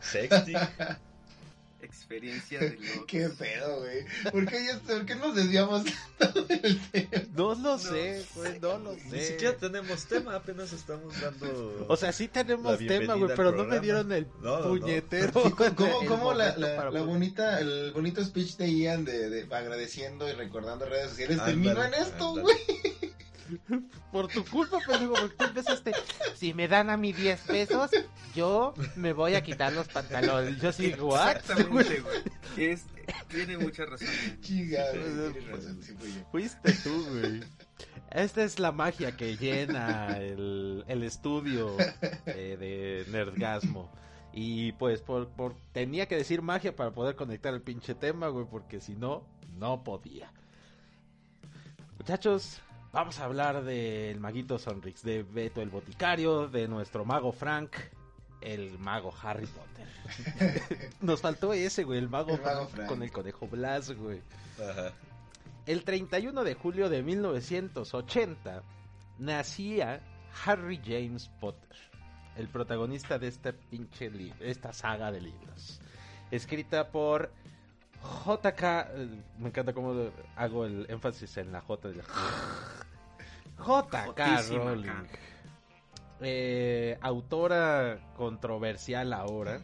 [0.00, 0.56] sexting.
[2.10, 3.04] Experiencia de locos.
[3.06, 4.04] Qué pedo, güey.
[4.32, 5.84] ¿Por qué, ya- ¿Por qué nos desviamos
[6.18, 7.08] tanto del tema?
[7.36, 9.26] No lo sé, güey, no lo Ni sé.
[9.28, 11.86] siquiera tenemos tema, apenas estamos dando.
[11.88, 14.68] O sea, sí tenemos tema, güey, pero no me dieron el No, no, no.
[14.80, 15.28] puñetero.
[15.44, 19.04] Sí, ¿Cómo, cómo, el cómo la, la- para la bonita, el bonito speech de Ian
[19.04, 22.56] de, de agradeciendo y recordando redes sociales Ándale, terminó en esto, güey?
[24.12, 25.92] Por tu culpa, pendejo, porque tú empezaste.
[26.34, 27.90] Si me dan a mí 10 pesos,
[28.34, 30.60] yo me voy a quitar los pantalones.
[30.60, 31.36] Yo sí, ¿what?
[31.36, 32.22] Exactamente, güey.
[32.56, 32.84] Es,
[33.28, 34.08] tiene mucha razón.
[34.40, 36.26] Chingado, razón, sí yo.
[36.32, 37.40] Fuiste tú, güey.
[38.10, 41.76] Esta es la magia que llena el, el estudio
[42.26, 43.90] eh, de Nerdgasmo.
[44.32, 48.46] Y pues por, por tenía que decir magia para poder conectar el pinche tema, güey,
[48.50, 49.24] porque si no,
[49.58, 50.32] no podía.
[51.98, 52.60] Muchachos,
[52.92, 57.72] vamos a hablar del maguito Sonrix, de Beto el Boticario, de nuestro mago Frank,
[58.40, 60.90] el mago Harry Potter.
[61.00, 62.88] Nos faltó ese, güey, el mago, El mago Frank Frank.
[62.88, 64.20] con el conejo Blas, güey.
[64.58, 64.92] Ajá.
[65.66, 68.62] El 31 de julio de 1980
[69.18, 70.00] nacía
[70.44, 71.76] Harry James Potter,
[72.36, 74.10] el protagonista de este pinche
[74.40, 75.80] esta saga de libros,
[76.30, 77.30] escrita por
[78.02, 82.02] JK, eh, me encanta cómo hago el énfasis en la J de
[83.58, 84.90] JK Rowling.
[86.20, 89.62] Eh, autora controversial ahora.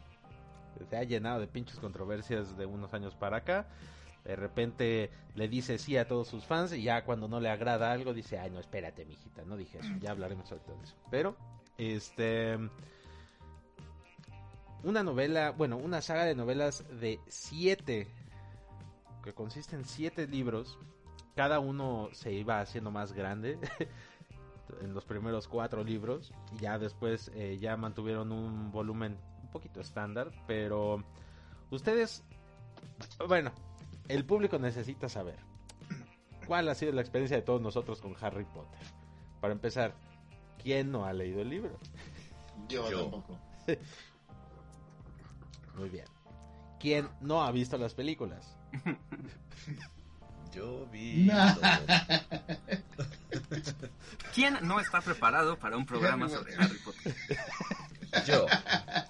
[0.91, 3.67] Se ha llenado de pinches controversias de unos años para acá.
[4.25, 7.93] De repente le dice sí a todos sus fans y ya cuando no le agrada
[7.93, 10.97] algo dice, ay no, espérate, mijita, no dije eso, ya hablaremos ahorita de eso.
[11.11, 11.37] Pero,
[11.79, 12.59] este...
[14.83, 18.09] Una novela, bueno, una saga de novelas de siete,
[19.27, 20.79] que consiste en siete libros.
[21.35, 23.59] Cada uno se iba haciendo más grande
[24.81, 26.33] en los primeros cuatro libros.
[26.55, 30.31] Y ya después eh, ya mantuvieron un volumen un poquito estándar.
[30.47, 31.03] Pero
[31.71, 32.23] ustedes,
[33.27, 33.51] bueno,
[34.09, 35.41] el público necesita saber
[36.47, 38.81] cuál ha sido la experiencia de todos nosotros con Harry Potter.
[39.41, 39.93] Para empezar,
[40.63, 41.77] ¿quién no ha leído el libro?
[42.69, 43.01] Yo, Yo.
[43.03, 43.39] tampoco.
[45.77, 46.07] Muy bien.
[46.79, 48.56] ¿Quién no ha visto las películas?
[50.55, 51.25] Yo vi.
[51.27, 51.55] Nah.
[54.35, 57.15] ¿Quién no está preparado para un programa sobre Harry Potter?
[58.27, 58.47] Yo.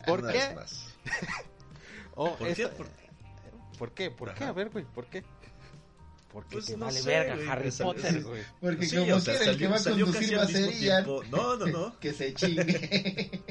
[0.07, 0.39] ¿Por una qué?
[0.39, 0.87] vez más.
[2.15, 2.77] Oh, ¿Por esta- qué?
[2.77, 2.91] Por-
[3.79, 4.11] ¿Por qué?
[4.11, 4.45] ¿Por qué?
[4.45, 5.23] A ver, güey, ¿por qué?
[6.33, 8.43] Porque Pues te no vale sé, verga güey, Harry Potter, güey.
[8.61, 11.07] Porque Sí, como o sea, quiera, el que va a conducir va a ser Ian.
[11.31, 12.01] No, no, no.
[12.01, 13.43] que se chingue.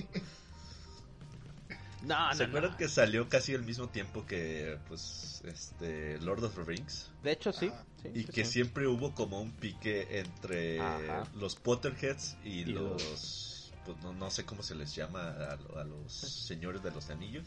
[2.06, 2.78] No, ¿Se no, acuerdan no.
[2.78, 7.10] que salió casi al mismo tiempo que, pues, este, Lord of the Rings?
[7.24, 7.72] De hecho, sí.
[8.02, 8.52] Sí, Y sí, que sí.
[8.52, 11.28] siempre hubo como un pique entre Ajá.
[11.36, 13.02] los Potterheads y, Y los...
[13.02, 16.12] los- Pues no, no sé cómo se les llama a, lo- a los
[16.48, 17.46] señores de los anillos.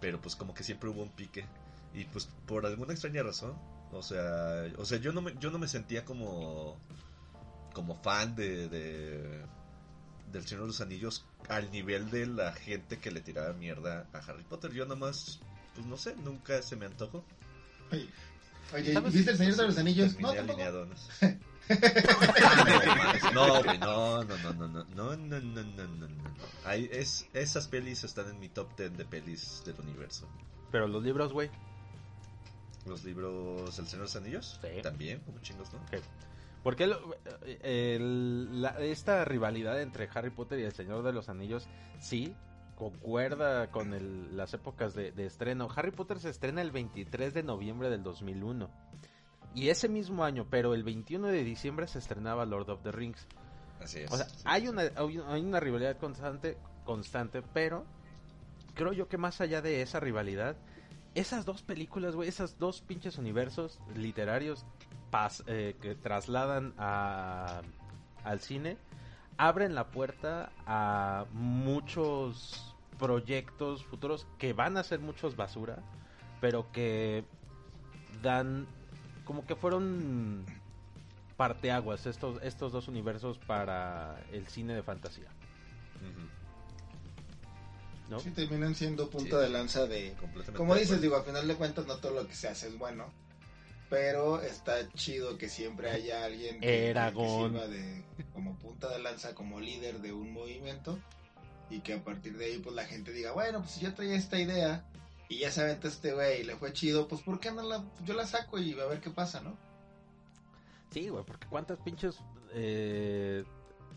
[0.00, 1.44] Pero pues como que siempre hubo un pique.
[1.94, 3.54] Y pues por alguna extraña razón.
[3.92, 6.78] O sea, o sea yo, no me, yo no me sentía como...
[7.72, 8.68] Como fan de...
[8.68, 9.44] de
[10.36, 14.18] del Señor de los Anillos al nivel de la gente que le tiraba mierda a
[14.18, 14.72] Harry Potter.
[14.72, 15.40] Yo nomás,
[15.74, 17.24] pues no sé, nunca se me antojó.
[17.92, 18.08] Oye,
[18.74, 19.00] Oye.
[19.10, 20.18] ¿viste el Señor de los Anillos?
[20.20, 20.94] No, alineado, no,
[23.34, 26.30] No, güey, no, no, no, no, no, no, no, no, no, no, no, no.
[26.64, 30.28] Ahí es, esas pelis están en mi top 10 de pelis del universo.
[30.70, 31.50] Pero los libros, güey.
[32.86, 34.82] Los libros El Señor de los Anillos, Sí.
[34.82, 35.78] también, como chingos, ¿no?
[35.80, 36.02] Ok.
[36.66, 37.14] ¿Por qué lo-
[37.62, 41.68] el- la- esta rivalidad entre Harry Potter y el Señor de los Anillos
[42.00, 42.34] sí
[42.74, 45.68] concuerda con el- las épocas de, de estreno?
[45.76, 48.68] Harry Potter se estrena el 23 de noviembre del 2001.
[49.54, 53.28] Y ese mismo año, pero el 21 de diciembre se estrenaba Lord of the Rings.
[53.80, 54.10] Así es.
[54.10, 54.68] O sea, sí, hay sí.
[54.68, 54.82] una,
[55.28, 57.84] hay una rivalidad constante, constante, pero
[58.74, 60.56] creo yo que más allá de esa rivalidad,
[61.14, 64.66] esas dos películas, güey, esos dos pinches universos literarios
[65.10, 67.62] pas- eh, que trasladan a,
[68.24, 68.76] al cine,
[69.38, 75.78] abren la puerta a muchos proyectos futuros que van a ser muchos basura,
[76.40, 77.24] pero que
[78.22, 78.66] dan
[79.24, 80.44] como que fueron
[81.36, 85.28] parteaguas estos, estos dos universos para el cine de fantasía,
[88.08, 88.20] ¿no?
[88.20, 89.42] Sí, terminan siendo punta Sí.
[89.42, 90.12] de lanza de...
[90.20, 92.78] completamente Como dices, digo, a final de cuentas no todo lo que se hace es
[92.78, 93.12] bueno.
[93.88, 99.60] Pero está chido que siempre haya alguien que, sirva de, como punta de lanza, como
[99.60, 100.98] líder de un movimiento.
[101.70, 104.14] Y que a partir de ahí pues la gente diga, bueno, pues si yo traía
[104.14, 104.84] esta idea
[105.28, 107.84] y ya se aventó este güey y le fue chido, pues ¿por qué no la,
[108.04, 109.56] yo la saco y a ver qué pasa, ¿no?
[110.90, 112.18] Sí, güey, porque cuántas pinches
[112.52, 113.44] eh,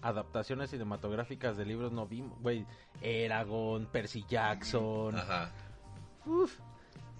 [0.01, 2.65] adaptaciones cinematográficas de libros no vimos, güey.
[3.01, 5.15] Eragon, Percy Jackson.
[5.15, 5.51] Ajá.
[6.25, 6.59] Uf.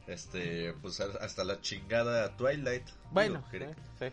[0.09, 2.87] Este, pues hasta la chingada Twilight.
[3.11, 4.05] Bueno, Digo, eh, sí.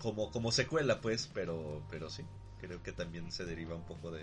[0.00, 2.24] como, como secuela, pues, pero, pero sí.
[2.60, 4.22] Creo que también se deriva un poco de,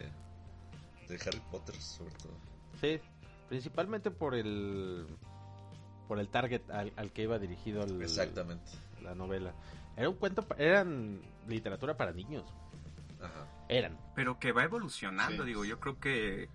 [1.08, 2.34] de Harry Potter, sobre todo.
[2.82, 3.00] Sí,
[3.48, 5.06] principalmente por el
[6.08, 8.72] por el target al, al que iba dirigido el- Exactamente.
[9.02, 9.54] la novela.
[9.98, 12.44] Era un cuento, eran literatura para niños.
[13.22, 13.48] Ajá.
[13.70, 13.98] Eran.
[14.16, 15.48] Pero que va evolucionando, Sí.
[15.50, 16.50] digo, yo creo que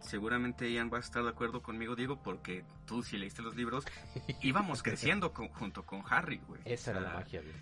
[0.00, 3.84] seguramente Ian va a estar de acuerdo conmigo, digo, porque tú si leíste los libros,
[4.42, 6.60] íbamos creciendo con- junto con Harry, güey.
[6.64, 7.54] Esa era la magia, güey.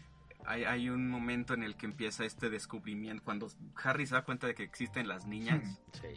[0.48, 3.48] Hay, hay un momento en el que empieza este descubrimiento, cuando
[3.82, 6.08] Harry se da cuenta de que existen las niñas, Sí.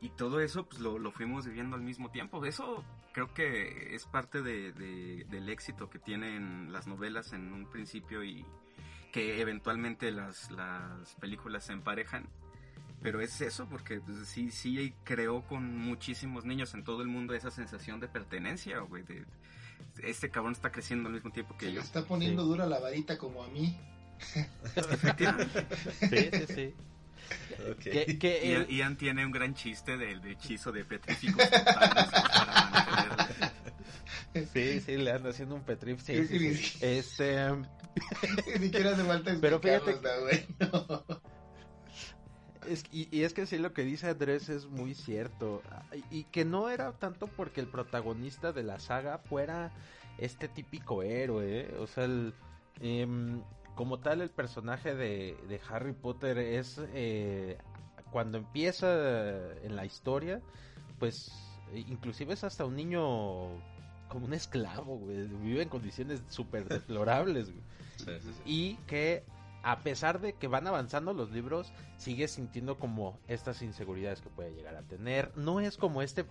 [0.00, 2.42] y todo eso pues lo, lo fuimos viviendo al mismo tiempo.
[2.46, 7.68] Eso creo que es parte de, de- del éxito que tienen las novelas en un
[7.68, 8.46] principio y
[9.12, 12.28] que eventualmente las, las películas se emparejan.
[13.02, 17.34] Pero es eso, porque pues, sí, sí creó con muchísimos niños en todo el mundo
[17.34, 19.02] esa sensación de pertenencia, güey.
[19.04, 19.24] De,
[20.02, 21.80] este cabrón está creciendo al mismo tiempo que Se yo.
[21.80, 22.48] está poniendo Sí.
[22.48, 23.78] dura la varita como a mí.
[24.74, 25.66] Efectivamente.
[26.00, 26.74] Sí, sí, sí.
[27.70, 27.78] Ok.
[27.78, 31.44] Que, que Ian, el- Ian tiene un gran chiste del hechizo de petrificos
[34.52, 36.00] sí, sí, le anda haciendo un petrif.
[36.00, 36.78] Sí, Creo sí, que sí.
[36.80, 37.46] Este,
[38.58, 41.04] Ni siquiera hace falta Pero fíjate- bueno.
[42.66, 45.62] Es- y, y es que sí, lo que dice Andrés es muy cierto.
[46.10, 49.72] Y, y que no era tanto porque el protagonista de la saga fuera
[50.18, 51.60] este típico héroe.
[51.60, 51.76] ¿eh?
[51.78, 52.34] O sea, el,
[52.80, 53.42] em,
[53.74, 56.80] como tal, el personaje de, de Harry Potter es.
[56.92, 57.58] eh,
[58.10, 58.88] cuando empieza
[59.62, 60.40] en la historia,
[60.98, 61.30] pues.
[61.74, 63.02] Inclusive es hasta un niño.
[64.08, 65.26] Como un esclavo, güey.
[65.26, 67.62] Vive en condiciones súper deplorables, güey
[67.98, 68.42] Sí, sí, sí.
[68.46, 69.22] y que
[69.70, 74.52] a pesar de que van avanzando los libros, sigue sintiendo como estas inseguridades que puede
[74.54, 75.30] llegar a tener.
[75.36, 76.24] No es como este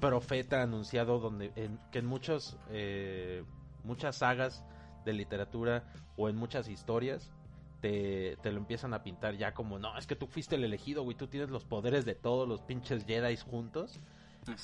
[0.00, 3.44] profeta anunciado donde en, que en muchos eh,
[3.84, 4.64] muchas sagas
[5.04, 5.84] de literatura
[6.16, 7.32] o en muchas historias
[7.80, 11.02] te, te lo empiezan a pintar ya como no, es que tú fuiste el elegido,
[11.02, 14.00] güey, tú tienes los poderes de todos los pinches Jedi juntos.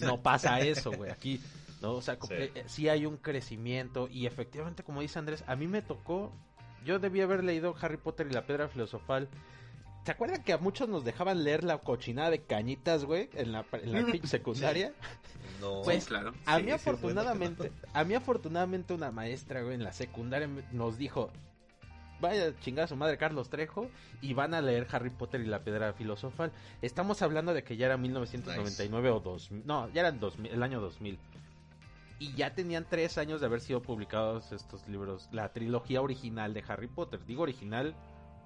[0.01, 1.41] No pasa eso, güey, aquí,
[1.83, 1.93] ¿no?
[1.93, 2.29] O sea, Sí.
[2.33, 6.33] eh, sí hay un crecimiento y efectivamente, como dice Andrés, a mí me tocó,
[6.85, 9.29] yo debí haber leído Harry Potter y la Piedra Filosofal.
[10.05, 13.65] ¿Se acuerdan que a muchos nos dejaban leer la cochinada de cañitas, güey, en la,
[13.73, 14.93] en la pinche secundaria?
[15.61, 15.81] No.
[15.83, 16.35] Pues, claro.
[16.47, 20.99] A mí sí, afortunadamente, a mí afortunadamente una maestra, güey, en la secundaria me- nos
[20.99, 21.31] dijo,
[22.21, 23.89] vaya a chingar a su madre Carlos Trejo
[24.21, 26.53] y van a leer Harry Potter y la Piedra Filosofal.
[26.83, 31.19] Estamos hablando de que ya era 1999 o 2000, no, ya 2000, el año 2000.
[32.19, 36.63] Y ya tenían tres años de haber sido publicados estos libros, la trilogía original de
[36.69, 37.25] Harry Potter.
[37.27, 37.95] Digo original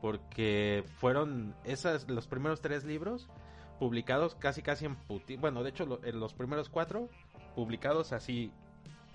[0.01, 3.29] porque fueron esas los primeros tres libros
[3.79, 7.09] publicados casi casi en puti bueno de hecho lo- en los primeros cuatro
[7.57, 8.51] publicados así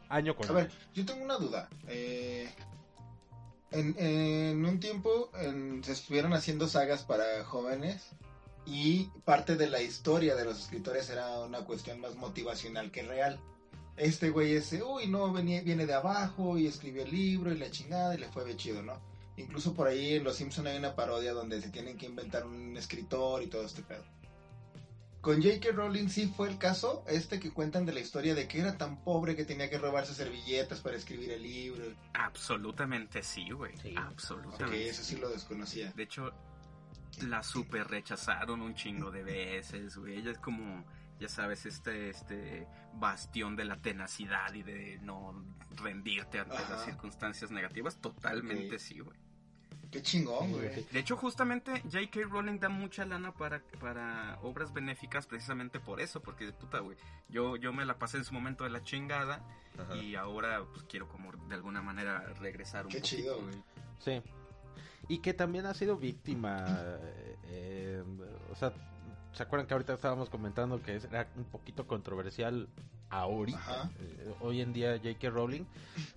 [0.10, 0.74] año con A ver, año.
[0.93, 1.70] yo tengo una duda.
[1.88, 2.49] Eh,
[3.72, 8.10] en, en un tiempo en- se estuvieron haciendo sagas para jóvenes
[8.66, 13.39] y parte de la historia de los escritores era una cuestión más motivacional que real.
[13.96, 17.70] Este güey ese, uy, no, venía, viene de abajo y escribió el libro y la
[17.70, 19.00] chingada y le fue chido, ¿no?
[19.38, 22.76] Incluso por ahí en Los Simpson hay una parodia donde se tienen que inventar un
[22.78, 24.04] escritor y todo este pedo.
[25.22, 25.72] Con J.K.
[25.72, 29.02] Rowling sí fue el caso, este que cuentan de la historia de que era tan
[29.04, 31.86] pobre que tenía que robarse servilletas para escribir el libro.
[32.14, 33.76] Absolutamente sí, güey.
[33.78, 33.91] Sí.
[33.91, 34.89] Ok, Absolutamente.
[34.89, 35.94] eso sí lo desconocía.
[35.96, 36.34] De hecho,
[37.22, 40.18] la super rechazaron un chingo de veces, güey.
[40.18, 40.84] Ella es como,
[41.24, 45.34] ya sabes, este, este bastión de la tenacidad y de no
[45.78, 46.74] rendirte ante Ajá.
[46.76, 47.95] las circunstancias negativas.
[47.97, 49.17] Totalmente sí, güey.
[49.89, 50.86] Qué chingón, güey.
[50.91, 52.21] De hecho, justamente J.K.
[52.30, 56.97] Rowling da mucha lana para, para obras benéficas precisamente por eso, porque puta, güey,
[57.30, 59.41] yo, yo me la pasé en su momento de la chingada
[59.80, 59.95] Ajá.
[59.95, 63.51] y ahora pues quiero como de alguna manera regresar un Qué poquito, chido, güey.
[63.51, 63.63] güey.
[63.99, 64.21] Sí.
[65.09, 66.65] Y que también ha sido víctima.
[66.69, 68.03] eh, eh,
[68.51, 68.74] o sea,
[69.34, 72.67] ¿se acuerdan que ahorita estábamos comentando que era un poquito controversial
[73.09, 73.57] ahorita?
[73.57, 73.91] Ajá.
[73.99, 75.29] eh, hoy en día J.K.
[75.29, 75.65] Rowling.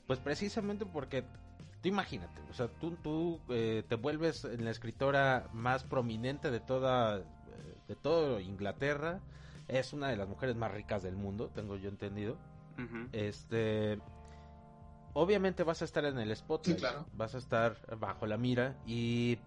[0.06, 1.24] Pues precisamente porque,
[1.82, 7.18] tú imagínate, o sea, tú, tú eh, te vuelves la escritora más prominente de toda,
[7.18, 7.24] eh,
[7.88, 9.20] de todo Inglaterra.
[9.68, 12.36] Es una de las mujeres más ricas del mundo, tengo yo entendido.
[13.12, 13.98] Este.
[15.14, 16.76] Obviamente vas a estar en el spotlight.
[16.76, 17.06] Sí, claro.
[17.14, 18.76] Vas a estar bajo la mira.
[18.86, 19.38] Y.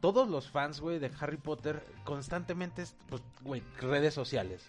[0.00, 4.68] Todos los fans, güey, de Harry Potter constantemente, es, pues, güey, redes sociales.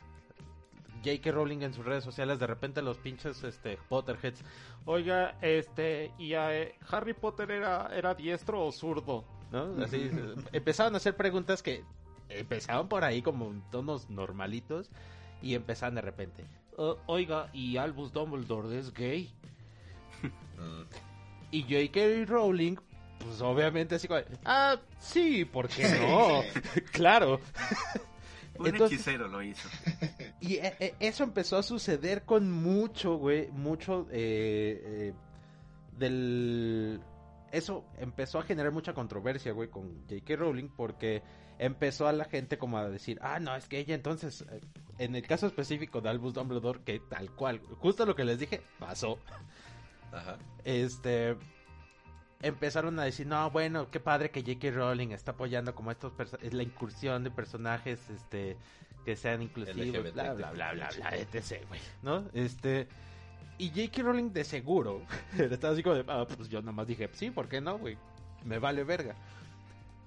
[1.04, 1.32] J.K.
[1.32, 4.44] Rowling en sus redes sociales, de repente los pinches, este, Potterheads.
[4.86, 9.24] Oiga, este, ¿y eh, Harry Potter era, era diestro o zurdo?
[9.52, 9.82] ¿no?
[9.84, 10.10] Así,
[10.52, 11.84] empezaban a hacer preguntas que
[12.28, 14.90] empezaban por ahí como en tonos normalitos
[15.42, 16.46] y empezaban de repente.
[16.76, 19.32] "O- oiga, ¿y Albus Dumbledore es gay?
[21.52, 22.26] Y J.K.
[22.28, 22.76] Rowling,
[23.20, 26.42] pues obviamente así como, ah, sí, ¿por qué no?
[26.92, 27.40] claro.
[28.58, 29.68] Un Entonces- hechicero lo hizo.
[30.42, 35.14] Y eh, eh, eso empezó a suceder con mucho, güey, mucho eh, eh,
[35.98, 37.02] del...
[37.52, 40.36] Eso empezó a generar mucha controversia, güey, con J.K.
[40.38, 41.22] Rowling porque
[41.58, 44.46] empezó a la gente como a decir, ah, no, es que ella entonces,
[44.98, 48.62] en el caso específico de Albus Dumbledore, que tal cual, justo lo que les dije,
[48.80, 49.20] pasó,
[50.14, 50.38] Ajá.
[50.64, 51.36] este
[52.42, 54.72] empezaron a decir no bueno qué padre que J.K.
[54.72, 58.56] Rowling está apoyando como estos perso- la incursión de personajes este
[59.06, 62.88] que sean inclusivos LGBT, bla bla bla bla bla etc güey no este
[63.58, 64.04] y J.K.
[64.04, 65.02] Rowling de seguro
[65.38, 67.98] estaba así como de ah, pues yo nomás dije sí por qué no güey
[68.46, 69.16] me vale verga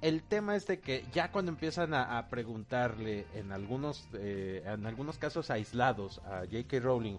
[0.01, 4.85] el tema es de que ya cuando empiezan a, a preguntarle en algunos eh, en
[4.87, 6.81] algunos casos aislados a J.K.
[6.81, 7.19] Rowling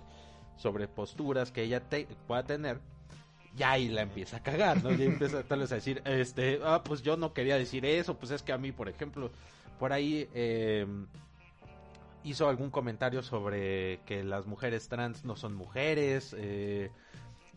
[0.58, 2.80] sobre posturas que ella te- pueda tener,
[3.56, 4.92] ya ahí la empieza a cagar, ¿no?
[4.92, 8.32] Ya empieza tal vez a decir, este, ah, pues yo no quería decir eso, pues
[8.32, 9.32] es que a mí, por ejemplo,
[9.80, 10.88] por ahí eh,
[12.24, 16.90] hizo algún comentario sobre que las mujeres trans no son mujeres, eh,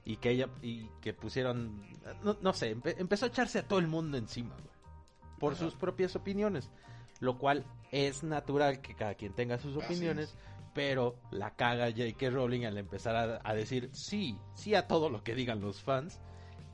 [0.04, 1.82] y que ella, y que pusieron,
[2.22, 4.74] no, no sé, empe- empezó a echarse a todo el mundo encima, güey,
[5.38, 5.64] por Ajá.
[5.64, 6.70] sus propias opiniones,
[7.20, 10.36] lo cual es natural que cada quien tenga sus opiniones, es.
[10.76, 12.28] Pero la caga J.K.
[12.28, 16.20] Rowling al empezar a, decir sí, sí a todo lo que digan los fans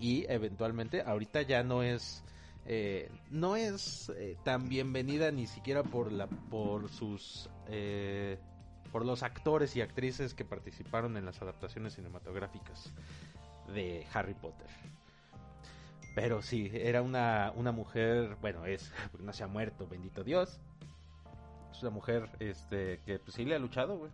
[0.01, 2.25] y eventualmente ahorita ya no es
[2.67, 8.39] eh, no es eh, tan bienvenida ni siquiera por la por sus eh,
[8.91, 12.93] por los actores y actrices que participaron en las adaptaciones cinematográficas
[13.73, 14.67] de Harry Potter.
[16.17, 20.61] Pero sí, era una, una mujer, bueno, es, no se ha muerto, bendito Dios.
[21.73, 24.11] Es una mujer este que pues sí le ha luchado, güey.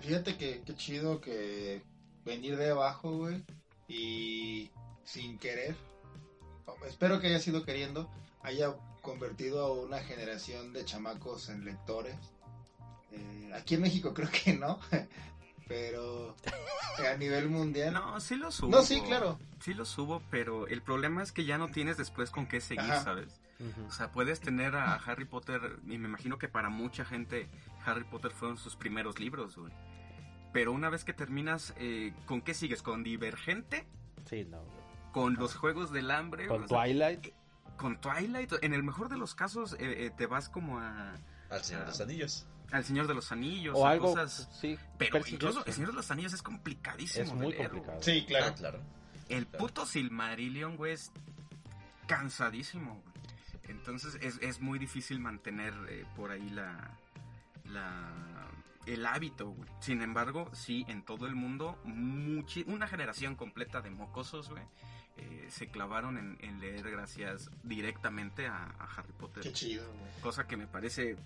[0.00, 1.82] Fíjate que qué chido que
[2.24, 3.44] venir de abajo, güey,
[3.88, 4.70] y
[5.04, 5.76] sin querer,
[6.86, 8.10] espero que haya sido queriendo,
[8.42, 12.16] haya convertido a una generación de chamacos en lectores.
[13.10, 14.78] Eh, aquí en México creo que no,
[15.68, 16.34] pero
[17.06, 17.92] a nivel mundial.
[17.92, 18.70] No, sí lo subo.
[18.70, 19.38] No, sí, claro.
[19.60, 22.90] Sí lo subo, pero el problema es que ya no tienes después con qué seguir,
[22.90, 23.04] Ajá.
[23.04, 23.41] ¿sabes?
[23.86, 27.48] O sea, puedes tener a Harry Potter, y me imagino que para mucha gente
[27.84, 29.72] Harry Potter fueron sus primeros libros, güey.
[30.52, 32.82] Pero una vez que terminas, eh, ¿con qué sigues?
[32.82, 33.86] ¿Con Divergente?
[34.28, 34.82] Sí, no, güey.
[35.12, 36.46] ¿Con los Juegos del Hambre?
[36.46, 37.28] Con O sea, Twilight.
[37.76, 38.52] ¿Con Twilight?
[38.62, 41.14] En el mejor de los casos, eh, eh, te vas como a...
[41.50, 42.46] Al Señor de los Anillos.
[42.70, 44.48] Al Señor de los Anillos, O algo, cosas...
[44.60, 44.78] sí.
[44.98, 45.64] Pero incluso.
[45.66, 48.02] El Señor de los Anillos es complicadísimo es de muy leer, complicado.
[48.02, 48.46] Sí, claro.
[48.48, 48.80] Ah, claro.
[49.28, 49.66] El Claro.
[49.66, 51.12] puto Silmarillion, güey, es
[52.06, 53.11] cansadísimo, güey.
[53.72, 56.90] Entonces es, es muy difícil mantener eh, por ahí la,
[57.64, 58.10] la
[58.86, 59.68] el hábito, güey.
[59.80, 64.62] Sin embargo, sí, en todo el mundo, muchi- una generación completa de mocosos, güey,
[65.18, 69.42] eh, se clavaron en, en leer gracias directamente a, a Harry Potter.
[69.42, 70.10] Qué chido, güey.
[70.20, 71.16] Cosa que me parece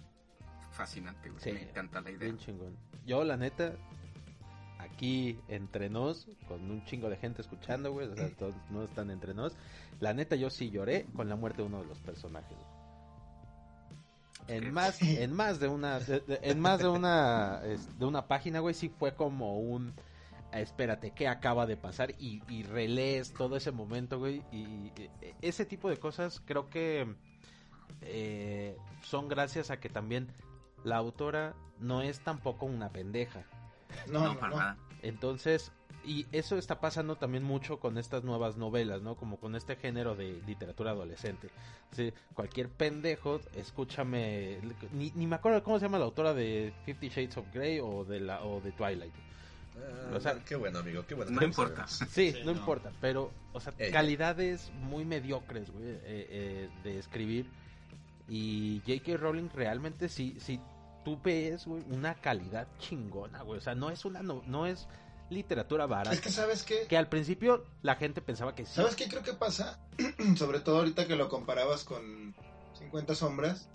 [0.72, 1.42] fascinante, güey.
[1.42, 2.24] Sí, me encanta la idea.
[2.26, 2.76] Bien chingón.
[3.06, 3.72] Yo, la neta,
[4.78, 9.10] aquí entre nos, con un chingo de gente escuchando, güey, o sea, todos no están
[9.10, 9.56] entre nos.
[10.00, 12.56] La neta, yo sí lloré con la muerte de uno de los personajes.
[14.48, 18.60] En más, en más de una, de- de- en más de una, de una página,
[18.60, 19.92] güey, sí fue como un,
[20.52, 22.14] "Ah, espérate, ¿qué acaba de pasar?
[22.20, 27.12] Y, y relees todo ese momento, güey, y eh, ese tipo de cosas creo que
[28.02, 30.28] eh, son gracias a que también
[30.84, 33.42] la autora no es tampoco una pendeja.
[34.08, 34.58] No, No, no, para no.
[34.58, 34.76] nada.
[35.02, 35.72] Entonces,
[36.06, 39.16] y eso está pasando también mucho con estas nuevas novelas, ¿no?
[39.16, 41.48] Como con este género de literatura adolescente.
[41.92, 44.58] Sí, cualquier pendejo, escúchame,
[44.92, 48.04] ni, ni me acuerdo cómo se llama la autora de Fifty Shades of Grey o
[48.04, 49.12] de la o de Twilight.
[49.78, 51.30] Ah, O sea, qué bueno, amigo, qué bueno.
[51.32, 51.86] no importa.
[51.86, 52.14] sabemos.
[52.14, 52.58] Sí, Sí, no, no.
[52.58, 53.92] importa, pero, o sea, Ella.
[53.92, 57.46] calidades muy mediocres, güey, eh, eh, de escribir.
[58.28, 59.18] Y J.K.
[59.18, 60.58] Rowling realmente sí, sí,
[61.04, 63.58] tú ves, güey, una calidad chingona, güey.
[63.58, 64.88] O sea, no es una, no, no es
[65.30, 66.14] literatura barata.
[66.14, 66.86] Es que, ¿sabes qué?
[66.88, 68.72] Que al principio la gente pensaba que sí.
[68.74, 69.78] ¿Sabes qué creo que pasa?
[70.36, 72.34] Sobre todo ahorita que lo comparabas con
[72.78, 73.68] 50 sombras.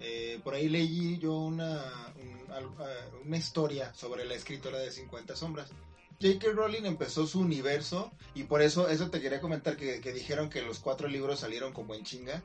[0.00, 1.82] eh, por ahí leí yo una,
[2.20, 5.70] un- eh, una historia sobre la escritora de 50 sombras.
[6.20, 6.48] J.K.
[6.52, 10.62] Rowling empezó su universo y por eso, eso te quería comentar que, que dijeron que
[10.62, 12.42] los cuatro libros salieron como en chinga.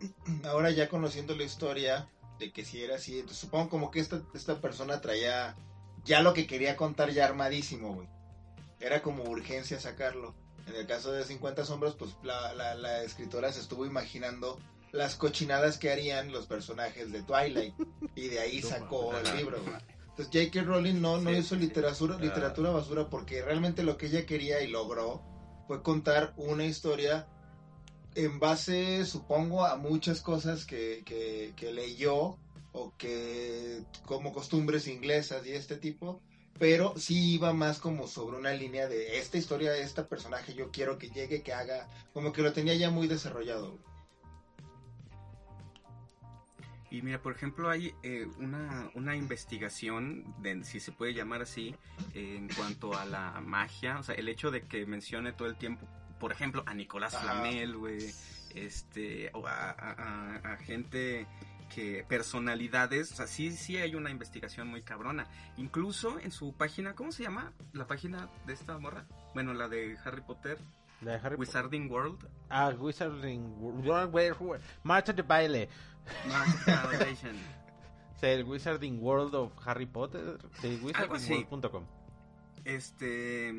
[0.44, 2.08] Ahora ya conociendo la historia
[2.38, 5.54] de que si era así, supongo como que esta, esta persona traía
[6.04, 8.08] ya lo que quería contar ya armadísimo, güey.
[8.80, 10.34] Era como urgencia sacarlo.
[10.66, 14.58] En el caso de 50 sombras, pues la, la, la escritora se estuvo imaginando
[14.92, 17.74] las cochinadas que harían los personajes de Twilight
[18.14, 19.60] y de ahí sacó el libro.
[19.62, 19.74] güey.
[20.16, 20.62] Entonces J.K.
[20.66, 21.36] Rowling no, no Sí.
[21.36, 22.22] hizo literatura, Ah.
[22.22, 25.22] literatura basura porque realmente lo que ella quería y logró
[25.66, 27.26] fue contar una historia
[28.14, 32.36] en base, supongo, a muchas cosas que, que, que leyó
[32.72, 36.20] o que como costumbres inglesas y este tipo,
[36.58, 40.98] pero sí iba más como sobre una línea de esta historia, este personaje yo quiero
[40.98, 43.78] que llegue, que haga, como que lo tenía ya muy desarrollado.
[46.90, 51.74] Y mira, por ejemplo, hay eh, una, una investigación, de, si se puede llamar así,
[52.12, 53.98] eh, en cuanto a la magia.
[53.98, 55.86] O sea, el hecho de que mencione todo el tiempo,
[56.20, 57.16] por ejemplo, a Nicolás.
[57.18, 58.12] Flamel, güey,
[58.54, 59.92] este, o a, a-
[60.42, 61.26] a- a gente
[61.74, 65.26] que, personalidades, o sea, sí, sí hay una investigación muy cabrona.
[65.56, 67.52] Incluso en su página, ¿cómo se llama?
[67.72, 69.06] La página de esta morra.
[69.34, 70.58] Bueno, la de Harry Potter,
[71.00, 71.36] La de Harry.
[71.36, 72.28] Wizarding World.
[72.50, 74.60] Ah, Wizarding World.
[74.82, 75.68] Marcha de baile.
[76.26, 80.38] O sea, el Wizarding World of Harry Potter.
[80.60, 81.84] Sí, wizardingworld.com.
[82.64, 83.52] Este.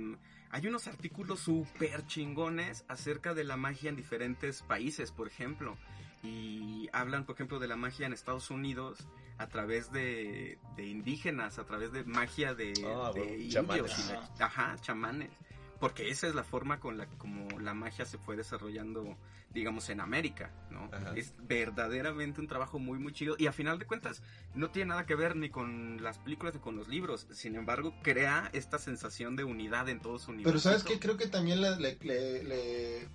[0.51, 5.75] Hay unos artículos súper chingones acerca de la magia en diferentes países, por ejemplo.
[6.23, 8.99] Y hablan, por ejemplo, de la magia en Estados Unidos
[9.37, 13.53] a través de, de indígenas, a través de magia de, Ah, de bueno, indios.
[13.53, 14.09] chamanes.
[14.09, 15.31] y la- ajá, chamanes.
[15.79, 19.17] Porque esa es la forma con la como la magia se fue desarrollando,
[19.53, 20.85] digamos, en América, ¿no?
[20.93, 21.11] Ajá.
[21.17, 23.35] Es verdaderamente un trabajo muy, muy chido.
[23.37, 24.21] Y a final de cuentas,
[24.55, 27.27] no tiene nada que ver ni con las películas ni con los libros.
[27.33, 30.51] Sin embargo, crea esta sensación de unidad en todo su universo.
[30.53, 33.07] Pero sabes que creo que también le, le- le- le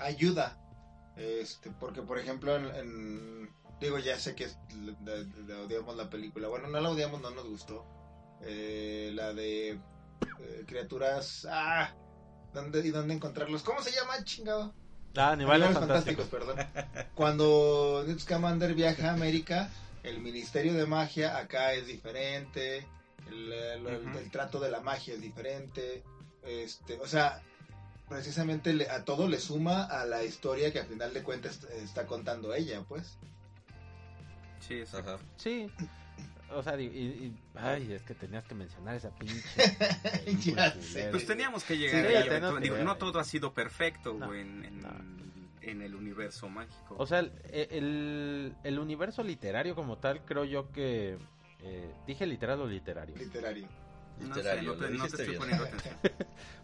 [0.00, 0.58] ayuda,
[1.16, 4.48] este, porque por ejemplo en, en- digo ya sé que
[5.44, 7.84] le odiamos la película, bueno no la odiamos, no nos gustó,
[8.44, 11.94] Eh, la de eh, criaturas, ah,
[12.52, 13.62] ¿dónde y dónde encontrarlos?
[13.62, 14.74] ¿Cómo se llama chingado?
[15.16, 16.26] Ah, Animales, Animales Fantásticos.
[16.26, 16.56] perdón.
[17.14, 19.70] Cuando Newt Scamander viaja a América,
[20.02, 22.86] el Ministerio de Magia acá es diferente,
[23.28, 24.18] el, el- el- Ujú.
[24.18, 26.02] el trato de la magia es diferente,
[26.42, 27.40] este, o sea,
[28.12, 32.06] precisamente le- a todo le suma a la historia que al final de cuentas está
[32.06, 33.16] contando ella, pues.
[34.60, 35.14] Sí, exacto.
[35.14, 35.22] Ajá.
[35.36, 35.68] Sí.
[36.54, 39.42] O sea, y, y- y- ay, es que tenías que mencionar esa pinche.
[40.54, 41.08] Ya sé.
[41.10, 44.64] Pues teníamos que llegar Sí, que Digo, no todo ha sido perfecto, No, güey, en,
[44.64, 44.90] en- no.
[45.62, 46.94] en el universo mágico.
[46.98, 51.16] O sea, el, el- el universo literario como tal, creo yo que...
[51.60, 53.16] eh, dije literal o literario.
[53.16, 53.66] Literario.
[54.28, 55.38] No literario, sé, no te, lo no te dijiste estoy bien.
[55.38, 55.96] poniendo atención.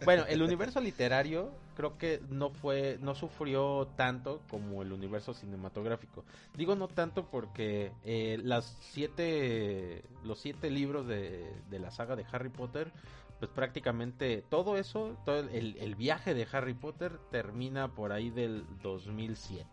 [0.05, 6.25] Bueno, el universo literario creo que no fue, no sufrió tanto como el universo cinematográfico.
[6.55, 12.25] Digo no tanto porque eh, las siete, los siete libros de, de la saga de
[12.33, 12.93] Harry Potter,
[13.39, 18.65] pues prácticamente todo eso, todo el, el viaje de Harry Potter termina por ahí del
[18.83, 19.69] 2007.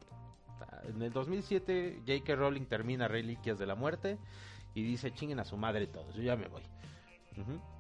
[0.88, 2.36] En el 2007 J.K.
[2.36, 4.18] Rowling termina Reliquias de la Muerte
[4.74, 6.62] y dice chinguen a su madre todos, yo ya me voy.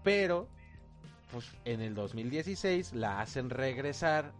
[0.03, 0.48] Pero
[1.32, 4.34] pues en el 2016 la hacen regresar,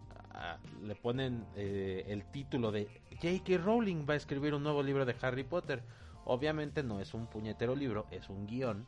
[0.82, 2.88] le ponen eh, el título de
[3.20, 3.58] J.K.
[3.58, 5.82] Rowling va a escribir un nuevo libro de Harry Potter.
[6.24, 8.86] Obviamente no es un puñetero libro, es un guion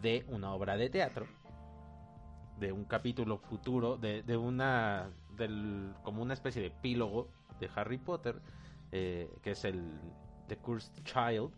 [0.00, 1.26] de una obra de teatro,
[2.58, 7.28] de un capítulo futuro, de, de una, del, como una especie de epílogo
[7.60, 8.40] de Harry Potter,
[8.90, 9.98] eh, que es el
[10.48, 11.50] The Cursed Child.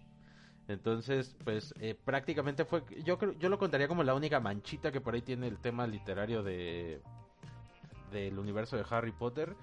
[0.68, 5.00] Entonces, pues eh, prácticamente fue, yo creo, yo lo contaría como la única manchita que
[5.00, 7.02] por ahí tiene el tema literario de
[8.10, 9.56] del universo de Harry Potter,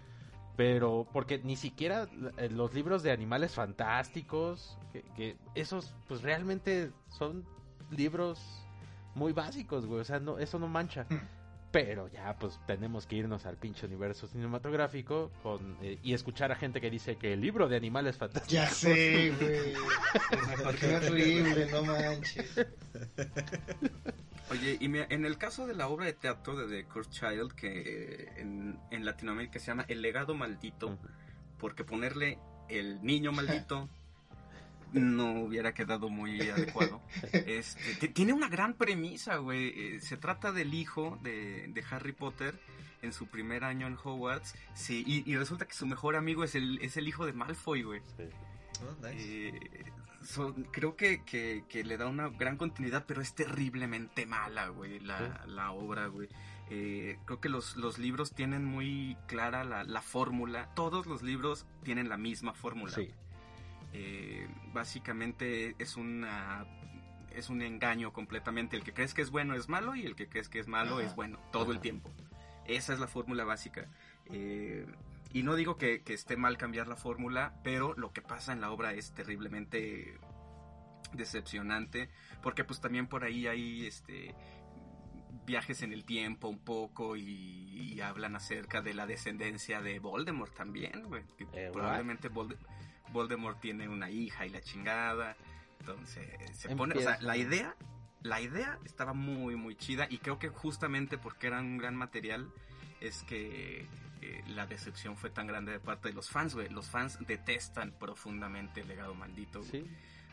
[0.58, 2.08] pero porque ni siquiera
[2.38, 7.46] eh, los libros de animales fantásticos, que, que esos pues realmente son
[7.90, 8.40] libros
[9.16, 11.08] muy básicos, güey, o sea, no, eso no mancha.
[11.72, 16.56] Pero ya, pues tenemos que irnos al pinche universo cinematográfico con, eh, y escuchar a
[16.56, 18.52] gente que dice que el libro de animales fantásticos.
[18.52, 19.74] Ya sé, güey.
[20.80, 22.68] Qué horrible, no manches.
[24.52, 27.54] Oye, y mira, en el caso de la obra de teatro de The Cursed Child,
[27.54, 31.00] que eh, en, en Latinoamérica se llama El legado maldito,
[31.58, 32.38] porque ponerle
[32.68, 33.88] el niño maldito
[34.94, 37.02] no hubiera quedado muy adecuado.
[37.32, 39.96] Este, ti- tiene una gran premisa, güey.
[39.96, 42.60] Eh, Se trata del hijo de, de Harry Potter
[43.02, 44.56] en su primer año en Hogwarts.
[44.74, 47.84] Sí, y, y resulta que su mejor amigo es el, es el hijo de Malfoy,
[47.84, 48.02] güey.
[48.18, 48.24] Sí.
[48.84, 49.48] Oh, nice.
[49.50, 49.60] Eh,
[50.24, 55.00] so- creo que, que, que le da una gran continuidad, pero es terriblemente mala, güey,
[55.00, 56.28] la, la obra, güey.
[56.74, 60.70] Eh, creo que los, los libros tienen muy clara la, la fórmula.
[60.74, 62.94] Todos los libros tienen la misma fórmula.
[62.94, 63.12] Sí.
[63.94, 66.66] Eh, básicamente es una
[67.36, 68.76] es un engaño completamente.
[68.76, 70.98] El que crees que es bueno es malo y el que crees que es malo
[70.98, 71.06] Ajá.
[71.08, 72.12] es bueno todo el tiempo.
[72.66, 73.88] Esa es la fórmula básica.
[74.26, 74.86] Eh,
[75.34, 78.60] y no digo que, que esté mal cambiar la fórmula, pero lo que pasa en
[78.60, 80.18] la obra es terriblemente
[81.14, 82.10] decepcionante,
[82.42, 84.34] porque pues también por ahí hay este
[85.46, 90.54] viajes en el tiempo un poco y, y hablan acerca de la descendencia de Voldemort
[90.54, 91.24] también, güey.
[91.38, 92.58] que Eh, probablemente Volde-
[93.12, 95.36] Voldemort tiene una hija y la chingada.
[95.80, 96.28] Entonces,
[96.58, 97.76] se pone, o sea, la idea,
[98.22, 102.52] la idea estaba muy, muy chida y creo que justamente porque era un gran material
[103.00, 103.88] es que
[104.22, 106.70] eh, la decepción fue tan grande de parte de los fans, güey.
[106.70, 109.72] Los fans detestan profundamente el legado maldito, güey.
[109.72, 109.86] Sí.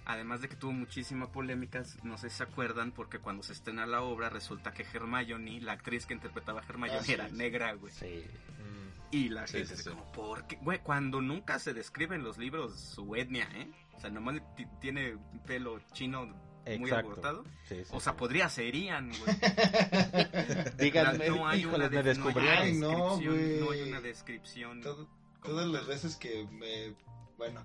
[0.04, 3.84] Además de que tuvo muchísima polémica, no sé si se acuerdan, porque cuando se estrena
[3.86, 7.34] la obra resulta que Hermione, la actriz que interpretaba a Hermione, Ah, sí, era sí.
[7.36, 7.92] negra, güey.
[7.92, 8.24] Sí.
[8.58, 8.77] Mm,
[9.10, 9.88] Y la Sí, gente sí, se sí.
[9.90, 10.56] como, ¿por qué?
[10.62, 13.70] Güey, cuando nunca se describe en los libros su etnia, ¿eh?
[13.96, 17.06] O sea, nomás ti- tiene un pelo chino muy Exacto.
[17.06, 17.44] abortado.
[17.66, 18.18] Sí, sí, O sea, sí.
[18.18, 19.36] podría ser Ian, güey.
[20.78, 22.58] Díganme, no hay una, me de- no hay una descubrieron.
[22.58, 24.80] Ay, no, descripción, no, hay una descripción.
[24.82, 25.08] Todo-
[25.42, 26.94] todas las veces que me,
[27.38, 27.64] bueno,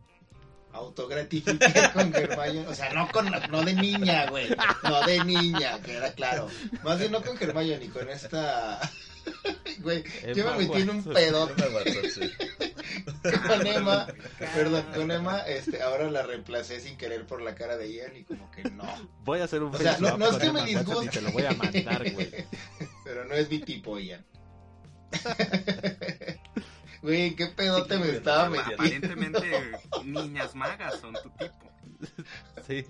[0.71, 1.59] autogratifiqué
[1.93, 4.47] con Hermione, o sea, no con no de niña, güey,
[4.83, 6.47] no de niña, que era claro.
[6.83, 8.79] Más bien no con Hermione, con esta
[9.79, 10.03] güey,
[10.35, 12.31] yo me metí en un pedo me sí.
[13.47, 14.07] con Emma,
[14.53, 18.23] perdón, con Emma, este, ahora la reemplacé sin querer por la cara de Ian y
[18.23, 18.83] como que no.
[19.23, 21.09] Voy a hacer un O sea, no, es que me Emma y disguste.
[21.09, 22.31] te lo voy a mandar, güey.
[23.03, 24.25] Pero no es mi tipo, Ian.
[27.03, 28.75] Güey, qué pedote me estaba metiendo.
[28.75, 29.71] Aparentemente,
[30.05, 31.69] niñas magas son tu tipo,
[32.65, 32.85] Sí.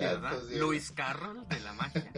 [0.52, 2.12] Luis Carroll de la magia.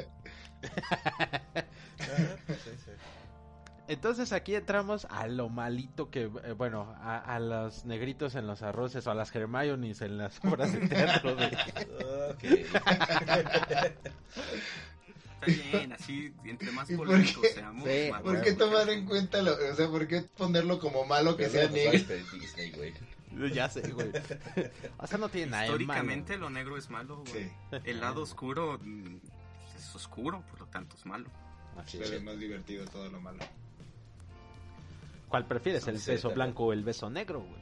[3.87, 8.61] Entonces aquí entramos a lo malito que, eh, bueno, a, a los negritos en los
[8.63, 11.35] arroces o a las Hermiones en las obras de teatro.
[12.31, 12.43] Ok.
[15.45, 17.49] Está bien, así, entre más ¿Y por qué?
[17.53, 21.05] seamos, Sí, más ¿Por qué tomar en cuenta lo, o sea, por qué ponerlo como
[21.05, 21.91] malo que sea negro?
[22.07, 23.53] de Disney, güey.
[23.53, 24.09] ya sé, güey.
[24.97, 26.45] O sea, no tiene nada de Históricamente malo.
[26.45, 27.43] lo negro es malo, güey.
[27.43, 27.51] Sí,
[27.83, 29.17] El lado oscuro mm,
[29.77, 31.29] es oscuro, por lo tanto es malo.
[31.77, 33.39] Así pero es más divertido todo lo malo.
[35.35, 36.35] ¿Cuál prefieres, el Sí, beso también.
[36.47, 37.61] blanco o el beso negro, güey?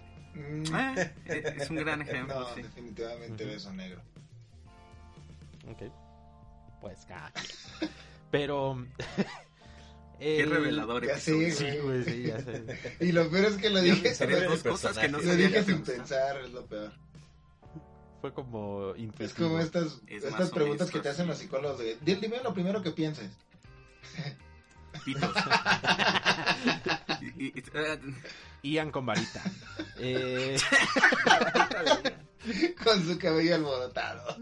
[0.62, 2.62] Mm, Eh, eh, es un gran ejemplo, no, sí.
[2.62, 4.00] definitivamente beso negro.
[5.68, 5.82] Ok.
[6.82, 7.90] Pues cada quien.
[8.30, 8.86] Pero...
[10.20, 12.64] Qué el- revelador ya Sí, güey, sí, ya sé.
[13.00, 15.82] Y lo peor es que lo dije, el dos cosas que no lo dije sin
[15.82, 16.94] pensar, es lo peor.
[18.22, 19.48] Fue como Es intuitivo.
[19.50, 22.84] como estas, Es estas preguntas que te hacen los psicólogos de, "Di- dime lo primero
[22.84, 23.32] que pienses.
[25.04, 25.34] Pitos.
[27.38, 27.64] Eh,
[28.64, 29.42] Ian con varita.
[29.98, 30.58] Eh,
[32.84, 34.38] Con su cabello alborotado.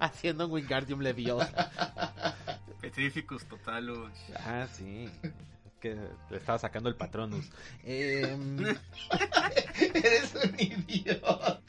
[0.00, 1.70] haciendo un Wingardium Leviosa.
[2.80, 4.10] Petrificus totalus.
[4.36, 5.08] Ah, sí.
[5.80, 5.94] Que
[6.30, 7.46] le estaba sacando el Patronus.
[7.84, 8.58] Em,
[9.94, 11.60] Eres un idiota.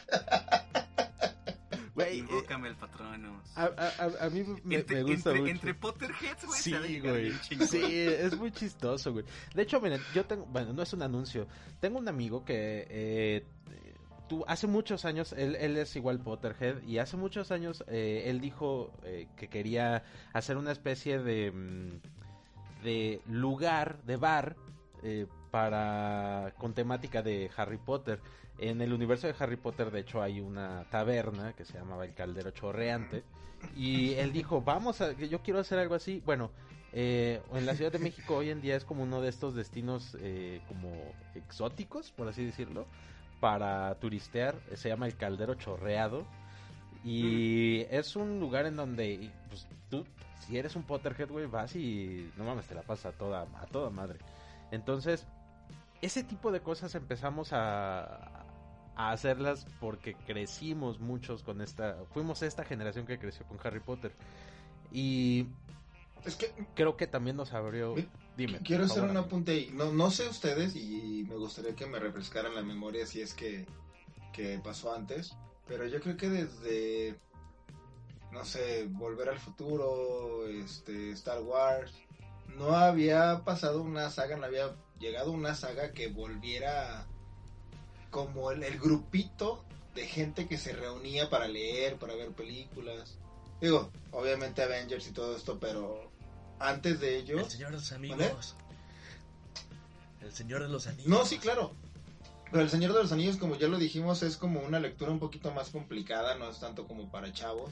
[1.98, 3.41] Güey, eh, Invócame el patronus.
[3.57, 5.52] a, a- a- a mí me, entre, me gusta entre, mucho.
[5.52, 6.60] entre Potterheads, güey.
[6.61, 7.32] Sí, güey.
[7.68, 9.26] Sí, es muy chistoso, güey.
[9.56, 11.48] De hecho, miren, yo tengo, bueno, no es un anuncio.
[11.80, 13.45] Tengo un amigo que eh,
[14.30, 18.41] tú, hace muchos años, él, él es igual Potterhead, y hace muchos años eh, él
[18.41, 20.03] dijo eh, que quería
[20.34, 24.56] hacer una especie de, mm, de lugar, de bar,
[25.03, 28.19] eh, para con temática de Harry Potter.
[28.60, 32.14] En el universo de Harry Potter, de hecho, hay una taberna que se llamaba el
[32.14, 33.24] Caldero Chorreante.
[33.76, 36.22] Y él dijo, vamos a, yo quiero hacer algo así.
[36.26, 36.52] Bueno,
[36.94, 40.18] eh, en la Ciudad de México hoy en día es como uno de estos destinos
[40.20, 40.92] eh, como
[41.36, 42.88] exóticos, por así decirlo,
[43.40, 44.56] para turistear.
[44.76, 46.26] Se llama el Caldero Chorreado.
[47.04, 50.06] Y es un lugar en donde, pues, tú,
[50.40, 53.66] si eres un Potterhead, güey, vas y no mames, te la pasas a toda, a
[53.68, 54.18] toda madre.
[54.72, 55.26] Entonces,
[56.02, 58.36] ese tipo de cosas empezamos a,
[58.98, 64.11] a hacerlas porque crecimos muchos con esta, fuimos esta generación que creció con Harry Potter.
[64.91, 65.45] Y
[66.26, 68.60] Es que creo que también nos abrió, Mi- dime.
[68.64, 69.69] quiero hacer un apunte ahí.
[69.74, 73.68] No, no sé ustedes y me gustaría que me refrescaran la memoria si es que,
[74.34, 75.38] que pasó antes.
[75.68, 77.19] Pero yo creo que desde,
[78.32, 81.94] no sé, Volver al Futuro, este, Star Wars,
[82.57, 87.06] no había pasado una saga, no había llegado una saga que volviera
[88.18, 89.64] como el, el grupito
[89.94, 93.19] de gente que se reunía para leer, para ver películas.
[93.61, 96.10] Digo, obviamente Avengers y todo esto, pero
[96.57, 97.38] antes de ello...
[97.38, 98.56] El Señor de los Amigos.
[100.22, 101.07] El Señor de los Anillos.
[101.07, 101.73] No, sí, claro.
[102.52, 105.19] Pero El Señor de los Anillos, como ya lo dijimos, es como una lectura un
[105.19, 107.72] poquito más complicada, no es tanto como para chavos.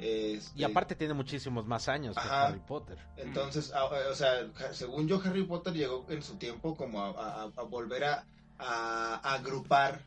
[0.00, 2.28] Este, Y aparte tiene muchísimos más años que.
[2.28, 2.98] Harry Potter.
[3.16, 7.42] Entonces, a- o sea, según yo, Harry Potter llegó en su tiempo como a, a-
[7.44, 8.26] a volver a,
[8.58, 10.02] a- a agrupar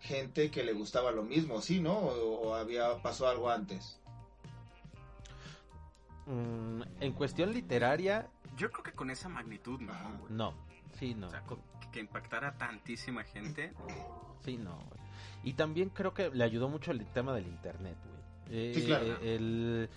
[0.00, 1.92] gente que le gustaba lo mismo, ¿sí, no?
[1.98, 3.98] O, o había pasó algo antes.
[6.26, 10.10] Mm, en cuestión literaria, Yo creo que con esa magnitud, no, Ajá.
[10.20, 10.32] güey.
[10.32, 10.54] no.
[10.98, 11.28] Sí, no.
[11.28, 11.60] O sea, con-
[11.92, 13.72] que impactara tantísima gente.
[14.44, 15.00] Sí, no, güey.
[15.44, 18.20] Y también creo que le ayudó mucho el tema del internet, güey.
[18.70, 19.06] Eh, Sí, claro.
[19.22, 19.88] el-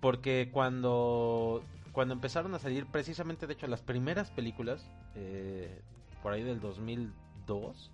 [0.00, 5.80] Porque cuando, cuando empezaron a salir, precisamente, de hecho, las primeras películas, eh,
[6.26, 7.92] por ahí del 2002,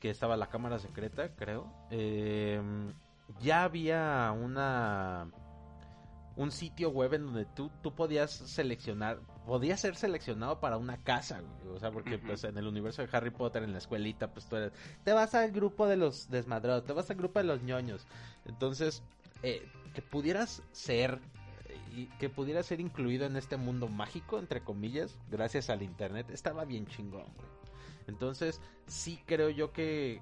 [0.00, 2.58] que estaba la cámara secreta, creo, eh,
[3.42, 5.30] ya había una
[6.34, 11.42] un sitio web en donde tú, tú podías seleccionar, podías ser seleccionado para una casa,
[11.42, 11.76] güey.
[11.76, 14.56] O sea, porque pues en el universo de Harry Potter, en la escuelita, pues tú
[14.56, 14.72] eres,
[15.04, 18.06] te vas al grupo de los desmadrados, te vas al grupo de los ñoños.
[18.46, 19.02] Entonces,
[19.42, 21.20] eh, que pudieras ser,
[21.94, 26.64] y que pudiera ser incluido en este mundo mágico, entre comillas, gracias al internet, estaba
[26.64, 27.48] bien chingón, güey.
[28.06, 30.20] Entonces, sí creo yo que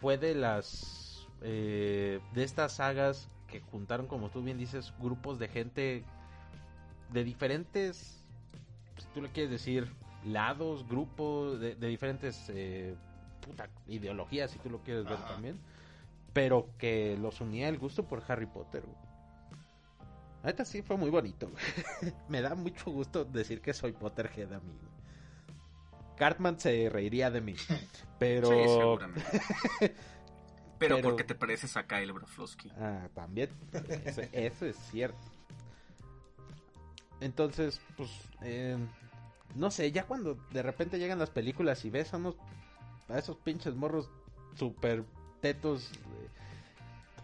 [0.00, 5.48] fue de las, eh, de estas sagas que juntaron, como tú bien dices, grupos de
[5.48, 6.04] gente
[7.12, 8.24] de diferentes,
[8.98, 9.92] si tú le quieres decir,
[10.24, 12.96] lados, grupos, de, de diferentes eh,
[13.40, 15.58] puta, ideologías, si tú lo quieres ver también,
[16.32, 18.82] pero que los unía el gusto por Harry Potter.
[18.82, 19.15] güey.
[20.46, 21.50] Neta sí fue muy bonito.
[21.50, 22.14] güey.
[22.28, 24.78] Me da mucho gusto decir que soy Potterhead a mí.
[26.16, 27.56] Cartman se reiría de mí,
[28.18, 28.48] pero...
[28.48, 29.42] Sí, seguramente.
[30.78, 32.70] Pero, Pero- porque te pareces a Kyle Broflovsky.
[32.78, 33.48] Ah, también.
[34.04, 35.16] Eso, eso es cierto.
[37.20, 38.10] Entonces, pues,
[38.42, 38.76] eh,
[39.54, 42.36] no sé, ya cuando de repente llegan las películas y ves a, unos,
[43.08, 44.10] a esos pinches morros
[44.54, 45.02] super
[45.40, 46.28] tetos, eh,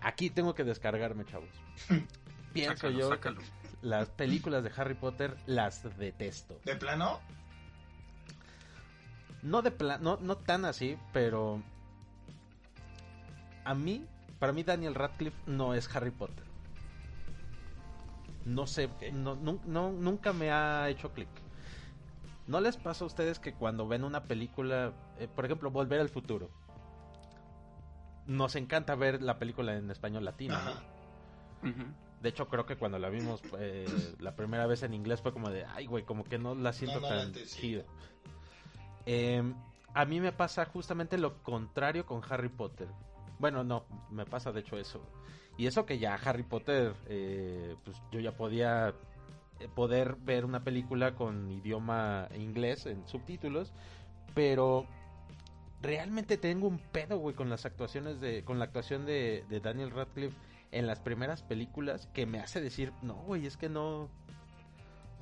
[0.01, 1.51] aquí tengo que descargarme, chavos.
[2.53, 3.41] Pienso Sácalo, yo, sácalo.
[3.83, 6.59] las películas de Harry Potter las detesto.
[6.65, 7.21] ¿De plano?
[9.43, 11.61] No de plan, no, no tan así, pero
[13.65, 14.05] a mí,
[14.39, 16.45] para mí Daniel Radcliffe no es Harry Potter.
[18.45, 21.29] No sé, no, nun- no- nunca me ha hecho clic.
[22.49, 26.09] ¿No les pasa a ustedes que cuando ven una película, eh, por ejemplo, Volver al
[26.09, 26.51] Futuro,
[28.27, 30.57] nos encanta ver la película en español latino?
[31.63, 31.73] ¿no?
[32.23, 33.85] De hecho, creo que cuando la vimos eh,
[34.21, 37.01] la primera vez en inglés fue como de, ay, güey, como que no la siento
[37.01, 37.85] No, no la tan chido.
[39.07, 39.43] Eh,
[39.95, 42.89] a mí me pasa justamente lo contrario con Harry Potter.
[43.39, 45.03] Bueno, no, me pasa de hecho eso.
[45.59, 48.95] Y eso que ya Harry Potter, eh, pues yo ya podía
[49.61, 53.73] eh, poder ver una película con idioma inglés en subtítulos,
[54.35, 54.87] pero
[55.83, 59.91] realmente tengo un pedo, güey, con las actuaciones de, con la actuación de, de Daniel
[59.91, 60.37] Radcliffe
[60.73, 64.03] en las primeras películas que me hace decir, no, güey, es que no.
[64.05, 64.11] o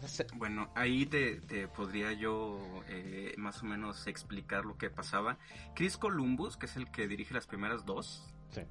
[0.01, 2.59] sea, se- Bueno, ahí te, te podría yo
[2.89, 5.36] eh, más o menos explicar lo que pasaba.
[5.74, 8.62] Chris Columbus, que es el que dirige las primeras dos, sí.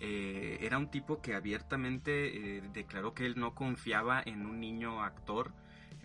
[0.00, 5.02] eh, era un tipo que abiertamente eh, declaró que él no confiaba en un niño
[5.02, 5.52] actor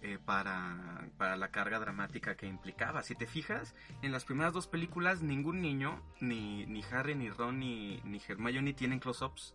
[0.02, 3.04] eh, para, para la carga dramática que implicaba.
[3.04, 7.60] Si te fijas, en las primeras dos películas ningún niño, ni, ni Harry, ni Ron,
[7.60, 9.54] ni, ni Hermione tienen close-ups.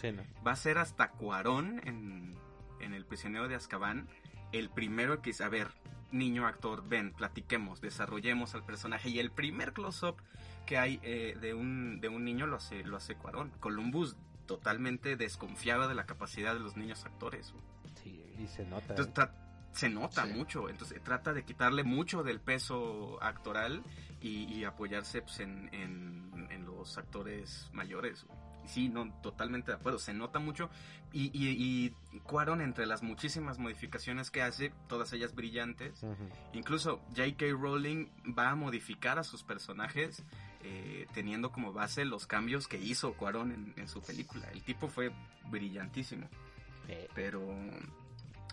[0.00, 0.22] Sí, no.
[0.46, 2.34] Va a ser hasta Cuarón en,
[2.80, 4.08] en El prisionero de Azkaban
[4.52, 5.68] el primero que dice, a ver,
[6.12, 9.08] niño actor, ven, platiquemos, desarrollemos al personaje.
[9.10, 10.16] Y el primer close-up
[10.66, 13.50] que hay eh, de, un, de un niño lo hace, lo hace Cuarón.
[13.60, 17.52] Columbus totalmente desconfiaba de la capacidad de los niños actores.
[18.02, 18.94] Sí, y se nota.
[18.94, 19.34] Entonces
[19.72, 20.32] se nota Sí.
[20.32, 23.82] mucho, entonces trata de quitarle mucho del peso actoral
[24.20, 28.24] y, y apoyarse pues, en, en- en los actores mayores.
[28.66, 30.68] Sí, no, totalmente de acuerdo, se nota mucho
[31.12, 31.48] y, y,
[32.12, 36.02] y Cuarón entre las muchísimas modificaciones que hace, todas ellas brillantes.
[36.52, 37.46] Incluso J.K.
[37.52, 38.06] Rowling
[38.38, 40.22] va a modificar a sus personajes
[40.62, 44.48] eh, teniendo como base los cambios que hizo Cuarón en, en su película.
[44.52, 45.12] El tipo fue
[45.50, 46.28] brillantísimo,
[46.88, 47.40] Eh, pero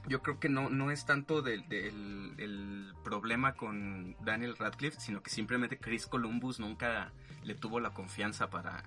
[0.08, 5.22] yo creo que no, no es tanto del, del- el problema con Daniel Radcliffe, sino
[5.24, 7.12] que simplemente Chris Columbus nunca
[7.44, 8.84] le tuvo la confianza para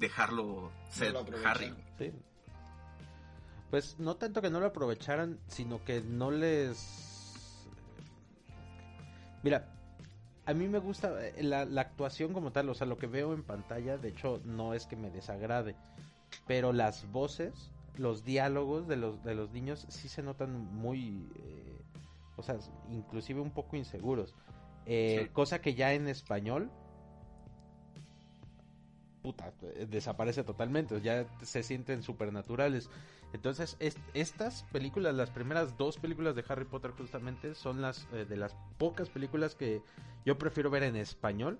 [0.00, 1.14] dejarlo ser.
[1.44, 1.72] Harry.
[1.98, 2.10] Sí.
[3.70, 7.68] Pues no tanto que no lo aprovecharan, sino que no les...
[9.44, 9.68] Mira,
[10.44, 13.32] a mí me gusta eh, la, la actuación como tal, o sea, lo que veo
[13.32, 15.76] en pantalla, de hecho, no es que me desagrade,
[16.48, 21.28] pero las voces, los diálogos de los, de los niños sí se notan muy...
[21.36, 21.80] eh,
[22.36, 22.56] o sea,
[22.90, 24.34] inclusive un poco inseguros.
[24.86, 25.28] Eh, Sí.
[25.32, 26.70] Cosa que ya en español...
[29.32, 32.90] puta, eh, desaparece totalmente, ya se sienten supernaturales.
[33.32, 38.24] Entonces, es- estas películas, las primeras dos películas de Harry Potter justamente, son las eh,
[38.28, 39.82] de las pocas películas que
[40.24, 41.58] yo prefiero ver en español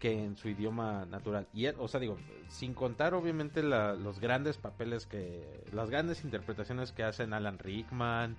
[0.00, 1.46] que en su idioma natural.
[1.52, 2.16] Y, eh, o sea, digo,
[2.48, 8.36] sin contar obviamente la- los grandes papeles que, las grandes interpretaciones que hacen Alan Rickman,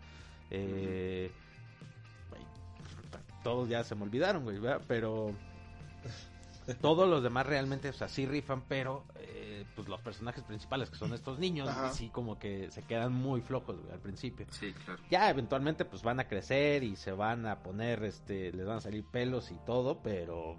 [0.50, 1.32] eh,
[3.44, 4.82] todos ya se me olvidaron, güey, ¿verdad?
[4.88, 5.34] pero
[6.76, 10.98] todos los demás realmente, o sea, sí rifan, pero eh, pues los personajes principales que
[10.98, 11.92] son estos niños, Ajá.
[11.94, 14.46] sí como que se quedan muy flojos, güey, al principio.
[14.52, 15.02] Sí, claro.
[15.10, 18.82] Ya eventualmente pues van a crecer y se van a poner, este, les van a
[18.82, 20.58] salir pelos y todo, pero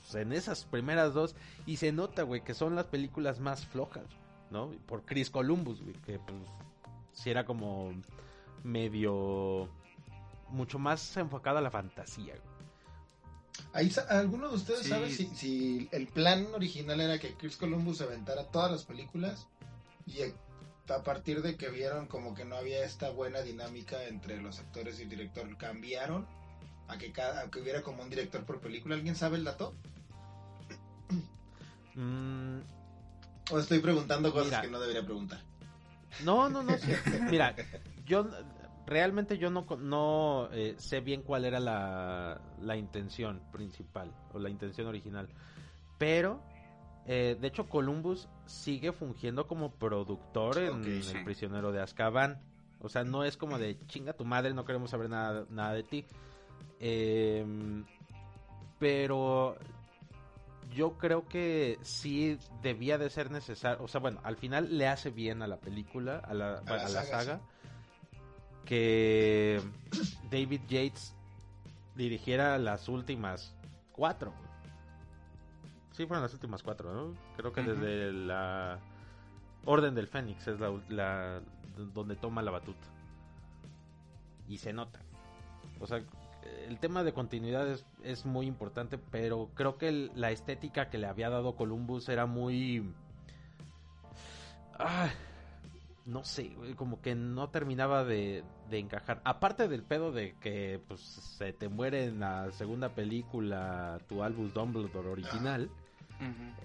[0.00, 1.34] pues, en esas primeras dos
[1.66, 4.04] y se nota, güey, que son las películas más flojas,
[4.50, 4.70] ¿no?
[4.86, 6.38] Por Chris Columbus, güey, que pues
[7.12, 7.92] sí era como
[8.64, 9.68] medio
[10.50, 12.34] mucho más enfocada a la fantasía.
[12.34, 12.51] güey.
[13.74, 14.88] Ahí, ¿Alguno de ustedes Sí.
[14.90, 19.46] sabe si, si el plan original era que Chris Columbus aventara todas las películas
[20.06, 24.40] y a- a partir de que vieron como que no había esta buena dinámica entre
[24.42, 26.26] los actores y el director, cambiaron
[26.88, 28.94] a que, cada, a que hubiera como un director por película?
[28.96, 29.74] ¿Alguien sabe el dato?
[31.94, 32.60] Mm,
[33.50, 34.60] ¿O estoy preguntando cosas Mira.
[34.62, 35.40] que no debería preguntar?
[36.24, 36.78] No, no, no.
[36.78, 36.90] sí.
[37.30, 37.54] Mira,
[38.06, 38.30] yo
[38.92, 44.50] realmente yo no, no eh, sé bien cuál era la, la intención principal o la
[44.50, 45.28] intención original.
[45.98, 46.40] Pero,
[47.06, 52.40] eh, de hecho, Columbus sigue fungiendo como productor en El prisionero de Azkaban.
[52.80, 55.84] O sea, no es como de chinga tu madre, no queremos saber nada, nada de
[55.84, 56.04] ti.
[56.80, 57.84] Em,
[58.80, 59.56] pero
[60.74, 63.84] yo creo que sí debía de ser necesario.
[63.84, 66.76] O sea, bueno, al final le hace bien a la película, a la, a la
[66.76, 67.40] la saga, saga,
[68.72, 69.60] que
[70.30, 71.14] David Yates
[71.94, 73.54] dirigiera las últimas
[73.92, 74.32] cuatro.
[75.90, 77.14] Sí, fueron las últimas cuatro, ¿no?
[77.36, 78.78] Creo que desde la
[79.66, 80.58] Orden del Fénix es
[80.88, 81.42] la,
[81.92, 82.88] donde toma la batuta.
[84.48, 85.00] Y se nota.
[85.78, 86.02] O sea,
[86.66, 90.96] el tema de continuidad es, es muy importante, pero creo que el- la estética que
[90.96, 92.90] le había dado Columbus era muy...
[94.78, 95.10] Ah,
[96.04, 99.20] no sé, como que no terminaba de, de encajar.
[99.24, 104.52] Aparte del pedo de que pues, se te muere en la segunda película tu Albus
[104.52, 105.70] Dumbledore original,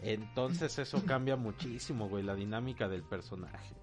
[0.04, 3.76] entonces eso cambia muchísimo, güey, la dinámica del personaje.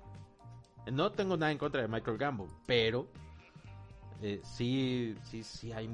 [0.92, 3.08] No tengo nada en contra de Michael Gambon, pero
[4.22, 5.88] eh, sí, sí, sí, hay,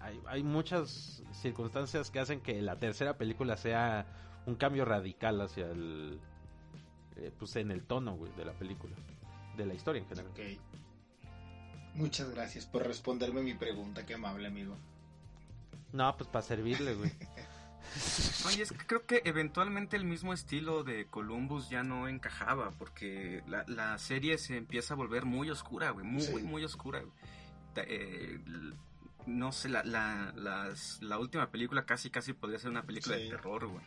[0.00, 4.06] hay, hay muchas circunstancias que hacen que la tercera película sea
[4.46, 6.20] un cambio radical hacia el,
[7.16, 8.94] eh, pues en el tono, güey, de la película,
[9.56, 10.30] de la historia en general.
[10.32, 10.40] Ok.
[11.94, 14.76] Muchas gracias por responderme mi pregunta, qué amable amigo.
[15.92, 17.12] No, pues para servirle, güey.
[18.46, 23.42] Oye, es que creo que eventualmente el mismo estilo de Columbus ya no encajaba, porque
[23.46, 26.32] la, la serie se empieza a volver muy oscura, güey, muy, Sí.
[26.42, 27.00] muy oscura.
[27.00, 27.12] güey.
[27.76, 28.40] Eh,
[29.26, 33.24] no sé, la, la, las- la última película casi, casi podría ser una película Sí.
[33.24, 33.84] de terror, güey.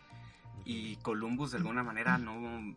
[0.66, 2.76] Y Columbus de alguna manera no,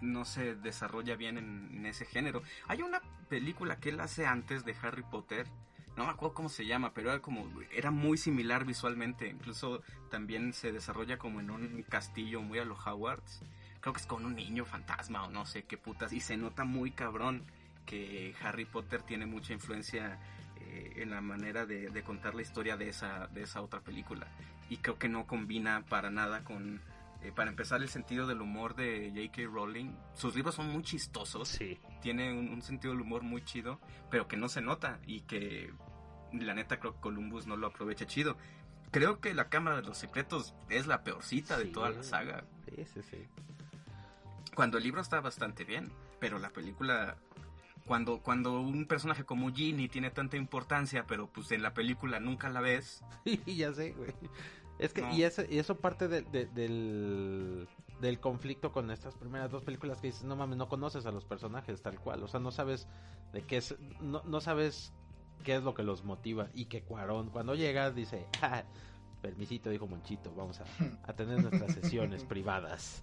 [0.00, 2.42] no se desarrolla bien en, ese género.
[2.66, 5.46] Hay una película que él hace antes de Harry Potter,
[5.96, 10.52] no me acuerdo cómo se llama, pero era como, era muy similar visualmente, incluso también
[10.52, 13.42] se desarrolla como en un castillo muy a los Howards.
[13.80, 16.12] Creo que es con un niño fantasma o no sé qué putas.
[16.12, 17.44] Y se nota muy cabrón
[17.84, 20.18] que Harry Potter tiene mucha influencia
[20.60, 24.28] eh, en la manera de, de contar la historia de esa, de esa otra película.
[24.68, 26.80] Y creo que no combina para nada con...
[27.22, 29.42] eh, para empezar, el sentido del humor de J.K.
[29.52, 29.92] Rowling.
[30.14, 31.78] Sus libros son muy chistosos Sí.
[32.00, 33.80] tiene un, un sentido del humor muy chido,
[34.10, 35.72] pero que no se nota y que
[36.32, 38.36] la neta creo que Columbus no lo aprovecha chido.
[38.90, 42.44] Creo que la Cámara de los Secretos es la peorcita de toda la saga.
[42.66, 43.26] Sí, sí, sí.
[44.54, 45.90] Cuando el libro está bastante bien,
[46.20, 47.16] pero la película
[47.84, 52.48] cuando cuando un personaje como Ginny tiene tanta importancia, pero pues en la película nunca
[52.50, 53.02] la ves.
[53.46, 54.12] Ya sé, güey.
[54.78, 55.12] Es que, No.
[55.14, 57.68] y, ese- y eso parte de- de- del,
[58.00, 61.24] del conflicto con estas primeras dos películas que dices, no mames, no conoces a los
[61.24, 62.22] personajes tal cual.
[62.22, 62.86] O sea, no sabes
[63.32, 64.92] de qué es, no, no sabes
[65.44, 66.48] qué es lo que los motiva.
[66.54, 68.64] Y que Cuarón, cuando llega, dice, "Ja,
[69.22, 70.64] permisito, dijo Monchito, vamos a,
[71.02, 73.02] a tener nuestras sesiones privadas.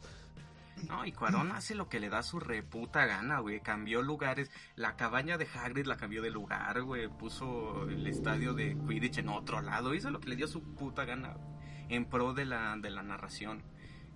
[0.89, 3.61] No, y Cuarón hace lo que le da su reputa gana, güey.
[3.61, 4.51] Cambió lugares.
[4.75, 7.07] La cabaña de Hagrid la cambió de lugar, güey.
[7.07, 9.93] Puso el estadio de Quidditch en otro lado.
[9.93, 11.33] Hizo lo que le dio su puta gana.
[11.35, 11.54] güey,
[11.89, 13.63] En pro de la, de la narración.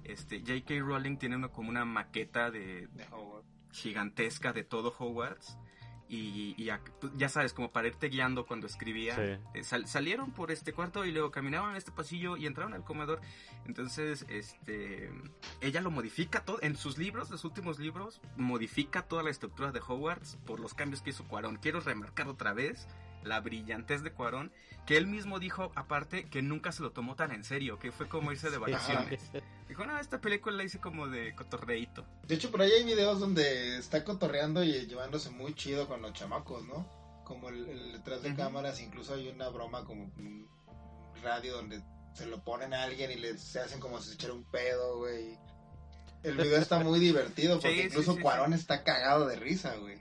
[0.04, 0.80] Este, J.K.
[0.80, 3.06] Rowling tiene una, como una maqueta de, De
[3.72, 5.58] gigantesca de todo Hogwarts.
[6.12, 9.16] y, y ya, pues, ya sabes, como para irte guiando cuando escribía.
[9.16, 9.44] Sí.
[9.54, 12.84] Eh, sal- salieron por este cuarto y luego caminaban en este pasillo y entraron al
[12.84, 13.22] comedor.
[13.68, 15.12] Entonces, este,
[15.62, 16.58] ella lo modifica todo.
[16.64, 21.04] En sus libros, los últimos libros, modifica toda la estructura de Hogwarts por los cambios
[21.04, 21.58] que hizo Cuarón.
[21.58, 22.88] Quiero remarcar otra vez
[23.24, 24.52] la brillantez de Cuarón,
[24.86, 28.08] que él mismo dijo aparte que nunca se lo tomó tan en serio, que fue
[28.08, 29.22] como irse de vacaciones.
[29.68, 32.06] Dijo, no, esta película la hice como de cotorreíto.
[32.28, 36.14] De hecho, por ahí hay videos donde está cotorreando y llevándose muy chido con los
[36.14, 36.88] chamacos, ¿no?
[37.24, 40.48] Como el, el detrás de cámaras, incluso hay una broma como un
[41.22, 41.84] radio donde
[42.14, 44.98] se lo ponen a alguien y le se hacen como si se echara un pedo,
[44.98, 45.38] güey.
[46.24, 49.76] El video está muy divertido porque Sí, sí, incluso sí, Cuarón está cagado de risa,
[49.76, 50.00] güey.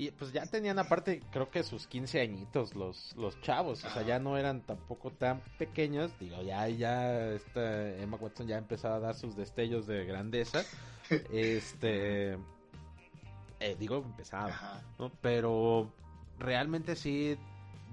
[0.00, 4.00] Y pues ya tenían aparte, creo que sus 15 añitos los, los chavos, o sea,
[4.00, 9.00] ya no eran tampoco tan pequeños, digo, ya, ya esta Emma Watson ya empezaba a
[9.00, 10.62] dar sus destellos de grandeza,
[11.30, 12.32] este,
[13.60, 14.80] eh, digo, empezaba.
[14.98, 15.12] ¿no?
[15.20, 15.92] Pero
[16.38, 17.36] realmente sí,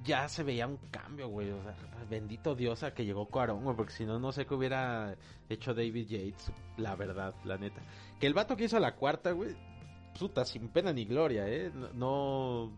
[0.06, 1.76] ya se veía un cambio, güey, o sea,
[2.10, 5.18] bendito Dios a que llegó Cuarón, güey, porque si no, no sé qué hubiera
[5.50, 7.82] hecho David Yates, la verdad, la neta.
[8.18, 9.58] Que el vato que hizo la cuarta, güey,
[10.20, 11.72] puta, sin pena ni gloria, ¿eh?
[11.74, 12.72] No, no-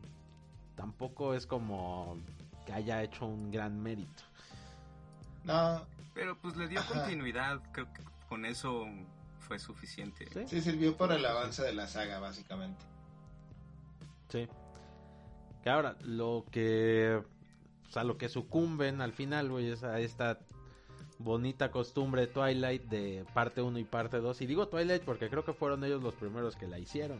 [0.75, 2.17] tampoco es como
[2.65, 4.23] que haya hecho un gran mérito.
[5.43, 6.93] No, Pero pues le dio Ajá.
[6.93, 8.85] continuidad, creo que con eso
[9.39, 10.27] fue suficiente.
[10.33, 10.43] ¿Sí?
[10.47, 12.83] sí sirvió para el avance de la saga, básicamente.
[14.29, 14.47] Sí.
[15.63, 17.21] Que ahora, lo que.
[17.87, 20.39] O sea, lo que sucumben al final, güey, es a esta
[21.19, 24.41] bonita costumbre de Twilight de parte 1 y parte 2.
[24.41, 27.19] Y digo Twilight porque creo que fueron ellos los primeros que la hicieron.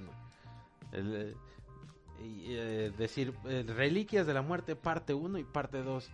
[0.91, 1.35] El, eh,
[2.23, 6.09] y, eh, decir eh, Reliquias de la Muerte, parte 1 y parte 2.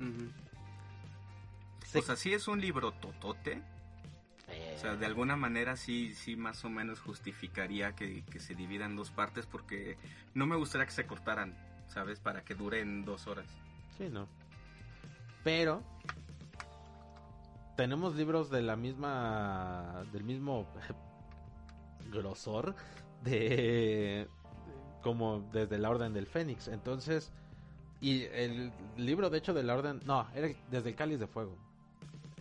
[0.00, 0.30] Ujú.
[1.86, 3.62] Se- O sea, sí es un libro totote.
[4.48, 8.54] Eh, O sea, de alguna manera sí, sí más o menos justificaría que, que se
[8.54, 9.96] divida en dos partes porque
[10.34, 11.54] no me gustaría que se cortaran,
[11.88, 12.18] ¿sabes?
[12.18, 13.46] Para que duren dos horas.
[13.96, 14.26] Sí, no.
[15.44, 15.82] Pero
[17.80, 20.66] tenemos libros de la misma del mismo
[22.12, 22.74] grosor
[23.24, 24.28] de
[25.02, 26.68] como desde la Orden del Fénix.
[26.68, 27.32] Entonces,
[28.02, 31.56] y el libro de hecho de la Orden, no, era desde el Cáliz de Fuego.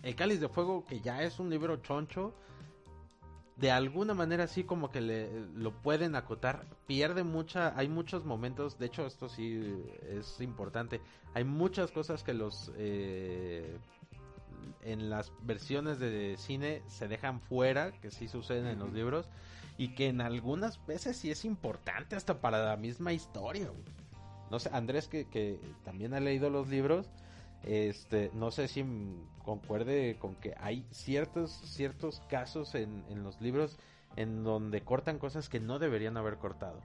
[0.03, 2.33] El Cáliz de Fuego que ya es un libro choncho
[3.55, 8.77] de alguna manera sí como que le, lo pueden acotar, pierde mucha, hay muchos momentos,
[8.77, 10.99] de hecho esto sí es importante,
[11.33, 13.77] hay muchas cosas que los eh,
[14.81, 19.29] en las versiones de cine se dejan fuera, que sí suceden en los libros,
[19.77, 23.67] y que en algunas veces sí es importante hasta para la misma historia.
[23.67, 23.83] güey.
[24.51, 27.09] No sé, Andrés que, que también ha leído los libros,
[27.63, 28.85] este, no sé si
[29.43, 33.77] concuerde con que hay ciertos, ciertos casos en, en los libros
[34.15, 36.81] en donde cortan cosas que no deberían haber cortado.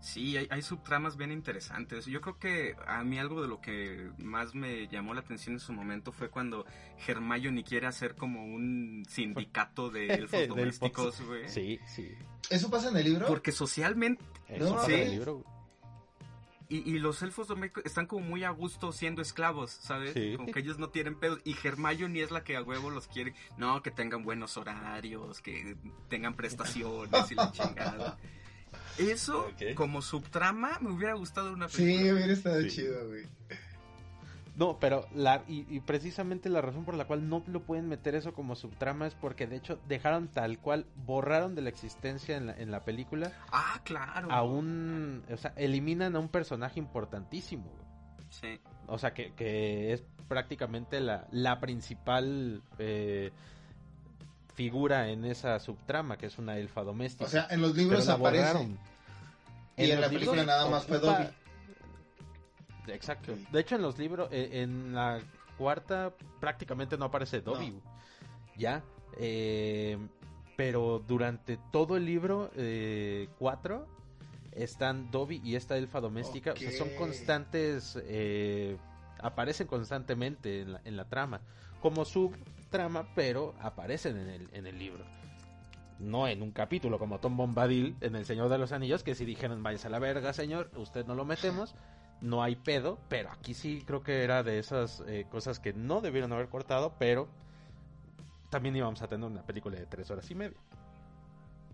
[0.00, 2.06] Sí, hay, hay subtramas bien interesantes.
[2.06, 5.60] Yo creo que a mí algo de lo que más me llamó la atención en
[5.60, 6.64] su momento fue cuando
[7.06, 11.48] Hermione quiere hacer como un sindicato de elfos domésticos, güey.
[11.48, 12.12] Sí, sí.
[12.50, 13.26] ¿Eso pasa en el libro?
[13.26, 14.94] Porque socialmente, Eso No, pasa sí.
[14.94, 15.34] en el libro.
[15.38, 15.46] güey.
[16.68, 20.12] y, y los elfos domésticos están como muy a gusto siendo esclavos, ¿sabes?
[20.14, 20.34] Sí.
[20.36, 21.38] Como que ellos no tienen pedo.
[21.44, 23.34] Y Hermione es la que a huevo los quiere.
[23.56, 25.76] No, que tengan buenos horarios, que
[26.08, 28.18] tengan prestaciones y la chingada.
[28.98, 32.12] Eso, como subtrama, me hubiera gustado una Sí, película.
[32.14, 32.68] hubiera estado Sí.
[32.70, 33.26] chido, güey.
[34.56, 38.14] No, pero la y, y precisamente la razón por la cual no lo pueden meter
[38.14, 42.46] eso como subtrama es porque de hecho dejaron tal cual, borraron de la existencia en
[42.46, 44.32] la, en la película Ah, claro.
[44.32, 47.64] a un, o sea, eliminan a un personaje importantísimo.
[47.70, 47.84] güey.
[48.30, 48.58] Sí.
[48.86, 53.32] O sea, que, que es prácticamente la, la principal eh,
[54.56, 57.26] figura en esa subtrama, que es una elfa doméstica.
[57.26, 58.68] O sea, en los libros aparece.
[59.76, 61.28] Y en la película nada más fue Dobby.
[62.88, 63.34] Exacto.
[63.52, 65.20] De hecho, en los libros, eh, en la
[65.58, 67.70] cuarta prácticamente no aparece Dobby.
[67.70, 67.80] No.
[68.56, 68.82] Ya.
[69.18, 69.98] Eh,
[70.56, 72.50] pero durante todo el libro
[73.38, 73.86] 4
[74.52, 76.52] están Dobby y esta elfa doméstica.
[76.52, 77.98] O sea, son constantes.
[78.04, 78.78] eh,
[79.18, 81.40] aparecen constantemente en la, en la trama.
[81.80, 82.04] Como
[82.66, 85.04] subtrama, pero aparecen en el, en el libro.
[85.98, 89.24] No en un capítulo como Tom Bombadil en El Señor de los Anillos, que si
[89.24, 91.74] dijeron, vayas a la verga, señor, usted no lo metemos
[92.20, 96.00] no hay pedo, pero aquí sí creo que era de esas eh, cosas que no
[96.00, 97.28] debieron haber cortado, pero
[98.50, 100.56] también íbamos a tener una película de tres horas y media.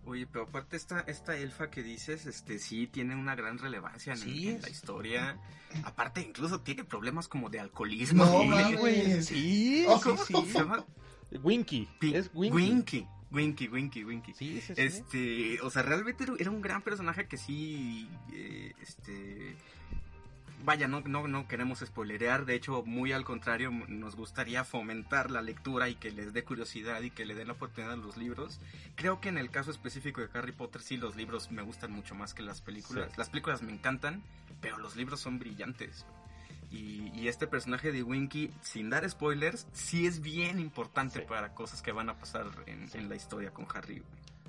[0.05, 4.19] Oye, pero aparte esta, esta elfa que dices, este sí tiene una gran relevancia en,
[4.19, 5.37] Sí, en es- la historia.
[5.85, 8.25] Aparte, incluso tiene problemas como de alcoholismo.
[8.25, 8.79] No, mames.
[8.79, 9.21] güey.
[9.23, 10.51] Sí, Oh, sí, ¿Cómo sí.
[10.51, 10.85] se llama?
[11.41, 12.55] Winky, es Winky.
[12.57, 13.07] Winky.
[13.31, 14.33] Winky, Winky, Winky.
[14.33, 14.81] Sí, sí, sí.
[14.81, 19.55] Este, o sea, realmente era- era un gran personaje que sí, eh, este,
[20.63, 25.41] vaya, no, no, no queremos spoilerear, de hecho, muy al contrario, nos gustaría fomentar la
[25.41, 28.59] lectura y que les dé curiosidad y que le den la oportunidad a los libros.
[28.95, 32.15] Creo que en el caso específico de Harry Potter, sí, los libros me gustan mucho
[32.15, 33.09] más que las películas.
[33.11, 33.15] Sí.
[33.17, 34.23] Las películas me encantan,
[34.61, 36.05] pero los libros son brillantes.
[36.71, 41.25] Y, y este personaje de Winky, sin dar spoilers, sí es bien importante Sí.
[41.27, 44.01] para cosas que van a pasar en, en la historia con Harry.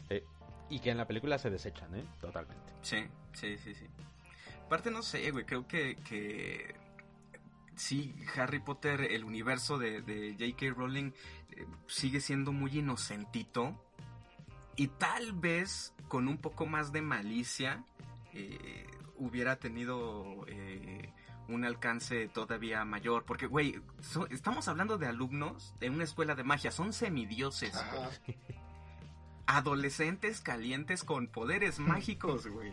[0.08, 0.24] Eh,
[0.70, 2.04] y que en la película se desechan, ¿eh?
[2.22, 2.72] Totalmente.
[2.80, 3.04] Sí,
[3.34, 3.86] sí, sí, sí.
[4.74, 6.74] Aparte, no sé, güey, creo que, que
[7.76, 10.74] sí, Harry Potter, el universo de, de J.K.
[10.76, 11.12] Rowling
[11.52, 13.80] eh, sigue siendo muy inocentito
[14.74, 17.84] y tal vez con un poco más de malicia
[18.32, 18.84] eh,
[19.16, 21.12] hubiera tenido eh,
[21.46, 23.22] un alcance todavía mayor.
[23.24, 27.80] Porque, güey, so- estamos hablando de alumnos de una escuela de magia, son semidioses.
[29.46, 32.72] Adolescentes calientes con poderes mágicos, güey.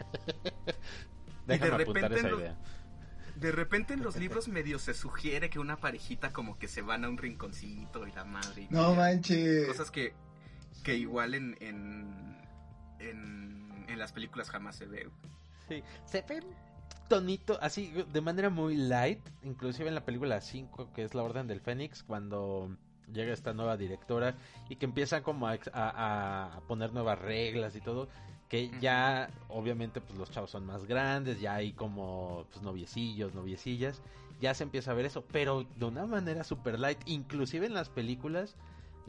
[1.52, 2.58] Déjame de repente esa lo- idea.
[3.36, 7.06] De repente en los libros medio se sugiere que una parejita como que se van
[7.06, 8.64] a un rinconcito y la madre.
[8.70, 9.68] y No manches.
[9.68, 10.14] Cosas que,
[10.84, 12.38] que igual en, en,
[13.00, 15.10] en, en las películas jamás se ve.
[15.68, 16.44] Sí, se ve
[17.08, 21.48] tonito, así, de manera muy light, inclusive en la película 5, que es La Orden
[21.48, 22.78] del Fénix, cuando
[23.14, 24.36] llega esta nueva directora
[24.70, 28.08] y que empieza como a, ex- a- a poner nuevas reglas y todo,
[28.50, 34.02] que ya, obviamente, pues los chavos son más grandes, ya hay como, pues, noviecillos, noviecillas,
[34.42, 37.90] ya se empieza a ver eso, pero de una manera super light, inclusive en las
[37.90, 38.56] películas,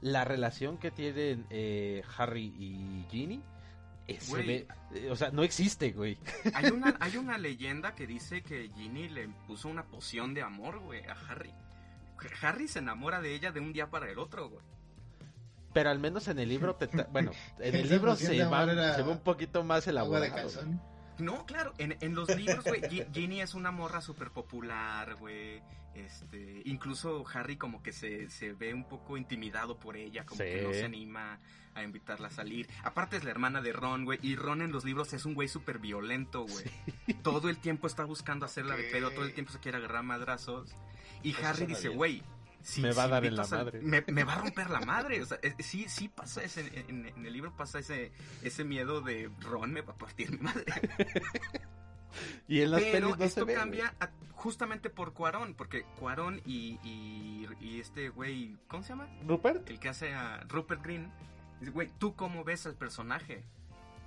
[0.00, 3.40] la relación que tienen eh, Harry y Ginny,
[4.08, 4.46] eh, Güey.
[4.46, 6.18] ve, eh, o sea, no existe, güey.
[6.54, 10.80] Hay una, hay una leyenda que dice que Ginny le puso una poción de amor,
[10.80, 11.52] güey, a Harry.
[12.40, 14.64] Harry se enamora de ella de un día para el otro, güey.
[15.72, 19.02] Pero al menos en el libro, te bueno, en el libro se va, era se
[19.02, 20.34] ve un poquito más Agua de elaborado.
[20.34, 20.80] calzón.
[21.18, 25.62] No, claro, en, en los libros, güey, Gi- Ginny es una morra súper popular, güey.
[25.94, 30.44] Este, incluso Harry como que se, se ve un poco intimidado por ella, como Sí.
[30.50, 31.38] que no se anima
[31.74, 32.68] a invitarla a salir.
[32.82, 35.48] Aparte es la hermana de Ron, güey, y Ron en los libros es un güey
[35.48, 36.64] súper violento, güey.
[37.22, 40.02] Todo el tiempo está buscando hacerla de pedo, todo el tiempo se quiere agarrar a
[40.02, 40.74] madrazos.
[41.22, 42.22] Y Eso Harry dice, güey,
[42.62, 43.80] si, Me va a dar en la madre".
[43.80, 45.20] Me, me va a romper la madre.
[45.22, 48.12] O sea, es- sí, sí pasa ese, en, en el libro pasa ese,
[48.42, 50.64] ese miedo de Ron me va a partir mi madre.
[52.46, 56.42] Y en las Pero no esto se ve, cambia a- justamente por Cuarón, porque Cuarón
[56.44, 59.08] y, y, y este güey, ¿cómo se llama?
[59.26, 59.68] ¿Rupert?
[59.70, 61.10] El que hace a Rupert Green.
[61.60, 63.44] Dice, güey, ¿tú cómo ves al personaje?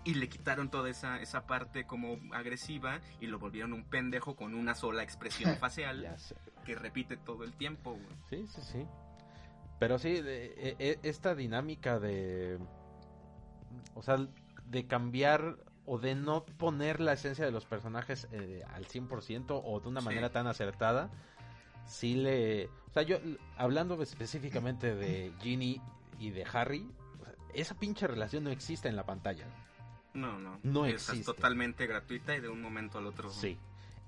[0.03, 4.53] Y le quitaron toda esa, esa parte como agresiva y lo volvieron un pendejo con
[4.53, 6.35] una sola expresión facial Ya sé.
[6.65, 8.05] Que repite todo el tiempo, güey.
[8.29, 8.85] Sí, sí, sí.
[9.79, 12.57] Pero sí, de- e- e- esta dinámica de...
[13.93, 14.17] O sea,
[14.65, 19.79] de cambiar o de no poner la esencia de los personajes eh, al 100% o
[19.79, 20.05] de una Sí.
[20.07, 21.09] manera tan acertada,
[21.85, 22.67] sí le...
[22.67, 23.17] O sea, yo,
[23.57, 25.81] hablando específicamente de Ginny
[26.19, 26.89] y de Harry,
[27.53, 29.45] esa pinche relación no existe en la pantalla.
[30.13, 30.59] No, no.
[30.63, 31.25] No es existe.
[31.25, 33.29] totalmente gratuita y de un momento al otro.
[33.29, 33.57] Sí.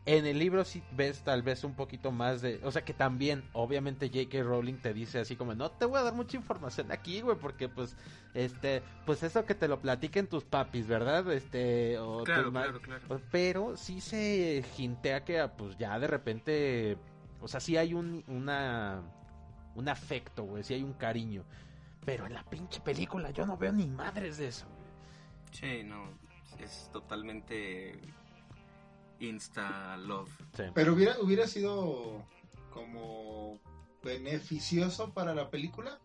[0.07, 2.61] En el libro sí ves tal vez un poquito más de...
[2.63, 4.41] O sea que también, obviamente J.K.
[4.41, 7.67] Rowling te dice así como, no te voy a dar mucha información aquí, güey, porque
[7.67, 7.97] pues,
[8.33, 11.29] este, pues eso que te lo platiquen tus papis, ¿verdad?
[11.33, 13.21] Este, o Claro, claro, claro.
[13.31, 16.97] Pero sí se hintea que ah, pues ya de repente,
[17.41, 19.01] o sea, sí hay un, una,
[19.75, 21.43] un afecto, güey, sí hay un cariño.
[22.05, 24.87] Pero en la pinche película yo no veo ni madres de eso, güey.
[25.51, 26.05] Sí, no.
[26.63, 27.99] Es totalmente
[29.19, 30.29] insta love.
[30.55, 30.63] Sí.
[30.73, 32.23] Pero hubiera, hubiera sido
[32.73, 33.59] como
[34.03, 35.99] beneficioso para la película.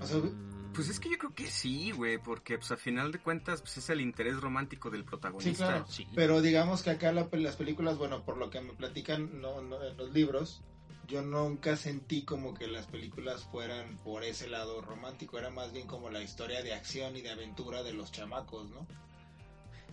[0.00, 3.10] O sea, Mm, Pues es que yo creo que sí, güey, porque pues a final
[3.12, 5.66] de cuentas pues es el interés romántico del Sí, protagonista.
[5.66, 5.86] claro.
[5.88, 6.06] Sí.
[6.14, 9.82] Pero digamos que acá la- las películas, bueno, por lo que me platican no, no,
[9.84, 10.62] en los libros,
[11.10, 15.38] yo nunca sentí como que las películas fueran por ese lado romántico.
[15.38, 18.86] Era más bien como la historia de acción y de aventura de los chamacos, ¿no?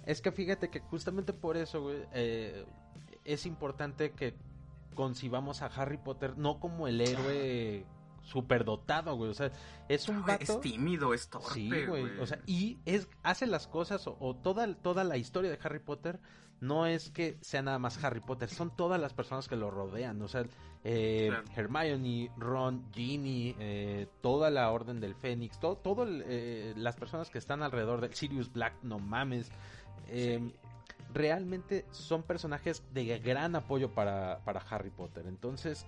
[0.06, 2.65] Es que fíjate que justamente por eso, güey, eh,
[3.26, 4.35] es importante que
[4.95, 7.85] concibamos a Harry Potter no como el héroe
[8.23, 9.31] superdotado, güey.
[9.31, 9.52] O sea,
[9.89, 10.44] es un vato.
[10.53, 11.85] Es tímido, es torpe, Sí, güey.
[12.03, 12.19] güey.
[12.19, 15.80] O sea, y es, hace las cosas, o, o toda, toda la historia de Harry
[15.80, 16.19] Potter,
[16.60, 20.22] no es que sea nada más Harry Potter, son todas las personas que lo rodean.
[20.22, 20.45] O sea,
[20.89, 21.43] eh, Claro.
[21.53, 27.30] Hermione, Ron, Ginny, eh, toda la Orden del Fénix, todo, todo el, eh, las personas
[27.30, 29.51] que están alrededor de Sirius Black, no mames.
[31.14, 35.26] Realmente son personajes de gran apoyo para, para Harry Potter.
[35.27, 35.85] Entonces,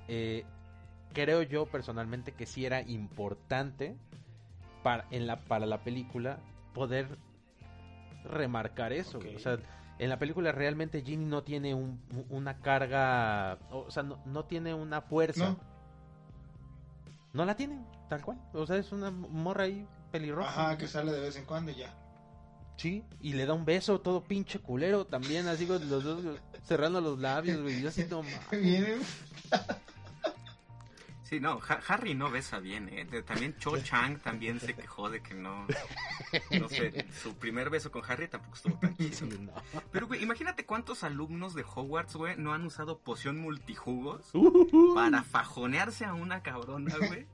[1.13, 3.95] creo yo personalmente que sí era importante
[4.83, 6.39] para, en la, para la película
[6.73, 7.17] poder
[8.25, 9.19] remarcar eso.
[9.35, 9.59] O sea,
[9.99, 14.73] en la película realmente Ginny no tiene un- una carga, o sea, no, no tiene
[14.73, 15.49] una fuerza.
[15.49, 15.59] ¿No?
[17.33, 18.39] No la tienen, tal cual.
[18.53, 20.49] O sea, es una morra ahí pelirroja.
[20.49, 21.93] Ajá, que sale de vez en cuando y ya.
[22.77, 26.23] Sí, y le da un beso todo pinche culero también, así con los dos
[26.63, 27.81] cerrando los labios, güey.
[27.81, 29.05] Yo así no mames.
[31.29, 33.05] Sí, no, Ha- Harry no besa bien, ¿eh?
[33.05, 35.67] De- También Cho Chang también se quejó de que no...
[36.59, 39.27] No sé, su primer beso con Harry tampoco estuvo tan chido.
[39.39, 39.53] No.
[39.91, 44.93] Pero, güey, imagínate cuántos alumnos de Hogwarts, güey, no han usado poción multijugos Uh.
[44.95, 47.27] para fajonearse a una cabrona, güey.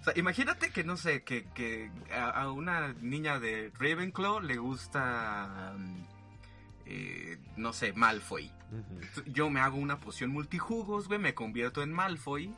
[0.00, 4.56] O sea, imagínate que, no sé, que, que a, a una niña de Ravenclaw le
[4.58, 6.02] gusta, mm,
[6.86, 8.50] eh, no sé, Malfoy.
[8.72, 9.22] Ujú.
[9.30, 12.52] Yo me hago una poción multijugos, güey, me convierto en Malfoy,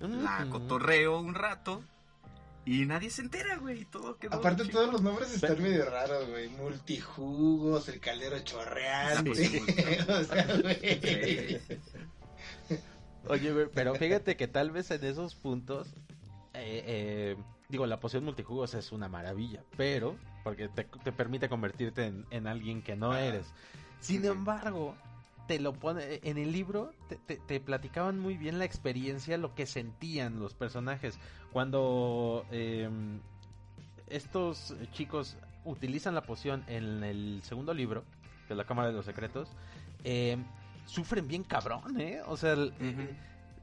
[0.00, 1.82] la cotorreo un rato
[2.66, 6.48] y nadie se entera, güey, todo quedó Aparte todos los nombres están medio raros, güey.
[6.48, 9.34] Multijugos, el caldero chorreante.
[9.34, 9.58] Sí.
[10.08, 11.60] o sea, güey.
[12.68, 12.78] Sí.
[13.28, 15.88] Oye, güey, pero fíjate que tal vez en esos puntos,
[16.54, 17.36] eh, eh,
[17.68, 22.46] digo, la poción multijugos es una maravilla, pero, porque te, te permite convertirte en, en
[22.46, 23.46] alguien que no eres.
[24.00, 24.94] Sin embargo,
[25.46, 29.54] te lo pone, en el libro te, te- te platicaban muy bien la experiencia, lo
[29.54, 31.18] que sentían los personajes.
[31.52, 32.88] Cuando eh,
[34.08, 38.04] estos chicos utilizan la poción en el segundo libro
[38.48, 39.48] de la Cámara de los Secretos,
[40.04, 40.36] eh,
[40.86, 42.20] sufren bien cabrón, ¿eh?
[42.26, 42.54] O sea,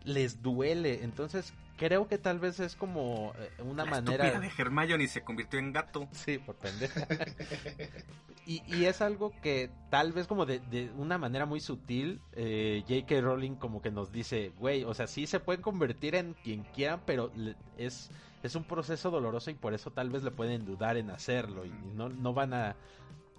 [0.04, 1.04] les duele.
[1.04, 4.40] Entonces, creo que tal vez es como eh, una La manera.
[4.40, 6.08] de Hermione se convirtió en gato.
[6.12, 7.08] Sí, por pendeja.
[8.46, 12.84] y, y es algo que tal vez como de, de una manera muy sutil, eh,
[12.88, 13.22] J.K.
[13.22, 17.02] Rowling como que nos dice, güey, o sea, sí se pueden convertir en quien quieran,
[17.04, 17.32] pero
[17.80, 18.12] es,
[18.44, 21.72] es un proceso doloroso y por eso tal vez le pueden dudar en hacerlo y
[21.96, 22.76] no, no van a,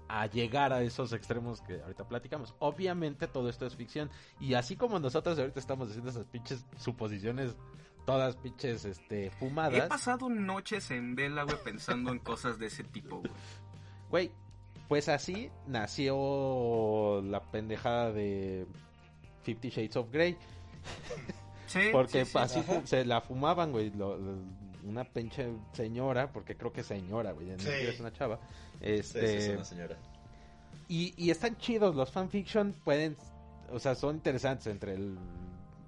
[0.08, 2.56] a llegar a esos extremos que ahorita platicamos.
[2.58, 4.10] Obviamente todo esto es ficción
[4.40, 7.54] y así como nosotros ahorita estamos haciendo esas pinches suposiciones,
[8.04, 9.88] todas pinches este, He fumadas.
[9.88, 13.32] pasado noches en vela, güey, pensando en cosas de ese tipo, güey.
[14.10, 14.30] Güey,
[14.88, 18.66] pues así nació la pendejada de
[19.42, 20.36] Fifty Shades of Grey.
[21.66, 22.38] Sí, Porque sí, sí.
[22.38, 23.90] así se la fumaban, güey.
[23.90, 27.46] lo- lo- una pinche señora, porque creo que es señora, güey.
[27.56, 28.36] siquiera es una chava.
[28.38, 28.48] Sí,
[28.80, 29.96] sí, Este, es una señora.
[30.88, 33.16] y, y están chidos, los fanfiction pueden,
[33.70, 35.16] o sea, son interesantes entre el,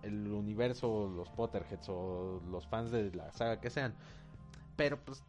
[0.05, 3.95] el universo, los Potterheads o los fans de la saga que sean.
[4.77, 5.23] Pero pues,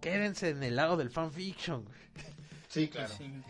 [0.00, 1.88] quédense en el lado del fanfiction.
[2.68, 3.12] Sí, claro.
[3.16, 3.42] Sí.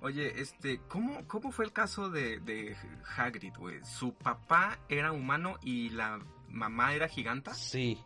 [0.00, 2.76] Oye, este, ¿cómo, ¿cómo fue el caso de, de
[3.16, 3.84] Hagrid, güey?
[3.84, 7.52] Su papá era humano y la mamá era giganta.
[7.54, 7.98] Sí,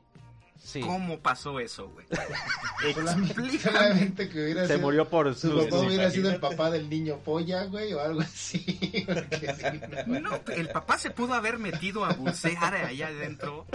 [0.62, 0.80] sí.
[0.80, 2.06] ¿Cómo pasó eso, güey?
[3.60, 4.80] Solamente, que hubiera Se sido.
[4.80, 5.58] murió por Su su...
[5.64, 8.64] papá hubiera sido el papá del niño polla, güey, o algo así.
[9.06, 10.20] porque sí, no.
[10.20, 13.66] No, el papá se pudo haber metido a bucear allá adentro.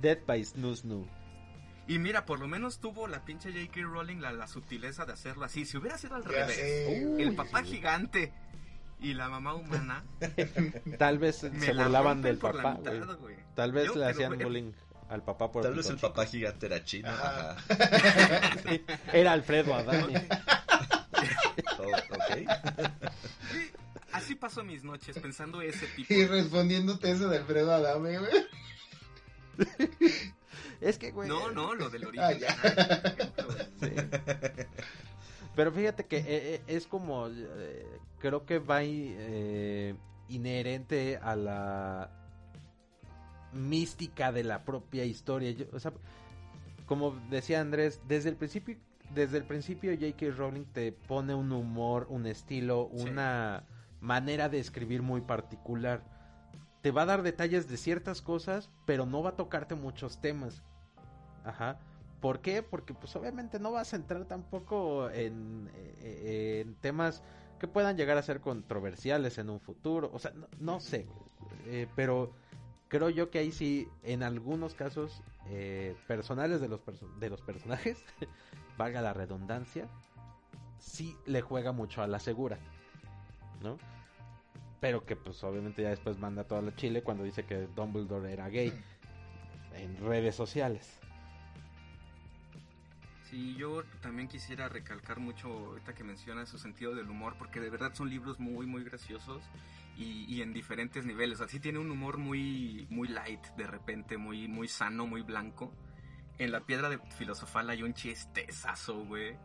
[0.00, 1.06] Dead by Snoo Snoo.
[1.86, 3.80] Y mira, por lo menos tuvo la pinche J.K.
[3.82, 5.64] Rowling la, la sutileza de hacerlo así.
[5.66, 7.22] Si hubiera sido al Ya revés, sé.
[7.22, 8.32] el papá gigante
[9.00, 10.04] y la mamá humana,
[10.98, 13.36] Tal vez se la burlaban del papá, mitad, güey.
[13.56, 14.72] Tal vez Yo, le pero, hacían güey, bullying
[15.10, 17.08] al papá por Tal vez el papá gigante era chino.
[17.08, 17.56] Ajá.
[19.12, 20.26] Era Alfredo Adame.
[21.78, 22.46] Oh, ok.
[24.12, 26.12] Así paso mis noches pensando ese tipo.
[26.12, 28.46] Y respondiéndote eso de Alfredo Adame, güey.
[30.80, 31.28] es que, güey.
[31.28, 32.24] No, no, lo del origen.
[32.24, 32.56] Ah, ya.
[33.80, 33.92] Sí.
[35.54, 37.86] Pero fíjate que eh, eh, es como, eh,
[38.18, 39.94] creo que va eh,
[40.28, 42.10] inherente a la
[43.52, 45.50] mística de la propia historia.
[45.52, 45.92] Yo- o sea,
[46.86, 48.76] como decía Andrés, desde el principio,
[49.14, 50.26] desde el principio J.K.
[50.36, 53.08] Rowling te pone un humor, un estilo, Sí.
[53.08, 53.64] una
[54.00, 56.02] manera de escribir muy particular.
[56.82, 60.62] Te va a dar detalles de ciertas cosas, pero no va a tocarte muchos temas.
[61.44, 61.78] Ajá.
[62.20, 62.62] ¿Por qué?
[62.62, 67.22] Porque pues obviamente no vas a entrar tampoco en, eh, en temas
[67.58, 70.10] que puedan llegar a ser controversiales en un futuro.
[70.14, 71.06] O sea, no, no sé.
[71.66, 72.32] Eh, pero
[72.90, 76.80] creo yo que ahí sí, en algunos casos eh, personales de los,
[77.18, 78.04] de los personajes,
[78.76, 79.88] valga la redundancia,
[80.78, 82.58] sí le juega mucho a la segura,
[83.62, 83.78] ¿no?
[84.80, 88.48] Pero que pues obviamente ya después manda toda la chile cuando dice que Dumbledore era
[88.48, 88.72] gay
[89.76, 90.99] en redes sociales.
[93.30, 97.70] Sí, yo también quisiera recalcar mucho ahorita que menciona su sentido del humor, porque de
[97.70, 99.44] verdad son libros muy, muy graciosos
[99.96, 101.40] y, y en diferentes niveles.
[101.40, 105.72] Así tiene un humor muy, muy light, de repente, muy, muy sano, muy blanco.
[106.38, 109.36] En la piedra de filosofal hay un chistezazo, güey,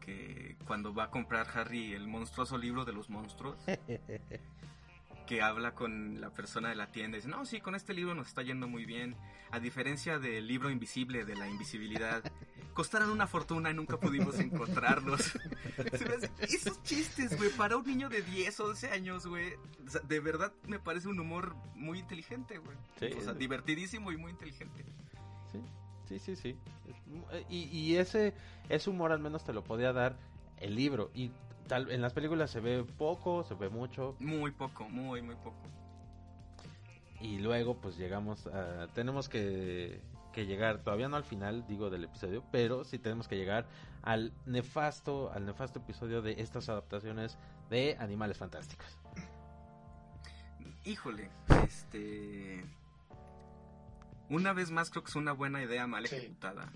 [0.00, 3.56] que cuando va a comprar Harry el monstruoso libro de los monstruos,
[5.30, 8.16] que habla con la persona de la tienda y dice, no, sí, con este libro
[8.16, 9.14] nos está yendo muy bien.
[9.52, 12.24] A diferencia del libro invisible de la invisibilidad,
[12.74, 15.20] costaron una fortuna y nunca pudimos encontrarlos.
[16.40, 19.54] Esos chistes, güey, para un niño de 10, 11 años, güey,
[19.86, 22.76] o sea, de verdad me parece un humor muy inteligente, güey.
[22.98, 24.84] Sí, o sea, divertidísimo y muy inteligente.
[25.52, 25.60] Sí,
[26.08, 26.58] sí, sí, sí.
[27.48, 28.34] Y, y ese,
[28.68, 30.18] ese humor al menos te lo podía dar
[30.56, 31.12] el libro.
[31.14, 31.30] Y
[31.70, 34.16] tal, en las películas se ve poco, se ve mucho.
[34.18, 35.56] Muy poco, muy, muy poco.
[37.20, 38.88] Y luego pues llegamos a...
[38.94, 40.00] Tenemos que,
[40.32, 43.66] que llegar, todavía no al final, digo, del episodio, pero sí tenemos que llegar
[44.02, 47.38] al nefasto, al nefasto episodio de estas adaptaciones
[47.70, 48.98] de Animales Fantásticos.
[50.84, 51.30] Híjole,
[51.64, 52.64] este...
[54.28, 56.16] Una vez más creo que es una buena idea mal Sí.
[56.16, 56.72] ejecutada.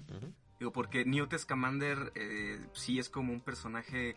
[0.58, 4.16] Digo, porque Newt Scamander eh, sí es como un personaje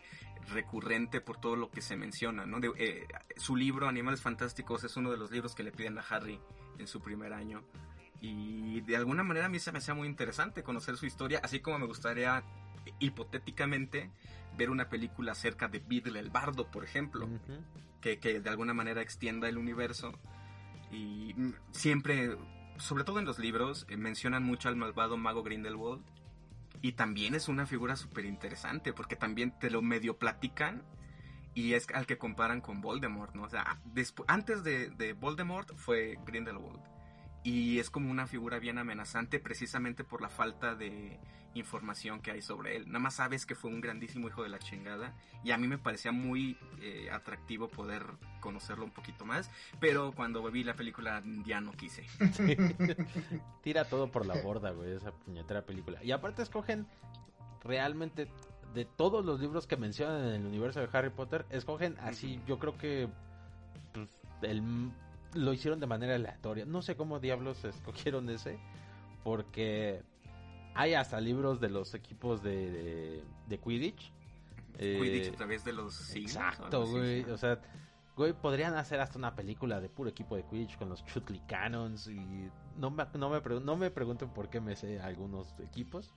[0.52, 2.60] recurrente por todo lo que se menciona, ¿no?
[2.60, 3.06] De- eh,
[3.36, 6.40] su libro Animales Fantásticos es uno de los libros que le piden a Harry
[6.78, 7.62] en su primer año.
[8.20, 11.60] Y de alguna manera a mí se me hacía muy interesante conocer su historia, así
[11.60, 12.42] como me gustaría
[12.98, 14.10] hipotéticamente
[14.56, 17.26] ver una película acerca de Beedle el Bardo, por ejemplo
[18.00, 20.12] que, que de alguna manera extienda el universo.
[20.90, 21.34] Y
[21.72, 22.36] siempre,
[22.78, 26.02] sobre todo en los libros, eh, mencionan mucho al malvado mago Grindelwald.
[26.80, 30.82] Y también es una figura súper interesante, porque también te lo medio platican
[31.54, 33.42] y es al que comparan con Voldemort, ¿no?
[33.42, 33.80] O sea,
[34.26, 36.97] antes de, de Voldemort fue Grindelwald.
[37.44, 41.18] Y es como una figura bien amenazante precisamente por la falta de
[41.54, 42.86] información que hay sobre él.
[42.88, 45.78] Nada más sabes que fue un grandísimo hijo de la chingada y a mí me
[45.78, 48.04] parecía muy eh, atractivo poder
[48.40, 49.50] conocerlo un poquito más,
[49.80, 52.04] pero cuando vi la película ya no quise.
[53.62, 56.02] Tira todo por la borda, güey, esa puñetera película.
[56.04, 56.86] Y aparte escogen
[57.64, 58.28] realmente
[58.74, 62.58] de todos los libros que mencionan en el universo de Harry Potter, escogen así, yo
[62.58, 63.08] creo que
[63.92, 64.08] pues,
[64.42, 64.90] el-
[65.34, 66.64] lo hicieron de manera aleatoria.
[66.64, 68.58] No sé cómo diablos escogieron ese,
[69.24, 70.02] porque
[70.74, 74.12] hay hasta libros de los equipos de, de, de Quidditch.
[74.78, 76.36] Eh, Quidditch a través de los siglos.
[76.36, 77.24] Exacto, güey.
[77.24, 77.60] O sea,
[78.16, 82.08] güey, podrían hacer hasta una película de puro equipo de Quidditch con los Chutley Cannons
[82.08, 86.14] y no me, no me, no me pregunten por qué me sé algunos equipos,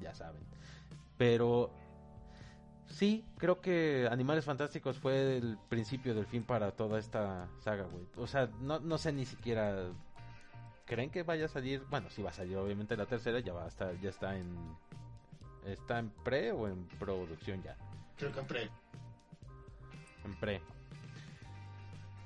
[0.00, 0.42] ya saben.
[1.16, 1.70] Pero
[2.88, 8.06] sí, creo que Animales Fantásticos fue el principio del fin para toda esta saga, güey.
[8.16, 9.90] O sea, no, no sé ni siquiera...
[10.84, 11.82] ¿Creen que vaya a salir?
[11.90, 14.56] Bueno, sí va a salir, obviamente la tercera ya va a estar, ya está en...
[15.64, 17.76] ¿Está en pre o en producción ya?
[18.16, 18.70] Creo que pre.
[20.24, 20.62] En pre.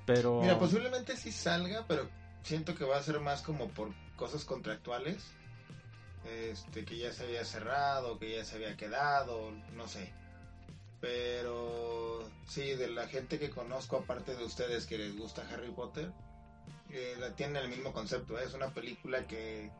[0.05, 0.41] Pero.
[0.41, 2.07] Mira, posiblemente sí salga, pero
[2.43, 5.33] siento que va a ser más como por cosas contractuales.
[6.23, 10.13] Este, que ya se había cerrado, que ya se había quedado, no sé.
[11.01, 16.11] Pero sí, de la gente que conozco, aparte de ustedes que les gusta Harry Potter,
[16.91, 18.37] eh, la tienen el mismo concepto.
[18.39, 18.43] ¿eh?
[18.45, 19.71] Es una película que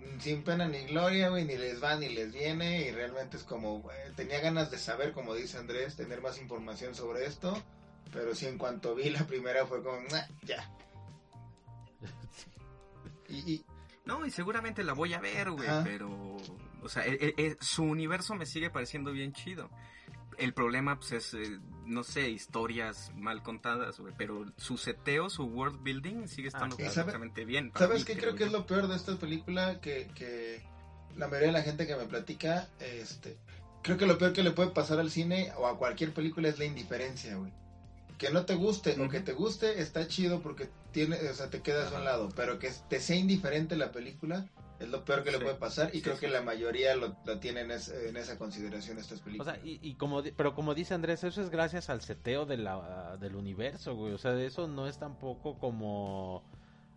[0.00, 2.82] mm, sin pena ni gloria, güey, ni les va ni les viene.
[2.88, 6.94] Y realmente es como, eh, tenía ganas de saber, como dice Andrés, tener más información
[6.94, 7.62] sobre esto.
[8.12, 10.68] Pero sí, en cuanto vi la primera fue como, "Nah, ya.
[13.28, 13.64] Y, y-
[14.04, 16.36] No, y seguramente la voy a ver, güey, pero...
[16.82, 19.70] O sea, e- e- e- su universo me sigue pareciendo bien chido.
[20.38, 25.44] El problema, pues, es, eh, no sé, historias mal contadas, güey, pero su seteo, su
[25.44, 26.76] world building sigue estando.
[26.76, 27.72] ¿Y sabe- perfectamente bien.
[27.76, 29.80] ¿Sabes qué creo que es lo peor de esta película?
[29.80, 30.62] Que, que
[31.16, 33.36] la mayoría de la gente que me platica, este,
[33.82, 36.58] creo que lo peor que le puede pasar al cine o a cualquier película es
[36.58, 37.52] la indiferencia, güey.
[38.18, 39.10] Que no te guste o Ujú.
[39.10, 42.58] que te guste está chido porque tiene, o sea, te quedas a un lado, pero
[42.58, 44.46] que te sea indiferente la película
[44.82, 47.16] es lo peor que le puede pasar y Sí, creo sí, que la mayoría lo,
[47.24, 49.54] lo tienen es- en esa consideración estas O películas.
[49.56, 53.16] sea, y, y como, pero como dice Andrés, eso es gracias al seteo de la,
[53.18, 54.12] del universo, güey.
[54.12, 56.42] O sea, eso no es tampoco como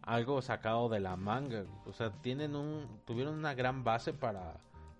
[0.01, 1.63] algo sacado de la manga.
[1.85, 4.57] O sea, tienen un, tuvieron una gran base para,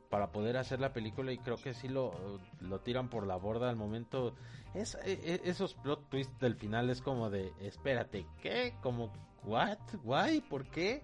[0.10, 3.70] para poder hacer la película y creo que sí lo, lo tiran por la borda
[3.70, 4.36] al momento.
[4.74, 8.74] Es, e- e- esos plot twists del final es como de, espérate, ¿qué?
[8.82, 9.12] Como,
[9.44, 9.78] ¿what?
[10.04, 10.42] ¿Why?
[10.42, 11.02] ¿Por qué?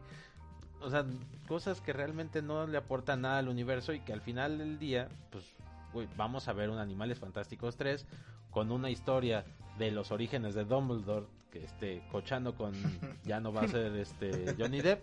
[0.81, 1.05] O sea,
[1.47, 5.09] cosas que realmente no le aportan nada al universo y que al final del día,
[5.31, 5.45] pues,
[5.93, 8.05] güey, vamos a ver un Animales Fantásticos 3
[8.49, 9.45] con una historia
[9.77, 12.73] de los orígenes de Dumbledore, que esté cochando con,
[13.23, 15.01] ya no va a ser este Johnny Depp,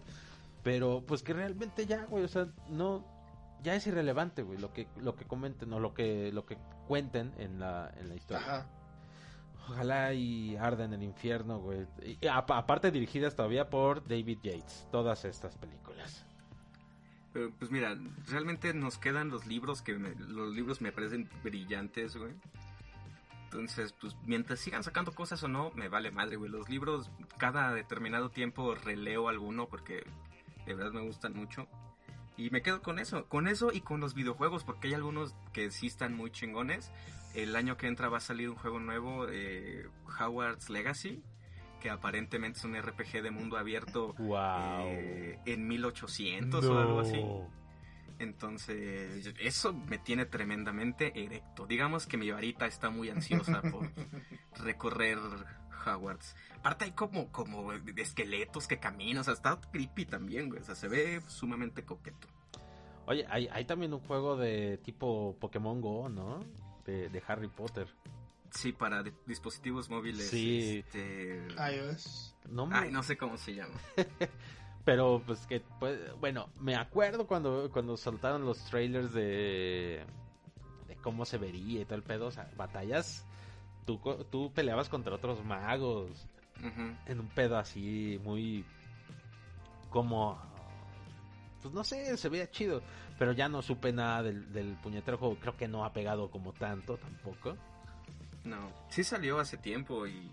[0.62, 3.04] pero pues que realmente ya, güey, o sea, no,
[3.62, 7.32] ya es irrelevante, güey, lo que lo que comenten o lo que lo que cuenten
[7.38, 8.42] en la en la historia.
[8.42, 8.66] Ajá.
[9.68, 11.86] Ojalá y arda en el infierno, güey.
[12.30, 16.24] Aparte dirigidas todavía por David Yates, todas estas películas.
[17.32, 17.96] Pero, pues mira,
[18.28, 22.32] realmente nos quedan los libros que me- los libros me parecen brillantes, güey.
[23.44, 26.50] Entonces, pues mientras sigan sacando cosas o no, me vale madre, güey.
[26.50, 30.04] Los libros, cada determinado tiempo releo alguno porque
[30.66, 31.66] de verdad me gustan mucho.
[32.36, 35.70] Y me quedo con eso, con eso y con los videojuegos, porque hay algunos que
[35.70, 36.90] sí están muy chingones.
[37.34, 39.86] El año que entra va a salir un juego nuevo, eh,
[40.20, 41.22] Howard's Legacy,
[41.80, 44.86] que aparentemente es un RPG de mundo abierto Wow.
[44.86, 47.22] eh, en 1800 o algo así.
[48.18, 51.66] Entonces, eso me tiene tremendamente erecto.
[51.66, 53.90] Digamos que mi varita está muy ansiosa por
[54.64, 55.18] recorrer
[55.86, 56.34] Hogwarts.
[56.56, 60.60] Aparte hay como, como esqueletos que caminan, o sea, está creepy también, güey.
[60.60, 62.26] O sea, se ve sumamente coqueto.
[63.06, 66.40] Oye, hay, hay también un juego de tipo Pokémon Go, ¿no?
[66.88, 67.86] De, de Harry Potter.
[68.50, 70.26] Sí, para di- dispositivos móviles.
[70.30, 70.78] Sí.
[70.78, 71.46] este,
[71.76, 72.34] iOS.
[72.48, 73.74] No me- Ay, no sé cómo se llama.
[74.86, 80.02] Pero pues que, pues, bueno, me acuerdo cuando, cuando soltaron los trailers de,
[80.86, 83.26] de cómo se vería y todo el pedo, o sea, batallas,
[83.84, 84.00] tú,
[84.30, 86.26] tú peleabas contra otros magos
[87.06, 88.64] en un pedo así muy
[89.90, 90.40] como,
[91.62, 92.82] pues no sé, se veía chido,
[93.18, 96.52] pero ya no supe nada del, del puñetero juego, creo que no ha pegado como
[96.52, 97.56] tanto tampoco.
[98.44, 100.30] No, sí salió hace tiempo y,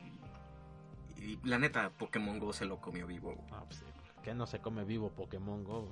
[1.18, 3.34] y la neta, Pokémon Go se lo comió vivo.
[3.34, 3.48] güey.
[3.52, 3.84] Ah, pues,
[4.24, 5.90] que no se come vivo Pokémon Go,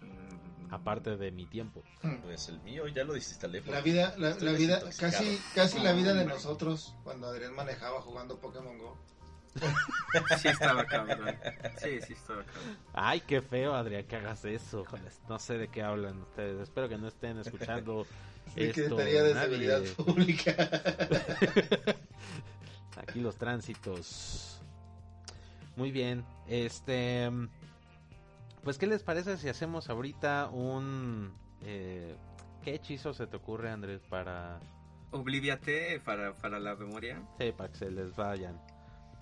[0.00, 1.82] Mm, aparte de mi tiempo.
[2.24, 3.60] Pues el mío ya lo desinstalé.
[3.62, 6.34] La vida, la, la vida, casi, casi la vida de Hombre.
[6.34, 8.96] nosotros cuando Adrián manejaba jugando Pokémon Go.
[10.38, 11.34] Sí estaba cabrón.
[11.78, 12.76] Sí, sí estaba cabrón.
[12.92, 14.84] Ay, qué feo, Adrián, que hagas eso.
[14.84, 15.12] joder.
[15.28, 16.60] No sé de qué hablan ustedes.
[16.60, 18.06] Espero que no estén escuchando
[18.56, 18.82] esto.
[18.82, 19.34] Secretaría de.
[19.34, 20.54] Seguridad Pública.
[22.96, 24.60] Aquí los tránsitos.
[25.76, 26.24] Muy bien.
[26.46, 27.30] Este.
[28.62, 31.32] Pues, ¿qué les parece si hacemos ahorita un.
[31.62, 32.16] eh,
[32.62, 34.60] ¿Qué hechizo se te ocurre, Andrés, para.
[35.10, 37.20] Obliviate para, para la memoria.
[37.38, 38.58] Sí, para que se les vayan?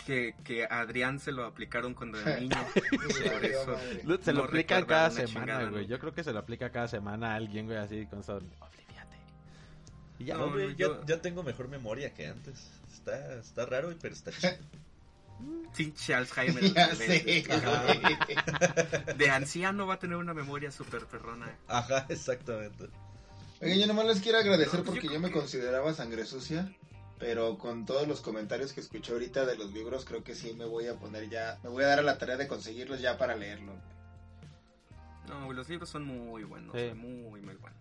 [0.07, 2.57] Que, que a Adrián se lo aplicaron cuando era niño.
[3.35, 3.79] Por eso.
[4.23, 5.87] Se lo No aplican cada semana, chingada, güey.
[5.87, 8.21] Yo creo que se lo aplica cada semana a alguien, güey, así con.
[8.21, 9.17] Obliviate.
[10.19, 10.71] Y ya, No, yo-
[11.01, 12.71] ya, ya tengo mejor memoria que antes.
[12.93, 14.53] Está, está raro, pero está chido.
[15.77, 16.63] Pinche Alzheimer.
[16.75, 17.45] Ya de- sé,
[19.17, 21.47] de- anciano va a tener una memoria súper perrona.
[21.69, 22.89] Ajá, exactamente.
[23.63, 26.71] Oigan, yo nomás les quiero agradecer No, porque yo yo me que- consideraba sangre sucia,
[27.21, 30.65] pero con todos los comentarios que escuché ahorita de los libros, creo que sí me
[30.65, 33.37] voy a poner ya, me voy a dar a la tarea de conseguirlos ya para
[33.37, 33.75] leerlo.
[35.29, 36.75] No, los libros son muy buenos.
[36.75, 36.93] Sí.
[36.95, 37.79] Muy, muy buenos.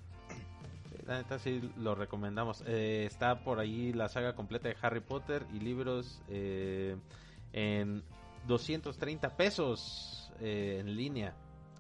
[1.08, 2.64] La neta sí lo recomendamos.
[2.68, 6.98] Eh, está por ahí la saga completa de Harry Potter y libros eh,
[7.54, 8.04] en
[8.46, 11.34] 230 pesos eh, en línea.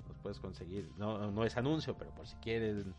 [0.07, 0.90] Los puedes conseguir.
[0.98, 2.95] No, no es anuncio, pero por si quieren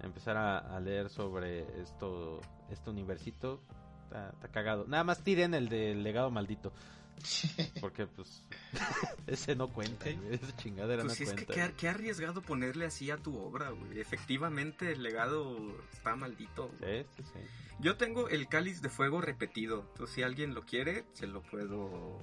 [0.00, 3.60] empezar a, a leer sobre esto, este universito,
[4.08, 4.84] está, está cagado.
[4.88, 6.72] Nada más tiren el del legado maldito.
[7.80, 8.44] Porque pues
[9.26, 11.68] ese no cuenta, güey, esa chingadera Pues no sí, es que cuenta.
[11.68, 13.98] qué, qué arriesgado ponerle así a tu obra, güey.
[14.00, 15.56] Efectivamente, el legado
[15.92, 16.70] está maldito.
[16.80, 17.02] güey.
[17.02, 17.40] Sí, sí, sí.
[17.80, 19.84] Yo tengo el cáliz de fuego repetido.
[19.90, 22.18] Entonces, si alguien lo quiere, se lo puedo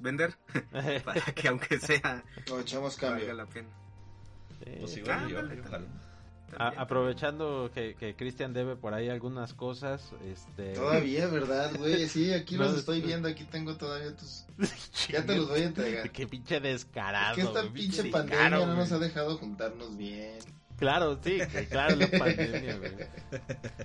[0.00, 0.36] vender.
[1.04, 3.34] para que aunque sea, Lo echamos valga cambio.
[3.34, 3.68] la pena.
[4.64, 4.70] Sí.
[4.80, 5.86] Pues igual Ah, yo, dale, yo dale.
[6.58, 10.74] A- aprovechando que, que Cristian debe por ahí algunas cosas, este...
[10.74, 12.08] Todavía, ¿verdad, güey?
[12.08, 14.46] Sí, aquí los estoy viendo, aquí tengo todavía tus...
[15.08, 16.10] Ya te los voy a entregar.
[16.12, 17.36] Qué pinche descarado.
[17.36, 20.38] Es que esta pinche sí, pandemia claro, no nos ha dejado juntarnos bien.
[20.78, 22.92] Claro, sí, que claro, la pandemia, güey.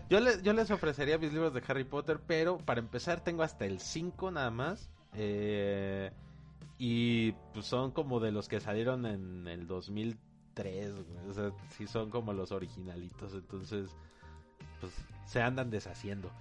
[0.09, 3.65] Yo, le- yo les ofrecería mis libros de Harry Potter, pero para empezar tengo hasta
[3.65, 4.89] el 5 nada más.
[5.13, 6.11] eh,
[6.77, 11.29] y pues son como de los que salieron en el 2003, güey.
[11.29, 13.89] O sea, sí son como los originalitos, entonces
[14.79, 14.93] pues
[15.25, 16.31] se andan deshaciendo.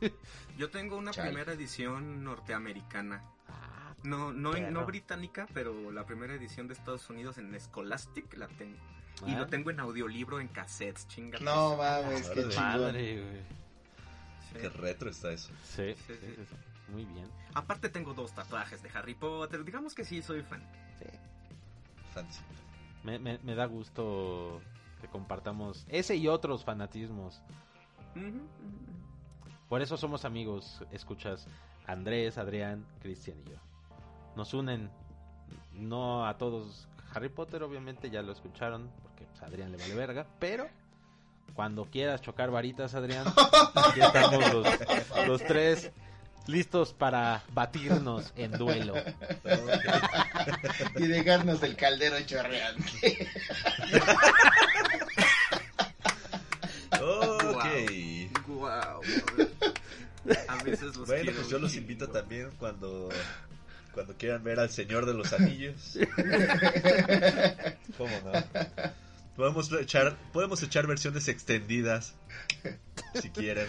[0.58, 1.28] Yo tengo una Chale.
[1.30, 3.22] primera edición norteamericana.
[3.48, 8.48] Ah, No, no, no británica, pero la primera edición de Estados Unidos en Scholastic la
[8.48, 8.78] tengo.
[9.26, 11.38] Y ah, lo tengo en audiolibro en cassettes, chinga.
[11.40, 12.42] No mames, qué
[13.20, 13.42] güey.
[14.52, 14.58] Sí.
[14.60, 15.50] Qué retro está eso.
[15.64, 16.26] Sí, Sí, sí, sí.
[16.36, 16.56] sí, sí.
[16.92, 17.28] Muy bien.
[17.52, 19.62] Aparte tengo dos tatuajes de Harry Potter.
[19.64, 20.62] Digamos que sí, soy fan.
[22.14, 22.40] Fancy.
[23.02, 24.60] Me, me, me da gusto
[25.00, 27.40] que compartamos ese y otros fanatismos.
[29.68, 31.46] Por eso somos amigos, escuchas
[31.86, 33.56] Andrés, Adrián, Cristian y yo.
[34.36, 34.90] Nos unen,
[35.72, 39.94] no a todos Harry Potter obviamente ya lo escucharon, porque pues, a Adrián le vale
[39.94, 40.68] verga, pero
[41.54, 43.26] cuando quieras chocar varitas, Adrián,
[43.74, 44.66] aquí estamos los,
[45.26, 45.90] los tres
[46.48, 48.94] listos para batirnos en duelo.
[50.96, 53.28] Y dejarnos el caldero chorreante.
[57.00, 57.64] Ok.
[58.48, 59.00] Wow.
[60.48, 63.08] A veces los Bueno, quiero pues yo los invito también cuando
[63.92, 65.98] cuando quieran ver al Señor de los Anillos.
[67.98, 68.32] ¿Cómo no?
[69.38, 72.14] Podemos echar podemos echar versiones extendidas
[73.14, 73.68] si quieren.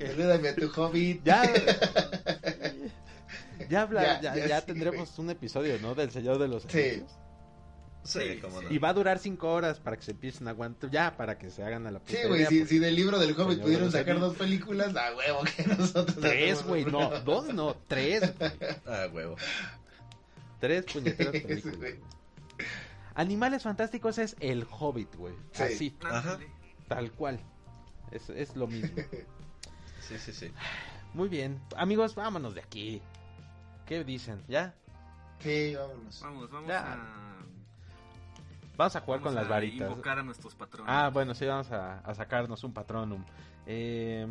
[0.00, 1.22] Ayúdame a tu hobbit.
[1.24, 1.42] Ya,
[3.68, 5.94] ya, habla- Ya, ya, ya ya sí, tendremos un episodio, ¿no?
[5.94, 6.68] Del Señor de los Sí.
[6.78, 7.10] Anillos.
[8.02, 8.70] Sí, Sí, cómo no.
[8.70, 11.50] Y va a durar cinco horas para que se empiecen a aguantar, ya, para que
[11.50, 12.68] se hagan a la Sí, putería, güey, si, pues.
[12.70, 16.84] si del libro del hobbit pudieron sacar dos películas, a huevo que nosotros Tres, güey,
[16.86, 18.50] no, dos no, tres, güey.
[18.86, 19.36] Ah, huevo.
[20.60, 21.94] tres puñeteras Sí, películas.
[23.14, 25.34] Animales Fantásticos es el Hobbit, güey.
[25.52, 25.62] Sí.
[25.62, 26.18] Así, Ajá.
[26.32, 26.50] Ándale.
[26.88, 27.40] tal cual.
[28.10, 28.96] Es, es lo mismo.
[30.00, 30.52] Sí, sí, sí.
[31.14, 31.58] Muy bien.
[31.78, 33.00] Amigos, vámonos de aquí.
[33.86, 34.42] ¿Qué dicen?
[34.48, 34.74] ¿Ya?
[35.38, 36.20] Sí, vámonos.
[36.20, 36.92] Vamos, vamos Ya.
[36.92, 36.96] a.
[38.76, 39.88] Vamos a jugar vamos con las varitas.
[39.88, 40.92] Invocar a nuestros patrones.
[40.94, 43.24] Ah, bueno, sí, vamos a, a sacarnos un patronum.
[43.64, 44.26] Eh,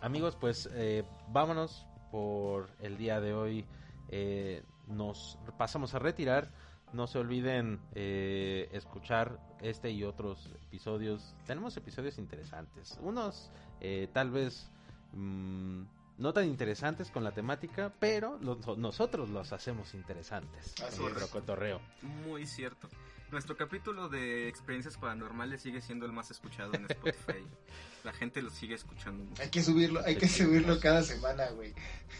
[0.00, 3.64] amigos, pues eh, vámonos por el día de hoy.
[4.08, 6.50] Eh, nos pasamos a retirar.
[6.92, 11.34] No se olviden eh, escuchar este y otros episodios.
[11.46, 12.98] Tenemos episodios interesantes.
[13.00, 13.50] Unos
[13.80, 14.68] eh, tal vez
[15.12, 15.82] mm,
[16.18, 20.74] no tan interesantes con la temática, pero los- nosotros los hacemos interesantes.
[20.82, 21.30] Así con nuestro es.
[21.30, 21.80] cotorreo.
[22.26, 22.88] Muy cierto.
[23.30, 27.46] Nuestro capítulo de experiencias paranormales sigue siendo el más escuchado en Spotify.
[28.02, 29.40] La gente lo sigue escuchando mucho.
[29.42, 31.72] Hay que subirlo, hay que subirlo cada semana, güey.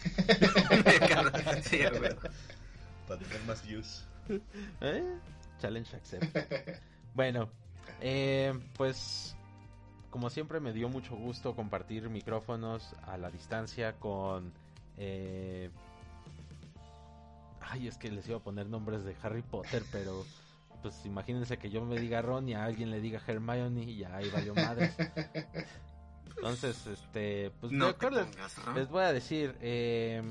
[1.63, 2.15] sí, güey.
[3.07, 4.05] Para tener más views.
[4.81, 5.17] ¿Eh?
[5.59, 6.37] Challenge accept.
[7.13, 7.49] bueno,
[8.01, 9.35] eh, pues
[10.09, 14.51] como siempre me dio mucho gusto compartir micrófonos a la distancia con...
[14.97, 15.69] eh,
[17.61, 20.25] Ay, es que les iba a poner nombres de Harry Potter, pero
[20.81, 24.15] pues imagínense que yo me diga Ron y a alguien le diga Hermione y ya
[24.17, 24.93] ahí valió madres.
[26.35, 28.75] Entonces, este, pues No te pongas, Ron.
[28.75, 30.21] les voy a decir, eh,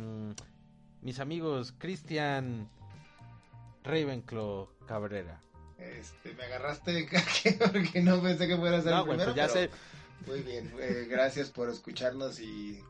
[1.02, 2.68] mis amigos Cristian
[3.84, 5.40] Ravenclaw Cabrera.
[5.78, 7.08] Este, me agarraste
[7.72, 9.70] porque no pensé que fuera a ser No, el primero, pues ya pero sé,
[10.26, 12.82] Muy bien, eh, gracias por escucharnos y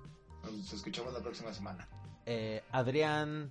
[0.42, 1.86] nos escuchamos la próxima semana.
[2.26, 3.50] eh, Adrián,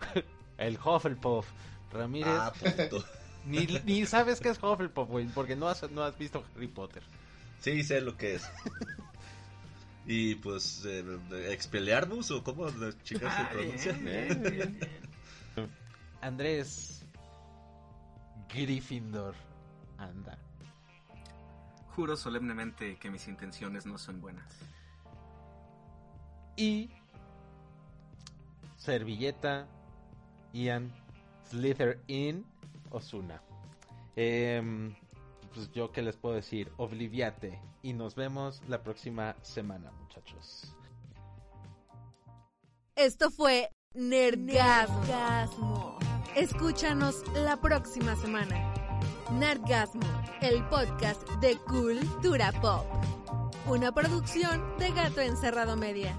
[0.58, 1.46] el Hufflepuff
[1.92, 2.32] Ramírez.
[2.36, 3.04] Ah, puto.
[3.46, 7.02] Ni, ni sabes qué es Hufflepuff, güey, porque no has, no has visto Harry Potter.
[7.60, 8.42] Sí, sé lo que es.
[10.06, 11.04] Y pues, eh,
[11.50, 13.50] ¿Expelliarmus o cómo de chicas se Ah,
[16.20, 17.06] Andrés
[18.48, 19.34] Gryffindor.
[19.98, 20.38] Anda.
[21.94, 24.56] Juro solemnemente que mis intenciones no son buenas.
[26.56, 26.90] Y
[28.76, 29.66] Servilleta
[30.52, 30.90] Ian
[31.50, 32.46] Slytherin
[32.90, 33.42] Osuna.
[34.16, 34.94] Em,
[35.54, 40.74] pues yo qué les puedo decir, obliviate y nos vemos la próxima semana, muchachos.
[42.96, 44.50] Esto fue Nerdgasmo.
[46.36, 48.72] Escúchanos la próxima semana.
[49.32, 50.06] Nerdgasmo,
[50.40, 52.86] el podcast de Cultura Pop.
[53.66, 56.16] Una producción de Gato Encerrado Media.